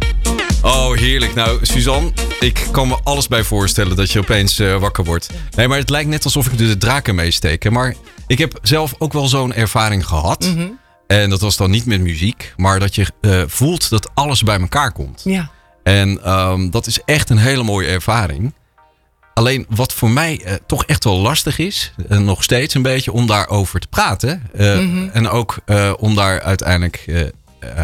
Oh, 0.62 0.92
heerlijk. 0.92 1.34
Nou, 1.34 1.58
Suzanne, 1.62 2.12
Ik 2.40 2.66
kan 2.70 2.88
me 2.88 2.96
alles 3.02 3.28
bij 3.28 3.44
voorstellen 3.44 3.96
dat 3.96 4.10
je 4.10 4.18
opeens 4.18 4.58
wakker 4.58 5.04
wordt. 5.04 5.30
Nee, 5.56 5.68
maar 5.68 5.78
het 5.78 5.90
lijkt 5.90 6.08
net 6.08 6.24
alsof 6.24 6.46
ik 6.46 6.58
de 6.58 6.78
draken 6.78 7.14
meesteek. 7.14 7.70
Maar 7.70 7.94
ik 8.26 8.38
heb 8.38 8.58
zelf 8.62 8.94
ook 8.98 9.12
wel 9.12 9.28
zo'n 9.28 9.54
ervaring 9.54 10.06
gehad. 10.06 10.40
Mhm. 10.40 10.66
En 11.06 11.30
dat 11.30 11.40
was 11.40 11.56
dan 11.56 11.70
niet 11.70 11.86
met 11.86 12.00
muziek, 12.00 12.52
maar 12.56 12.80
dat 12.80 12.94
je 12.94 13.06
eh, 13.20 13.42
voelt 13.46 13.90
dat 13.90 14.10
alles 14.14 14.42
bij 14.42 14.60
elkaar 14.60 14.92
komt. 14.92 15.20
Ja. 15.24 15.50
En 15.82 16.22
ehm, 16.24 16.70
dat 16.70 16.86
is 16.86 17.00
echt 17.04 17.30
een 17.30 17.38
hele 17.38 17.62
mooie 17.62 17.86
ervaring. 17.88 18.54
Alleen 19.34 19.66
wat 19.68 19.92
voor 19.92 20.10
mij 20.10 20.40
eh, 20.44 20.54
toch 20.66 20.84
echt 20.84 21.04
wel 21.04 21.16
lastig 21.18 21.58
is, 21.58 21.92
en 22.08 22.24
nog 22.24 22.42
steeds 22.42 22.74
een 22.74 22.82
beetje, 22.82 23.12
om 23.12 23.26
daarover 23.26 23.80
te 23.80 23.86
praten. 23.88 24.42
eh, 24.54 24.78
Mhm. 24.78 25.08
En 25.12 25.28
ook 25.28 25.56
eh, 25.64 25.92
om 25.98 26.14
daar 26.14 26.40
uiteindelijk 26.40 27.04
eh, 27.06 27.20
eh, 27.20 27.28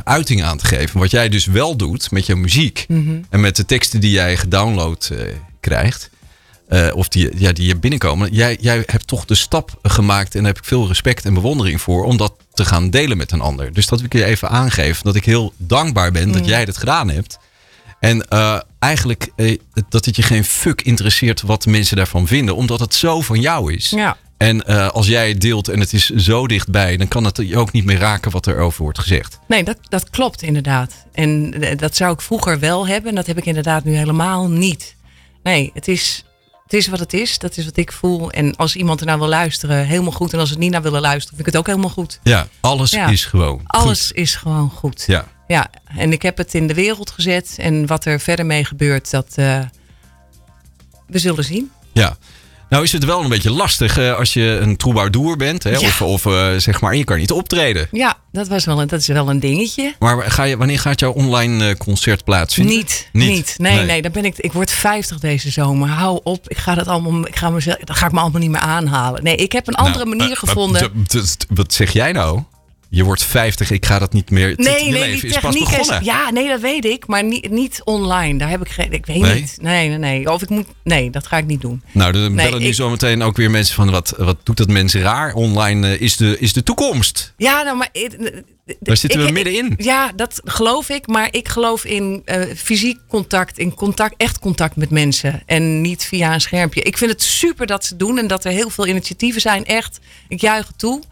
uiting 0.04 0.42
aan 0.42 0.56
te 0.58 0.66
geven. 0.66 0.98
Wat 1.00 1.10
jij 1.10 1.28
dus 1.28 1.46
wel 1.46 1.76
doet 1.76 2.10
met 2.10 2.26
je 2.26 2.36
muziek 2.36 2.84
Mhm. 2.88 3.20
en 3.30 3.40
met 3.40 3.56
de 3.56 3.64
teksten 3.64 4.00
die 4.00 4.10
jij 4.10 4.36
gedownload 4.36 5.10
eh, 5.12 5.18
krijgt. 5.60 6.10
eh, 6.68 6.88
of 6.94 7.08
die, 7.08 7.30
ja, 7.40 7.52
die 7.52 7.66
je 7.66 7.76
binnenkomen. 7.76 8.32
Jij, 8.32 8.58
jij 8.60 8.82
hebt 8.86 9.06
toch 9.06 9.24
de 9.24 9.34
stap 9.34 9.78
gemaakt 9.82 10.34
en 10.34 10.38
daar 10.42 10.52
heb 10.52 10.62
ik 10.62 10.68
veel 10.68 10.86
respect 10.88 11.24
en 11.24 11.34
bewondering 11.34 11.80
voor. 11.80 12.04
Om 12.04 12.16
dat 12.16 12.34
te 12.62 12.68
gaan 12.68 12.90
delen 12.90 13.16
met 13.16 13.32
een 13.32 13.40
ander. 13.40 13.72
Dus 13.72 13.86
dat 13.86 13.98
wil 13.98 14.06
ik 14.12 14.12
je 14.18 14.24
even 14.24 14.48
aangeven. 14.48 15.04
Dat 15.04 15.14
ik 15.14 15.24
heel 15.24 15.52
dankbaar 15.56 16.12
ben 16.12 16.26
Mm. 16.26 16.32
dat 16.32 16.46
jij 16.46 16.64
dat 16.64 16.76
gedaan 16.76 17.10
hebt. 17.10 17.38
En 18.00 18.28
eh, 18.28 18.60
eigenlijk 18.78 19.30
eh, 19.36 19.58
dat 19.88 20.04
het 20.04 20.16
je 20.16 20.22
geen 20.22 20.44
fuck 20.44 20.82
interesseert 20.82 21.42
wat 21.42 21.66
mensen 21.66 21.96
daarvan 21.96 22.26
vinden. 22.26 22.56
Omdat 22.56 22.80
het 22.80 22.94
zo 22.94 23.20
van 23.20 23.40
jou 23.40 23.72
is. 23.74 23.90
Ja. 23.90 24.16
En 24.36 24.66
eh, 24.66 24.88
als 24.88 25.06
jij 25.06 25.28
het 25.28 25.40
deelt 25.40 25.68
en 25.68 25.80
het 25.80 25.92
is 25.92 26.08
zo 26.08 26.46
dichtbij. 26.46 26.96
Dan 26.96 27.08
kan 27.08 27.24
het 27.24 27.36
je 27.36 27.56
ook 27.58 27.72
niet 27.72 27.84
meer 27.84 27.98
raken 27.98 28.30
wat 28.30 28.46
er 28.46 28.58
over 28.58 28.82
wordt 28.82 28.98
gezegd. 28.98 29.38
Nee, 29.48 29.64
dat, 29.64 29.76
dat 29.88 30.10
klopt 30.10 30.42
inderdaad. 30.42 31.06
En 31.12 31.54
dat 31.76 31.96
zou 31.96 32.12
ik 32.12 32.20
vroeger 32.20 32.58
wel 32.58 32.86
hebben. 32.86 33.10
En 33.10 33.16
dat 33.16 33.26
heb 33.26 33.38
ik 33.38 33.46
inderdaad 33.46 33.84
nu 33.84 33.94
helemaal 33.94 34.48
niet. 34.48 34.96
Nee, 35.42 35.70
het 35.74 35.88
is, 35.88 36.24
het 36.72 36.80
is 36.80 36.86
wat 36.88 36.98
het 36.98 37.12
is. 37.12 37.38
Dat 37.38 37.56
is 37.56 37.64
wat 37.64 37.76
ik 37.76 37.92
voel. 37.92 38.30
En 38.30 38.56
als 38.56 38.76
iemand 38.76 39.00
er 39.00 39.06
nou 39.06 39.18
wil 39.18 39.28
luisteren, 39.28 39.86
helemaal 39.86 40.12
goed. 40.12 40.32
En 40.32 40.38
als 40.38 40.50
het 40.50 40.58
niet 40.58 40.70
naar 40.70 40.82
willen 40.82 41.00
luisteren, 41.00 41.28
vind 41.36 41.40
ik 41.40 41.46
het 41.46 41.56
ook 41.56 41.66
helemaal 41.66 41.90
goed. 41.90 42.20
Ja, 42.22 42.48
alles 42.60 42.90
Ja. 42.90 43.08
is 43.08 43.24
gewoon 43.24 43.60
Alles 43.66 44.06
goed. 44.06 44.16
is 44.16 44.34
gewoon 44.34 44.70
goed. 44.70 45.04
Ja. 45.06 45.26
Ja, 45.46 45.70
en 45.96 46.12
ik 46.12 46.22
heb 46.22 46.36
het 46.36 46.54
in 46.54 46.66
de 46.66 46.74
wereld 46.74 47.10
gezet. 47.10 47.54
En 47.58 47.86
wat 47.86 48.04
er 48.04 48.20
verder 48.20 48.46
mee 48.46 48.64
gebeurt, 48.64 49.10
dat 49.10 49.26
eh, 49.34 49.60
we 51.06 51.18
zullen 51.18 51.44
zien. 51.44 51.70
Ja. 51.92 52.16
Nou 52.72 52.84
is 52.84 52.92
het 52.92 53.04
wel 53.04 53.22
een 53.22 53.28
beetje 53.28 53.50
lastig 53.50 53.98
eh, 53.98 54.14
als 54.18 54.32
je 54.32 54.58
een 54.60 54.76
troubadour 54.76 55.36
bent. 55.36 55.62
Hè? 55.62 55.70
Ja. 55.70 55.78
Of, 55.78 56.02
of 56.02 56.26
eh, 56.26 56.48
zeg 56.56 56.80
maar, 56.80 56.92
en 56.92 56.98
je 56.98 57.04
kan 57.04 57.18
niet 57.18 57.30
optreden. 57.32 57.88
Ja, 57.90 58.16
dat, 58.32 58.48
was 58.48 58.64
wel 58.64 58.80
een, 58.80 58.86
dat 58.88 59.00
is 59.00 59.06
wel 59.06 59.30
een 59.30 59.40
dingetje. 59.40 59.94
Maar 59.98 60.30
ga 60.30 60.42
je, 60.42 60.56
wanneer 60.56 60.78
gaat 60.78 61.00
jouw 61.00 61.12
online 61.12 61.68
eh, 61.68 61.76
concert 61.76 62.24
plaatsvinden? 62.24 62.76
Niet, 62.76 63.08
Niet? 63.12 63.28
niet. 63.28 63.54
Nee, 63.58 63.76
Nee. 63.76 63.86
nee, 63.86 64.02
dan 64.02 64.12
ben 64.12 64.24
ik, 64.24 64.38
ik 64.38 64.52
word 64.52 64.70
50 64.70 65.18
deze 65.18 65.50
zomer. 65.50 65.88
Hou 65.88 66.20
op, 66.22 66.48
ik 66.48 66.58
ga 66.58 66.74
dat 66.74 66.86
allemaal, 66.86 67.26
ik 67.26 67.36
ga 67.36 67.50
mezelf, 67.50 67.76
dat 67.76 67.96
ga 67.96 68.06
ik 68.06 68.12
me 68.12 68.20
allemaal 68.20 68.40
niet 68.40 68.50
meer 68.50 68.60
aanhalen. 68.60 69.22
Nee, 69.22 69.36
ik 69.36 69.52
heb 69.52 69.68
een 69.68 69.74
andere 69.74 70.04
Nou, 70.04 70.16
manier 70.16 70.32
eh, 70.32 70.38
gevonden. 70.38 70.90
wat 71.48 71.72
zeg 71.72 71.92
jij 71.92 72.12
nou? 72.12 72.42
Je 72.94 73.04
wordt 73.04 73.22
50, 73.24 73.70
ik 73.70 73.86
ga 73.86 73.98
dat 73.98 74.12
niet 74.12 74.30
meer. 74.30 74.52
Nee, 74.56 74.66
nee, 74.74 74.90
leven 74.92 75.20
die 75.20 75.30
is 75.30 75.38
pas 75.38 75.42
techniek 75.54 75.62
is. 75.68 75.70
begonnen. 75.76 76.04
Ja, 76.04 76.30
nee, 76.30 76.48
dat 76.48 76.60
weet 76.60 76.84
ik. 76.84 77.06
Maar 77.06 77.24
niet, 77.24 77.50
niet 77.50 77.80
online. 77.84 78.38
Daar 78.38 78.48
heb 78.48 78.60
ik 78.60 78.68
geen. 78.68 78.92
Ik 78.92 79.06
weet 79.06 79.20
Nee? 79.20 79.40
niet. 79.40 79.58
Nee, 79.60 79.88
nee, 79.88 79.98
nee. 79.98 80.32
Of 80.32 80.42
ik 80.42 80.48
moet. 80.48 80.66
Nee, 80.84 81.10
dat 81.10 81.26
ga 81.26 81.36
ik 81.36 81.46
niet 81.46 81.60
doen. 81.60 81.82
Nou, 81.92 82.12
dan 82.12 82.34
Nee, 82.34 82.46
bellen 82.46 82.60
nu 82.62 82.66
ik- 82.68 82.74
zo 82.74 82.90
meteen 82.90 83.22
ook 83.22 83.36
weer 83.36 83.50
mensen 83.50 83.74
van 83.74 83.90
wat, 83.90 84.14
wat 84.16 84.36
doet 84.42 84.56
dat 84.56 84.68
mensen 84.68 85.00
raar? 85.00 85.34
Online 85.34 85.88
eh, 85.94 86.00
is, 86.00 86.16
de, 86.16 86.36
is 86.38 86.52
de 86.52 86.62
toekomst. 86.62 87.32
Ja, 87.36 87.62
nou, 87.62 87.76
maar. 87.76 87.88
ik- 87.92 88.42
Daar 88.80 88.96
zitten 88.96 89.20
ik- 89.20 89.26
we 89.26 89.32
middenin. 89.32 89.74
Ja, 89.76 90.12
dat 90.16 90.40
geloof 90.44 90.88
ik. 90.88 91.06
Maar 91.06 91.28
ik 91.30 91.48
geloof 91.48 91.84
in 91.84 92.22
eh, 92.24 92.40
fysiek 92.56 92.98
contact, 93.08 93.58
in 93.58 93.74
contact, 93.74 94.14
echt 94.16 94.38
contact 94.38 94.76
met 94.76 94.90
mensen. 94.90 95.42
En 95.46 95.80
niet 95.80 96.04
via 96.04 96.34
een 96.34 96.40
schermpje. 96.40 96.82
Ik 96.82 96.98
vind 96.98 97.10
het 97.10 97.22
super 97.22 97.66
dat 97.66 97.84
ze 97.84 97.96
doen 97.96 98.18
en 98.18 98.26
dat 98.26 98.44
er 98.44 98.52
heel 98.52 98.70
veel 98.70 98.86
initiatieven 98.86 99.40
zijn. 99.40 99.64
Echt, 99.64 99.98
ik 100.28 100.40
juich 100.40 100.66
het 100.66 100.78
toe. 100.78 101.02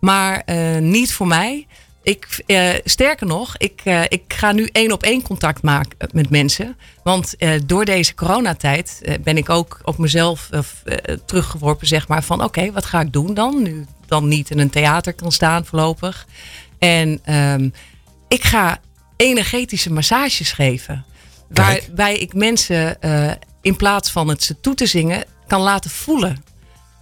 Maar 0.00 0.42
eh, 0.44 0.78
niet 0.78 1.12
voor 1.12 1.26
mij. 1.26 1.66
Ik, 2.02 2.42
eh, 2.46 2.70
sterker 2.84 3.26
nog, 3.26 3.56
ik, 3.56 3.80
eh, 3.84 4.02
ik 4.08 4.22
ga 4.28 4.52
nu 4.52 4.68
één 4.72 4.92
op 4.92 5.02
één 5.02 5.22
contact 5.22 5.62
maken 5.62 5.96
met 6.12 6.30
mensen. 6.30 6.76
Want 7.02 7.34
door 7.66 7.84
deze 7.84 8.14
coronatijd 8.14 9.00
ben 9.20 9.36
ik 9.36 9.48
ook 9.48 9.80
op 9.84 9.98
mezelf 9.98 10.50
teruggeworpen, 11.24 11.86
zeg 11.86 12.08
maar, 12.08 12.24
van 12.24 12.44
oké, 12.44 12.72
wat 12.72 12.84
ga 12.84 13.00
ik 13.00 13.12
doen 13.12 13.34
dan? 13.34 13.62
Nu 13.62 13.86
dan 14.06 14.28
niet 14.28 14.50
in 14.50 14.58
een 14.58 14.70
theater 14.70 15.14
kan 15.14 15.32
staan 15.32 15.64
voorlopig. 15.64 16.26
En 16.78 17.20
ehm, 17.24 17.68
ik 18.28 18.44
ga 18.44 18.80
energetische 19.16 19.92
massages 19.92 20.52
geven. 20.52 21.04
Kijk. 21.52 21.84
Waarbij 21.86 22.18
ik 22.18 22.34
mensen 22.34 22.98
in 23.60 23.76
plaats 23.76 24.10
van 24.10 24.28
het 24.28 24.42
ze 24.42 24.60
toe 24.60 24.74
te 24.74 24.86
zingen, 24.86 25.24
kan 25.46 25.60
laten 25.60 25.90
voelen. 25.90 26.44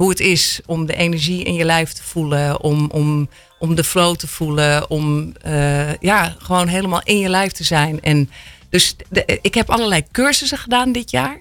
Hoe 0.04 0.12
het 0.12 0.22
is 0.22 0.60
om 0.66 0.86
de 0.86 0.94
energie 0.94 1.42
in 1.44 1.54
je 1.54 1.64
lijf 1.64 1.92
te 1.92 2.02
voelen. 2.02 2.60
Om, 2.60 2.88
om, 2.90 3.28
om 3.58 3.74
de 3.74 3.84
flow 3.84 4.16
te 4.16 4.26
voelen. 4.26 4.90
Om 4.90 5.32
eh, 5.42 5.94
ja, 5.94 6.36
gewoon 6.38 6.68
helemaal 6.68 7.00
in 7.04 7.18
je 7.18 7.28
lijf 7.28 7.52
te 7.52 7.64
zijn. 7.64 8.00
En 8.02 8.30
dus 8.68 8.96
de- 9.08 9.38
ik 9.42 9.54
heb 9.54 9.70
allerlei 9.70 10.02
cursussen 10.12 10.58
gedaan 10.58 10.92
dit 10.92 11.10
jaar. 11.10 11.38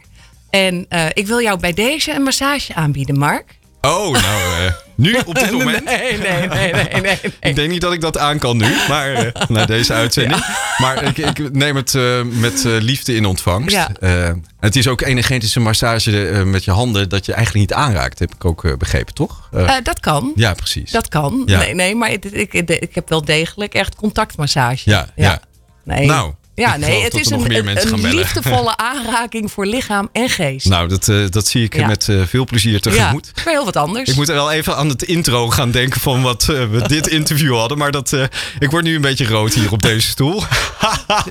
En 0.49 0.85
eh, 0.89 1.05
ik 1.13 1.27
wil 1.27 1.41
jou 1.41 1.59
bij 1.59 1.73
deze 1.73 2.13
een 2.13 2.23
massage 2.23 2.73
aanbieden, 2.73 3.17
Mark. 3.17 3.57
Oh, 3.81 4.11
nou, 4.11 4.65
eh, 4.65 4.73
nu 4.95 5.17
op 5.25 5.35
dit 5.35 5.51
moment. 5.51 5.83
Nee, 5.83 6.17
nee, 6.17 6.47
nee, 6.47 6.73
nee, 6.73 7.01
nee. 7.01 7.19
Ik 7.49 7.55
denk 7.55 7.69
niet 7.69 7.81
dat 7.81 7.93
ik 7.93 8.01
dat 8.01 8.17
aan 8.17 8.39
kan 8.39 8.57
nu, 8.57 8.75
maar 8.87 9.13
eh, 9.13 9.47
na 9.47 9.65
deze 9.65 9.93
uitzending. 10.03 10.45
Maar 10.77 11.03
ik, 11.03 11.17
ik 11.17 11.53
neem 11.53 11.75
het 11.75 11.95
eh, 11.95 12.21
met 12.23 12.65
eh, 12.65 12.71
liefde 12.79 13.15
in 13.15 13.25
ontvangst. 13.25 13.75
Ja. 13.75 14.35
Het 14.59 14.75
is 14.75 14.87
ook 14.87 15.01
energetische 15.01 15.59
massage 15.59 16.43
met 16.45 16.63
je 16.63 16.71
handen 16.71 17.09
dat 17.09 17.25
je 17.25 17.33
eigenlijk 17.33 17.69
niet 17.69 17.77
aanraakt, 17.77 18.19
heb 18.19 18.33
ik 18.33 18.45
ook 18.45 18.77
begrepen, 18.77 19.13
toch? 19.13 19.49
Dat 19.83 19.99
kan. 19.99 20.31
ja, 20.35 20.53
precies. 20.53 20.91
Dat 20.91 21.07
kan. 21.07 21.43
Ja. 21.45 21.59
Nee, 21.59 21.73
nee, 21.73 21.95
maar 21.95 22.11
ik, 22.11 22.25
ik, 22.25 22.53
ik 22.53 22.95
heb 22.95 23.09
wel 23.09 23.25
degelijk 23.25 23.73
echt 23.73 23.95
contactmassage. 23.95 24.89
Ja, 24.89 25.07
ja. 25.15 25.39
Nee. 25.83 26.05
Nou, 26.05 26.33
ja, 26.55 26.77
nee, 26.77 27.03
het 27.03 27.13
is 27.13 27.29
een, 27.29 27.55
een, 27.93 28.15
liefdevolle 28.15 28.77
aanraking 28.91 29.51
voor 29.51 29.65
lichaam 29.65 30.09
en 30.11 30.29
geest. 30.29 30.67
Nou, 30.67 30.87
dat, 30.87 31.07
eh, 31.07 31.23
dat 31.29 31.47
zie 31.47 31.63
ik 31.63 31.75
Ja. 31.75 31.87
met 31.87 32.09
eh, 32.09 32.21
veel 32.25 32.45
plezier 32.45 32.73
ja, 32.73 32.79
tegemoet. 32.79 33.31
maar 33.35 33.53
heel 33.53 33.65
wat 33.65 33.75
anders. 33.75 34.09
Ik 34.09 34.15
moet 34.15 34.27
wel 34.27 34.51
even 34.51 34.75
aan 34.77 34.89
het 34.89 35.03
intro 35.03 35.49
gaan 35.49 35.71
denken 35.71 36.01
van 36.01 36.21
wat 36.21 36.41
eh, 36.49 36.69
we 36.69 36.87
dit 36.87 37.07
interview 37.07 37.55
hadden. 37.55 37.77
Maar 37.77 37.91
dat, 37.91 38.17
ik 38.59 38.71
word 38.71 38.83
nu 38.83 38.95
een 38.95 39.01
beetje 39.01 39.25
rood 39.25 39.53
hier 39.53 39.71
op 39.71 39.81
deze 39.81 40.07
stoel. 40.07 40.43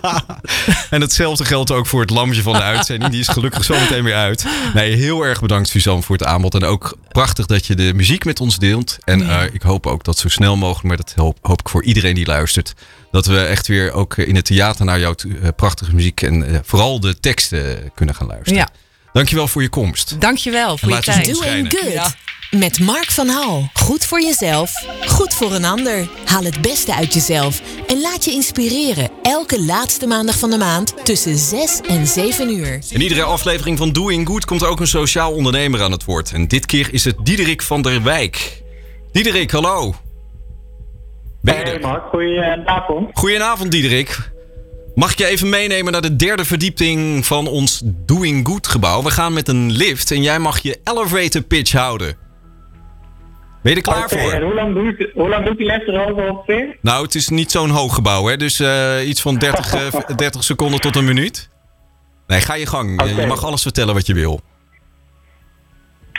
en 0.91 1.01
hetzelfde 1.01 1.45
geldt 1.45 1.71
ook 1.71 1.87
voor 1.87 2.01
het 2.01 2.11
lampje 2.11 2.43
van 2.43 2.53
de 2.53 2.63
uitzending. 2.63 3.11
Die 3.11 3.21
is 3.21 3.29
gelukkig 3.29 3.65
zo 3.65 3.75
meteen 3.75 4.05
weer 4.05 4.15
uit. 4.15 4.47
Nee, 4.75 4.95
heel 4.95 5.23
erg 5.23 5.41
bedankt 5.41 5.69
Suzanne 5.69 6.03
voor 6.03 6.17
het 6.17 6.27
aanbod. 6.27 6.55
En 6.55 6.65
ook 6.65 6.97
prachtig 7.09 7.47
dat 7.47 7.67
je 7.67 7.75
de 7.75 7.93
muziek 7.95 8.25
met 8.25 8.41
ons 8.41 8.59
deelt. 8.59 8.99
En 9.05 9.51
ik 9.53 9.63
hoop 9.63 9.87
ook 9.87 10.05
dat 10.05 10.19
zo 10.19 10.29
snel 10.29 10.57
mogelijk, 10.57 10.87
maar 10.87 10.97
dat 10.97 11.13
hoop, 11.17 11.39
hoop 11.43 11.61
ik 11.61 11.69
voor 11.69 11.85
iedereen 11.85 12.15
die 12.15 12.27
luistert. 12.27 12.75
Dat 13.13 13.27
we 13.27 13.39
echt 13.39 13.67
weer 13.67 13.93
ook 13.93 14.17
eh, 14.17 14.29
in 14.29 14.37
het 14.37 14.45
theater 14.45 14.85
naar 14.85 15.01
jouw 15.01 15.15
eh, 15.15 15.49
prachtige 15.57 15.95
muziek 15.95 16.23
en 16.23 16.49
eh, 16.49 16.59
vooral 16.65 17.01
de 17.01 17.21
teksten 17.21 17.91
kunnen 17.95 18.15
gaan 18.15 18.27
luisteren. 18.27 18.59
Ja, 18.59 18.69
Dankjewel 19.13 19.49
voor 19.49 19.63
je 19.63 19.69
komst. 19.69 20.21
dankjewel 20.21 20.79
voor 20.79 20.89
je 20.89 20.95
laat 20.95 21.05
je 21.05 21.13
tijd. 21.13 21.27
Doing 21.27 21.73
good. 21.73 21.93
Ja. 21.93 22.13
Met 22.51 22.79
Mark 22.79 23.11
van 23.11 23.29
Hal. 23.29 23.71
Goed 23.73 24.05
voor 24.05 24.21
jezelf, 24.23 24.73
goed 25.07 25.35
voor 25.35 25.53
een 25.53 25.65
ander. 25.65 26.09
Haal 26.25 26.45
het 26.45 26.61
beste 26.61 26.95
uit 26.95 27.15
jezelf 27.15 27.61
en 27.87 28.01
laat 28.01 28.25
je 28.25 28.31
inspireren. 28.31 29.11
Elke 29.23 29.63
laatste 29.63 30.07
maandag 30.07 30.39
van 30.39 30.51
de 30.51 30.59
maand 30.59 30.95
tussen 31.05 31.39
6 31.39 31.81
en 31.89 32.07
7 32.07 32.57
uur. 32.57 32.81
In 32.91 33.01
iedere 33.01 33.23
aflevering 33.23 33.79
van 33.79 33.93
Doing 33.93 34.27
Good 34.27 34.45
komt 34.45 34.63
er 34.63 34.69
ook 34.69 34.81
een 34.81 34.87
sociaal 34.87 35.33
ondernemer 35.33 35.83
aan 35.83 35.93
het 35.93 36.05
woord. 36.05 36.33
En 36.33 36.49
dit 36.49 36.67
keer 36.67 36.89
is 36.93 37.05
het 37.05 37.17
Diederik 37.23 37.63
van 37.63 37.83
der 37.83 38.03
Wijk. 38.03 38.63
Diederik, 39.13 39.51
hallo. 39.51 39.95
Ben 41.43 41.55
je 41.55 41.63
Hey? 41.63 41.79
Mark, 41.79 42.05
goedenavond. 42.09 43.11
Goedenavond, 43.13 43.71
Diederik. 43.71 44.31
Mag 44.95 45.13
ik 45.13 45.19
je 45.19 45.27
even 45.27 45.49
meenemen 45.49 45.93
naar 45.93 46.01
de 46.03 46.17
derde 46.17 46.45
verdieping 46.45 47.27
van 47.27 47.47
ons 47.47 47.83
Doing 47.85 48.47
Good 48.47 48.67
gebouw? 48.67 49.03
We 49.03 49.11
gaan 49.11 49.33
met 49.33 49.49
een 49.49 49.71
lift 49.73 50.11
en 50.11 50.23
jij 50.23 50.39
mag 50.39 50.59
je 50.59 50.81
elevator 50.85 51.43
pitch 51.43 51.73
houden. 51.73 52.17
Ben 53.63 53.71
je 53.73 53.77
er 53.77 53.83
klaar 53.85 54.09
voor? 54.09 54.33
en 54.33 54.43
hoe 54.43 54.55
lang, 54.55 54.75
duurt, 54.75 55.11
hoe 55.15 55.29
lang 55.29 55.45
doet 55.47 55.57
die 55.57 55.67
les 55.67 55.87
erover 55.87 56.31
ongeveer? 56.31 56.77
Nou, 56.81 57.03
het 57.05 57.15
is 57.15 57.29
niet 57.29 57.51
zo'n 57.51 57.71
hoog 57.71 57.95
gebouw, 57.95 58.27
hè? 58.27 58.37
Dus 58.37 58.61
eh, 58.61 59.09
iets 59.09 59.21
van 59.21 59.37
30, 59.39 59.75
eh, 59.75 60.17
30 60.17 60.45
seconden 60.45 60.81
tot 60.81 60.97
een 60.97 61.05
minuut. 61.05 61.49
Nee, 62.27 62.41
ga 62.41 62.55
je 62.55 62.67
gang. 62.67 63.03
Je- 63.17 63.27
mag 63.27 63.45
alles 63.45 63.63
vertellen 63.63 63.95
wat 63.95 64.07
je 64.07 64.15
wil. 64.15 64.41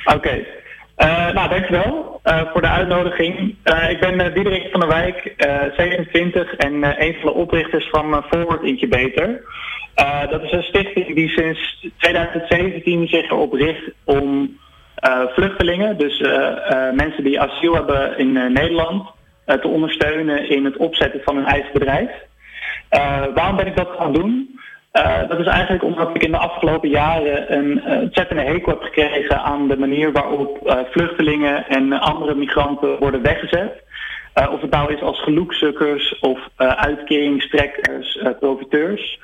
Oké. 0.05 0.29
Eh, 0.29 0.45
nou, 1.33 1.49
dankjewel 1.49 2.19
eh 2.23 2.41
voor 2.51 2.61
de 2.61 2.67
uitnodiging. 2.67 3.55
Eh, 3.63 3.89
ik 3.89 3.99
ben 3.99 4.19
eh, 4.19 4.33
Diederik 4.33 4.71
van 4.71 4.79
der 4.79 4.89
Wijk, 4.89 5.25
eh 5.37 5.61
27 5.77 6.55
en 6.55 6.83
eh, 6.83 7.07
een 7.07 7.13
van 7.13 7.31
de 7.31 7.37
oprichters 7.39 7.89
van 7.89 8.13
eh, 8.13 8.23
Forward 8.29 8.63
Incubator. 8.63 9.41
Eh, 9.95 10.29
dat 10.29 10.43
is 10.43 10.51
een 10.51 10.63
stichting 10.63 11.15
die 11.15 11.29
sinds 11.29 11.87
2017 11.97 13.07
zich 13.07 13.29
erop 13.29 13.53
richt 13.53 13.91
om 14.03 14.57
eh, 14.95 15.19
vluchtelingen, 15.27 15.97
dus 15.97 16.21
eh, 16.21 16.71
eh, 16.71 16.93
mensen 16.93 17.23
die 17.23 17.41
asiel 17.41 17.73
hebben 17.73 18.17
in 18.17 18.37
eh, 18.37 18.49
Nederland, 18.49 19.09
eh, 19.45 19.57
te 19.57 19.67
ondersteunen 19.67 20.49
in 20.49 20.65
het 20.65 20.77
opzetten 20.77 21.21
van 21.23 21.35
hun 21.35 21.45
eigen 21.45 21.73
bedrijf. 21.73 22.09
Eh, 22.89 23.21
waarom 23.35 23.55
ben 23.55 23.67
ik 23.67 23.75
dat 23.77 23.89
gaan 23.97 24.13
doen? 24.13 24.52
Eh, 24.93 25.27
dat 25.27 25.39
is 25.39 25.45
eigenlijk 25.45 25.83
omdat 25.83 26.09
ik 26.13 26.23
in 26.23 26.31
de 26.31 26.37
afgelopen 26.37 26.89
jaren 26.89 27.57
een 27.57 27.83
eh, 27.83 27.99
ontzettende 27.99 28.41
hekel 28.41 28.71
heb 28.71 28.81
gekregen 28.81 29.41
aan 29.41 29.67
de 29.67 29.77
manier 29.77 30.11
waarop 30.11 30.67
eh, 30.67 30.77
vluchtelingen 30.91 31.67
en 31.67 31.93
andere 31.93 32.35
migranten 32.35 32.99
worden 32.99 33.21
weggezet. 33.21 33.83
Of 34.51 34.61
het 34.61 34.69
nou 34.69 34.93
is 34.93 35.01
als 35.01 35.23
geloeksukkers 35.23 36.19
of 36.19 36.39
uitkeringstrekkers, 36.57 38.23
profiteurs. 38.39 39.19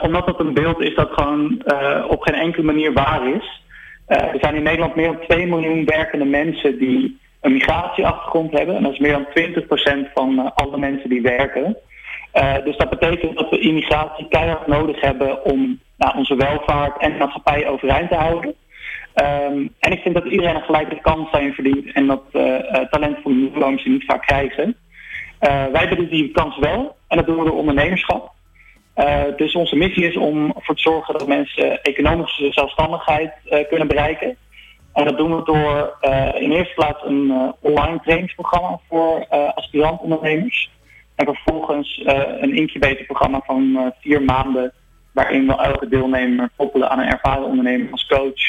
Omdat 0.00 0.26
dat 0.26 0.40
een 0.40 0.54
beeld 0.54 0.80
is 0.80 0.94
dat 0.94 1.10
gewoon 1.12 1.62
op 2.08 2.22
geen 2.22 2.40
enkele 2.40 2.64
manier 2.64 2.92
waar 2.92 3.28
is. 3.28 3.62
Er 4.06 4.38
zijn 4.40 4.54
in 4.54 4.62
Nederland 4.62 4.94
meer 4.94 5.06
dan 5.06 5.20
2 5.28 5.46
miljoen 5.46 5.84
werkende 5.84 6.24
mensen 6.24 6.78
die 6.78 7.18
een 7.40 7.52
migratieachtergrond 7.52 8.52
hebben. 8.52 8.76
En 8.76 8.82
dat 8.82 8.92
is 8.92 8.98
meer 8.98 9.12
dan 9.12 10.06
20% 10.08 10.12
van 10.14 10.54
alle 10.54 10.78
mensen 10.78 11.08
die 11.08 11.22
werken. 11.22 11.76
Eh, 12.34 12.54
dus 12.64 12.76
dat 12.76 12.90
betekent 12.90 13.36
dat 13.36 13.50
we 13.50 13.58
immigratie 13.58 14.28
keihard 14.28 14.66
nodig 14.66 15.00
hebben 15.00 15.44
om 15.44 15.80
nou, 15.96 16.16
onze 16.16 16.36
welvaart 16.36 16.98
en 17.02 17.16
maatschappij 17.16 17.68
overeind 17.68 18.08
te 18.08 18.16
houden. 18.16 18.54
Ehm, 19.14 19.66
en 19.78 19.92
ik 19.92 20.00
vind 20.02 20.14
dat 20.14 20.24
iedereen 20.24 20.54
een 20.54 20.62
gelijke 20.62 21.00
kans 21.00 21.30
zijn 21.30 21.54
verdient 21.54 21.92
en 21.92 22.06
dat 22.06 22.22
uh, 22.32 22.58
talentvolle 22.90 23.34
nieuwkomers 23.34 23.82
die 23.82 23.92
niet 23.92 24.04
vaak 24.04 24.22
krijgen. 24.22 24.76
Wij 25.38 25.86
hebben 25.86 26.08
die 26.08 26.30
kans 26.30 26.58
wel 26.58 26.96
en 27.08 27.16
dat 27.16 27.26
doen 27.26 27.38
we 27.38 27.44
door 27.44 27.58
ondernemerschap. 27.58 28.32
Dus 29.36 29.54
onze 29.54 29.76
missie 29.76 30.08
is 30.08 30.16
om 30.16 30.52
ervoor 30.56 30.74
te 30.74 30.82
zorgen 30.82 31.18
dat 31.18 31.26
mensen 31.26 31.82
economische 31.82 32.52
zelfstandigheid 32.52 33.32
kunnen 33.68 33.88
bereiken. 33.88 34.36
En 34.92 35.04
dat 35.04 35.16
doen 35.16 35.36
we 35.36 35.42
door 35.44 35.98
in 36.42 36.52
eerste 36.52 36.74
plaats 36.74 37.02
een 37.04 37.54
online 37.60 38.00
trainingsprogramma 38.02 38.78
voor 38.88 39.26
aspirant-ondernemers. 39.54 40.70
En 41.14 41.24
vervolgens 41.24 41.98
uh, 41.98 42.22
een 42.40 42.56
incubatorprogramma 42.56 43.40
van 43.46 43.62
uh, 43.74 43.86
vier 44.00 44.22
maanden, 44.22 44.72
waarin 45.12 45.46
we 45.46 45.52
elke 45.52 45.88
deelnemer 45.88 46.50
koppelen 46.56 46.90
aan 46.90 46.98
een 46.98 47.08
ervaren 47.08 47.44
ondernemer 47.44 47.90
als 47.90 48.06
coach, 48.06 48.42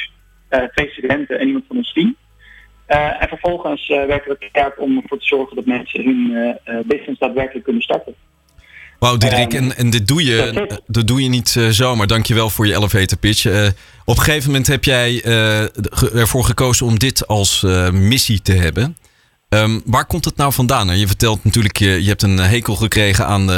uh, 0.49 0.69
twee 0.73 0.89
studenten 0.89 1.39
en 1.39 1.47
iemand 1.47 1.63
van 1.67 1.77
ons 1.77 1.93
team. 1.93 2.15
Uh, 2.89 3.21
en 3.21 3.27
vervolgens 3.27 3.89
uh, 3.89 4.05
werken 4.05 4.37
we 4.39 4.49
keihard 4.51 4.77
om 4.77 4.97
ervoor 4.97 5.19
te 5.19 5.25
zorgen 5.25 5.55
dat 5.55 5.65
mensen 5.65 6.03
hun 6.03 6.31
uh, 6.31 6.79
business 6.85 7.19
daadwerkelijk 7.19 7.63
kunnen 7.63 7.81
starten. 7.81 8.15
Wauw, 8.99 9.17
Diederik, 9.17 9.53
en, 9.53 9.75
en 9.77 9.89
dit 9.89 10.07
doe 10.07 10.23
je, 10.23 10.67
dat 10.87 11.07
doe 11.07 11.23
je 11.23 11.29
niet 11.29 11.49
zomaar. 11.69 12.07
Dankjewel 12.07 12.49
voor 12.49 12.67
je 12.67 12.75
elevator 12.75 13.17
pitch. 13.17 13.45
Op 14.05 14.17
een 14.17 14.23
gegeven 14.23 14.49
moment 14.49 14.67
heb 14.67 14.83
jij 14.83 15.23
ervoor 16.13 16.43
gekozen 16.43 16.85
om 16.85 16.99
dit 16.99 17.27
als 17.27 17.61
missie 17.91 18.41
te 18.41 18.53
hebben. 18.53 18.97
Um, 19.49 19.81
waar 19.85 20.05
komt 20.05 20.25
het 20.25 20.37
nou 20.37 20.53
vandaan? 20.53 20.97
Je 20.97 21.07
vertelt 21.07 21.43
natuurlijk, 21.43 21.77
je, 21.77 22.03
je 22.03 22.07
hebt 22.09 22.23
een 22.23 22.37
hekel 22.37 22.75
gekregen 22.75 23.25
aan, 23.25 23.49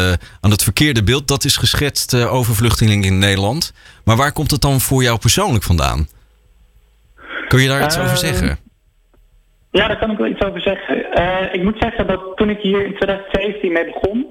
aan 0.41 0.51
het 0.51 0.63
verkeerde 0.63 1.03
beeld. 1.03 1.27
Dat 1.27 1.43
is 1.43 1.57
geschetst 1.57 2.25
over 2.25 2.55
vluchtelingen 2.55 3.05
in 3.05 3.19
Nederland. 3.19 3.73
Maar 4.05 4.15
waar 4.15 4.31
komt 4.31 4.51
het 4.51 4.61
dan 4.61 4.79
voor 4.79 5.03
jou 5.03 5.17
persoonlijk 5.17 5.63
vandaan? 5.63 6.07
Kun 7.47 7.61
je 7.61 7.67
daar 7.67 7.83
iets 7.83 7.99
over 7.99 8.17
zeggen? 8.17 8.57
Ja, 9.71 9.87
daar 9.87 9.99
kan 9.99 10.11
ik 10.11 10.17
wel 10.17 10.27
iets 10.27 10.43
over 10.43 10.61
zeggen. 10.61 10.95
ik 11.53 11.63
moet 11.63 11.77
zeggen 11.79 12.07
dat 12.07 12.21
toen 12.35 12.49
ik 12.49 12.59
hier 12.59 12.85
in 12.85 12.95
2017 12.95 13.71
mee 13.71 13.85
begon, 13.85 14.25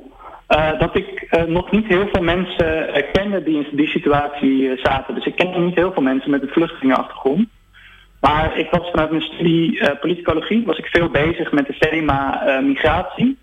dat 0.79 0.97
ik 0.97 1.37
nog 1.47 1.71
niet 1.71 1.87
heel 1.87 2.09
veel 2.13 2.23
mensen 2.23 2.87
kende 3.13 3.43
die 3.43 3.69
in 3.71 3.77
die 3.77 3.89
situatie 3.89 4.79
zaten. 4.83 5.15
Dus 5.15 5.27
ik 5.27 5.37
kende 5.37 5.59
niet 5.59 5.75
heel 5.75 5.93
veel 5.93 6.03
mensen 6.03 6.31
met 6.31 6.43
een 6.43 6.49
vluchtelingenachtergrond. 6.49 7.49
Maar 8.27 8.59
ik 8.59 8.71
was 8.71 8.91
vanuit 8.91 9.11
mijn 9.11 9.23
studie 9.23 9.97
politicologie 10.01 10.65
was 10.65 10.79
ik 10.79 10.87
veel 10.87 11.09
bezig 11.09 11.53
met 11.53 11.67
het 11.67 11.81
thema 11.81 12.43
migratie. 12.61 13.39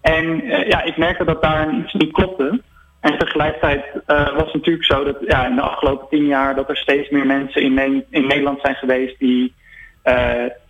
En 0.00 0.46
ja, 0.46 0.82
ik 0.82 0.96
merkte 0.96 1.24
dat 1.24 1.42
daar 1.42 1.74
iets 1.74 1.92
niet 1.92 2.12
klopte. 2.12 2.60
En 3.00 3.18
tegelijkertijd 3.18 3.84
was 4.06 4.44
het 4.44 4.54
natuurlijk 4.54 4.84
zo 4.84 5.04
dat 5.04 5.16
ja, 5.26 5.46
in 5.46 5.54
de 5.54 5.60
afgelopen 5.60 6.08
tien 6.08 6.26
jaar 6.26 6.54
dat 6.54 6.68
er 6.68 6.76
steeds 6.76 7.10
meer 7.10 7.26
mensen 7.26 7.62
in, 7.62 8.04
in 8.10 8.26
Nederland 8.26 8.60
zijn 8.60 8.74
geweest 8.74 9.18
die 9.18 9.54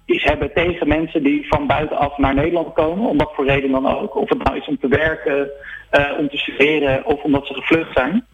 iets 0.04 0.24
hebben 0.24 0.52
tegen 0.52 0.88
mensen 0.88 1.22
die 1.22 1.46
van 1.48 1.66
buitenaf 1.66 2.18
naar 2.18 2.34
Nederland 2.34 2.74
komen, 2.74 3.08
om 3.08 3.18
wat 3.18 3.32
voor 3.34 3.46
reden 3.46 3.70
dan 3.70 3.86
ook. 3.86 4.14
Of 4.14 4.28
het 4.28 4.42
nou 4.42 4.56
is 4.56 4.66
om 4.66 4.78
te 4.78 4.88
werken, 4.88 5.50
uh, 5.92 6.18
om 6.18 6.28
te 6.28 6.36
studeren 6.36 7.04
of 7.04 7.22
omdat 7.22 7.46
ze 7.46 7.54
gevlucht 7.54 7.92
zijn. 7.94 8.26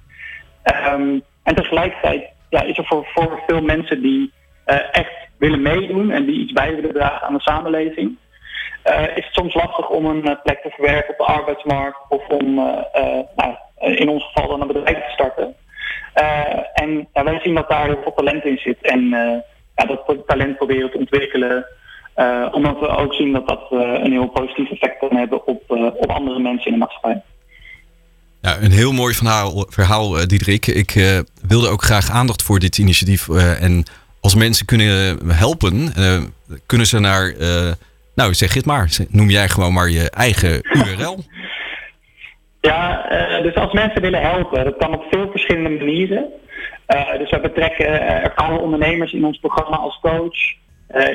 Um, 0.93 1.23
en 1.43 1.55
tegelijkertijd 1.55 2.25
ja, 2.49 2.63
is 2.63 2.79
er 2.79 2.85
voor, 2.85 3.07
voor 3.15 3.43
veel 3.47 3.63
mensen 3.63 4.03
die 4.03 4.33
uh, 4.67 4.77
echt 4.91 5.24
willen 5.39 5.63
meedoen 5.63 6.11
en 6.11 6.25
die 6.25 6.41
iets 6.41 6.53
bij 6.53 6.75
willen 6.75 6.93
dragen 6.93 7.27
aan 7.27 7.35
de 7.35 7.41
samenleving, 7.41 8.17
uh, 8.85 9.03
is 9.03 9.25
het 9.25 9.35
soms 9.35 9.55
lastig 9.55 9.89
om 9.89 10.07
een 10.07 10.39
plek 10.43 10.63
te 10.63 10.71
verwerken 10.71 11.11
op 11.11 11.19
de 11.19 11.33
arbeidsmarkt 11.33 11.99
of 12.09 12.27
om 12.29 12.55
nou, 13.37 13.55
in 13.79 14.09
ons 14.09 14.25
geval 14.25 14.49
dan 14.49 14.61
een 14.61 14.67
bedrijf 14.67 15.05
te 15.05 15.13
starten. 15.13 15.55
en 16.75 17.09
wij 17.13 17.41
zien 17.43 17.55
dat 17.55 17.69
daar 17.69 17.87
heel 17.87 18.03
veel 18.03 18.15
talent 18.15 18.45
in 18.45 18.59
zit 18.59 18.83
en 18.83 19.09
ja, 19.75 19.85
dat 19.87 20.27
talent 20.27 20.57
proberen 20.57 20.91
te 20.91 20.99
ontwikkelen. 20.99 21.67
Omdat 22.51 22.81
we 22.81 22.89
ook 22.89 23.15
zien 23.15 23.33
dat 23.33 23.49
dat 23.49 23.67
een 23.71 24.13
heel 24.13 24.29
positief 24.29 24.71
effect 24.71 24.99
kan 24.99 25.17
hebben 25.17 25.47
op, 25.47 25.63
op 25.97 26.11
andere 26.11 26.39
mensen 26.39 26.67
in 26.67 26.73
de 26.73 26.79
maatschappij. 26.79 27.23
Ja, 28.41 28.57
een 28.61 28.71
heel 28.71 28.93
mooi 28.93 29.15
verhaal, 29.15 29.67
verhaal 29.69 30.27
Diederik. 30.27 30.67
Ik 30.67 31.23
wilde 31.49 31.69
ook 31.69 31.83
graag 31.83 32.11
aandacht 32.11 32.43
voor 32.43 32.59
dit 32.59 32.79
initiatief. 32.79 33.29
en 33.61 33.85
als 34.25 34.35
mensen 34.35 34.67
kunnen 34.67 35.19
helpen, 35.29 35.93
kunnen 36.67 36.87
ze 36.87 36.99
naar, 36.99 37.35
nou 38.15 38.35
zeg 38.35 38.55
het 38.55 38.67
maar, 38.67 38.89
noem 39.09 39.31
jij 39.31 39.49
gewoon 39.49 39.73
maar 39.73 39.91
je 39.91 40.11
eigen 40.11 40.61
URL. 40.63 41.19
Ja, 42.61 43.07
dus 43.43 43.55
als 43.55 43.73
mensen 43.73 44.01
willen 44.01 44.21
helpen, 44.21 44.65
dat 44.65 44.77
kan 44.77 44.95
op 44.95 45.05
veel 45.11 45.31
verschillende 45.31 45.85
manieren. 45.85 46.25
Dus 47.19 47.31
we 47.31 47.41
betrekken 47.43 48.01
ervaren 48.23 48.61
ondernemers 48.61 49.13
in 49.13 49.25
ons 49.25 49.39
programma 49.39 49.77
als 49.77 49.99
coach. 50.01 50.39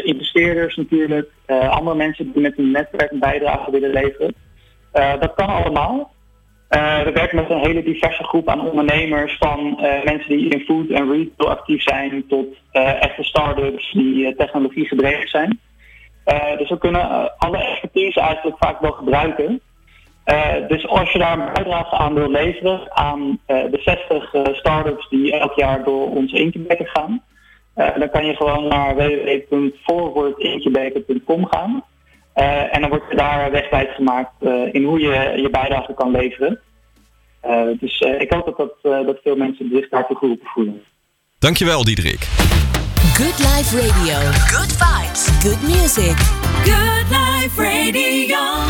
Investeerders 0.04 0.76
natuurlijk. 0.76 1.30
Andere 1.70 1.96
mensen 1.96 2.32
die 2.32 2.42
met 2.42 2.58
een 2.58 2.72
netwerk 2.72 3.12
een 3.12 3.20
bijdrage 3.20 3.72
willen 3.72 3.90
leveren. 3.90 4.36
dat 5.20 5.34
kan 5.36 5.48
allemaal. 5.48 6.12
We 6.70 7.12
werken 7.14 7.36
met 7.36 7.50
een 7.50 7.60
hele 7.60 7.84
diverse 7.84 8.24
groep 8.24 8.50
aan 8.50 8.70
ondernemers. 8.70 9.38
Van 9.40 9.80
mensen 10.04 10.38
die 10.38 10.50
in 10.50 10.66
food 10.66 10.90
en 10.90 11.12
retail 11.12 11.50
actief 11.50 11.82
zijn. 11.82 12.28
Tot 12.28 12.58
echte 12.72 13.24
start-ups 13.24 13.92
die 13.92 14.36
technologie 14.36 14.88
gedreven 14.88 15.30
zijn. 15.30 15.60
dus 16.58 16.70
we 16.70 16.78
kunnen 16.78 17.38
alle 17.38 17.58
expertise 17.58 18.20
eigenlijk 18.20 18.58
vaak 18.60 18.80
wel 18.80 18.92
gebruiken. 18.92 19.62
Dus 20.68 20.88
als 20.88 21.12
je 21.12 21.20
daar 21.20 21.40
een 21.40 21.54
bijdrage 21.54 21.96
aan 21.96 22.14
wil 22.14 22.30
leveren 22.30 22.96
aan 22.96 23.40
de 23.46 23.80
60 23.82 24.34
uh, 24.34 24.44
start-ups 24.52 25.10
die 25.10 25.40
elk 25.40 25.54
jaar 25.54 25.84
door 25.84 26.10
ons 26.10 26.32
incubator 26.32 26.88
gaan, 26.88 27.24
dan 27.74 28.10
kan 28.10 28.26
je 28.26 28.36
gewoon 28.36 28.68
naar 28.68 28.96
www.forwardincubator.com 28.96 31.46
gaan. 31.46 31.84
En 32.72 32.82
dan 32.82 32.90
wordt 32.90 33.10
er 33.10 33.18
daar 33.18 33.52
wegwijs 33.52 33.96
gemaakt 33.96 34.32
in 34.72 34.84
hoe 34.84 35.00
je 35.00 35.34
je 35.42 35.50
bijdrage 35.50 35.94
kan 35.94 36.12
leveren. 36.12 36.60
dus 37.80 38.00
ik 38.00 38.34
hoop 38.34 38.58
dat, 38.58 38.58
dat, 38.82 39.06
dat 39.06 39.20
veel 39.24 39.36
mensen 39.36 39.70
zich 39.74 39.90
daartoe 39.90 40.18
geroepen 40.18 40.48
voelen. 40.48 40.84
Dankjewel, 41.40 41.84
Diederik. 41.84 42.28
Good 43.14 43.40
Life 43.40 43.76
Radio. 43.76 44.18
Good 44.32 44.72
vibes. 44.72 45.28
Good 45.44 45.62
music. 45.62 46.16
Good 46.64 47.10
Life 47.10 47.29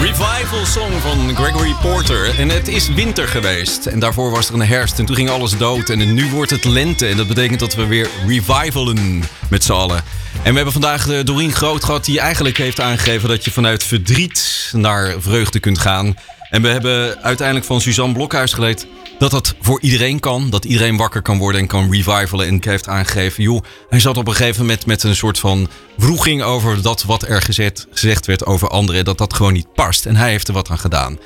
Revival 0.02 0.66
song 0.66 0.92
van 1.02 1.36
Gregory 1.36 1.76
Porter. 1.82 2.40
En 2.40 2.50
het 2.50 2.68
is 2.68 2.90
winter 2.90 3.28
geweest. 3.28 3.86
En 3.86 4.00
daarvoor 4.00 4.32
was 4.32 4.48
er 4.48 4.54
een 4.54 4.68
herfst. 4.68 5.00
En 5.00 5.06
toen 5.06 5.16
ging 5.16 5.30
alles 5.30 5.58
dood. 5.58 5.90
En 5.90 6.14
nu 6.14 6.30
wordt 6.30 6.52
het 6.52 6.66
lente. 6.66 7.08
En 7.08 7.18
dat 7.18 7.28
betekent 7.28 7.60
dat 7.60 7.76
we 7.76 7.86
weer 7.86 8.10
revivalen 8.28 9.24
met 9.50 9.64
z'n 9.64 9.72
allen. 9.72 10.04
En 10.44 10.50
we 10.50 10.56
hebben 10.56 10.74
vandaag 10.74 11.06
de 11.06 11.24
Doreen 11.24 11.52
Groot 11.52 11.84
gehad. 11.84 12.06
Die 12.06 12.20
eigenlijk 12.20 12.58
heeft 12.58 12.80
aangegeven 12.80 13.30
dat 13.30 13.46
je 13.46 13.52
vanuit 13.52 13.84
verdriet 13.84 14.70
naar 14.76 15.16
vreugde 15.20 15.60
kunt 15.60 15.80
gaan. 15.80 16.16
En 16.50 16.62
we 16.62 16.68
hebben 16.68 17.22
uiteindelijk 17.24 17.68
van 17.68 17.82
Suzanne 17.82 18.14
Blokhuis 18.14 18.54
geleerd 18.54 18.88
dat 19.20 19.32
dat 19.32 19.56
voor 19.62 19.82
iedereen 19.82 20.20
kan. 20.20 20.50
Dat 20.50 20.66
iedereen 20.66 20.98
wakker 20.98 21.22
kan 21.22 21.38
worden 21.38 21.62
en 21.62 21.68
kan 21.68 21.92
revivalen. 21.92 22.48
En 22.48 22.60
heeft 22.62 22.88
aangegeven, 22.88 23.44
joh, 23.44 23.64
hij 23.90 24.00
zat 24.00 24.18
op 24.18 24.28
een 24.28 24.36
gegeven 24.36 24.62
moment 24.62 24.86
met 24.86 25.04
een 25.04 25.16
soort 25.16 25.40
van 25.40 25.70
vroeging 25.98 26.42
over 26.42 26.82
dat 26.82 27.04
wat 27.04 27.24
er 27.24 27.42
gezet, 27.42 27.88
gezegd 27.92 28.26
werd 28.26 28.46
over 28.46 28.68
anderen. 28.68 29.06
Dat 29.06 29.18
dat 29.18 29.34
gewoon 29.34 29.54
niet 29.54 29.74
past. 29.74 30.06
En 30.06 30.16
hij 30.16 30.30
heeft 30.30 30.48
er 30.48 30.54
wat 30.54 30.70
aan 30.70 30.80
gedaan. 30.80 31.18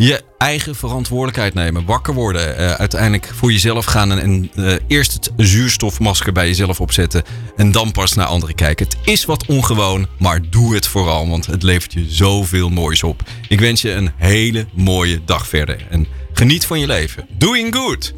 Je 0.00 0.22
eigen 0.38 0.74
verantwoordelijkheid 0.74 1.54
nemen, 1.54 1.84
wakker 1.84 2.14
worden, 2.14 2.60
uh, 2.60 2.72
uiteindelijk 2.72 3.30
voor 3.34 3.52
jezelf 3.52 3.84
gaan 3.84 4.10
en, 4.10 4.18
en 4.18 4.50
uh, 4.54 4.74
eerst 4.86 5.12
het 5.12 5.30
zuurstofmasker 5.36 6.32
bij 6.32 6.46
jezelf 6.46 6.80
opzetten 6.80 7.22
en 7.56 7.72
dan 7.72 7.92
pas 7.92 8.14
naar 8.14 8.26
anderen 8.26 8.54
kijken. 8.54 8.86
Het 8.86 8.96
is 9.04 9.24
wat 9.24 9.46
ongewoon, 9.46 10.06
maar 10.18 10.40
doe 10.50 10.74
het 10.74 10.86
vooral, 10.86 11.28
want 11.28 11.46
het 11.46 11.62
levert 11.62 11.92
je 11.92 12.04
zoveel 12.08 12.68
moois 12.68 13.02
op. 13.02 13.22
Ik 13.48 13.60
wens 13.60 13.82
je 13.82 13.92
een 13.92 14.10
hele 14.16 14.66
mooie 14.74 15.20
dag 15.24 15.48
verder 15.48 15.86
en 15.90 16.06
geniet 16.32 16.66
van 16.66 16.80
je 16.80 16.86
leven. 16.86 17.26
Doing 17.38 17.74
good! 17.74 18.12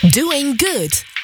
Doing 0.00 0.62
good! 0.62 1.13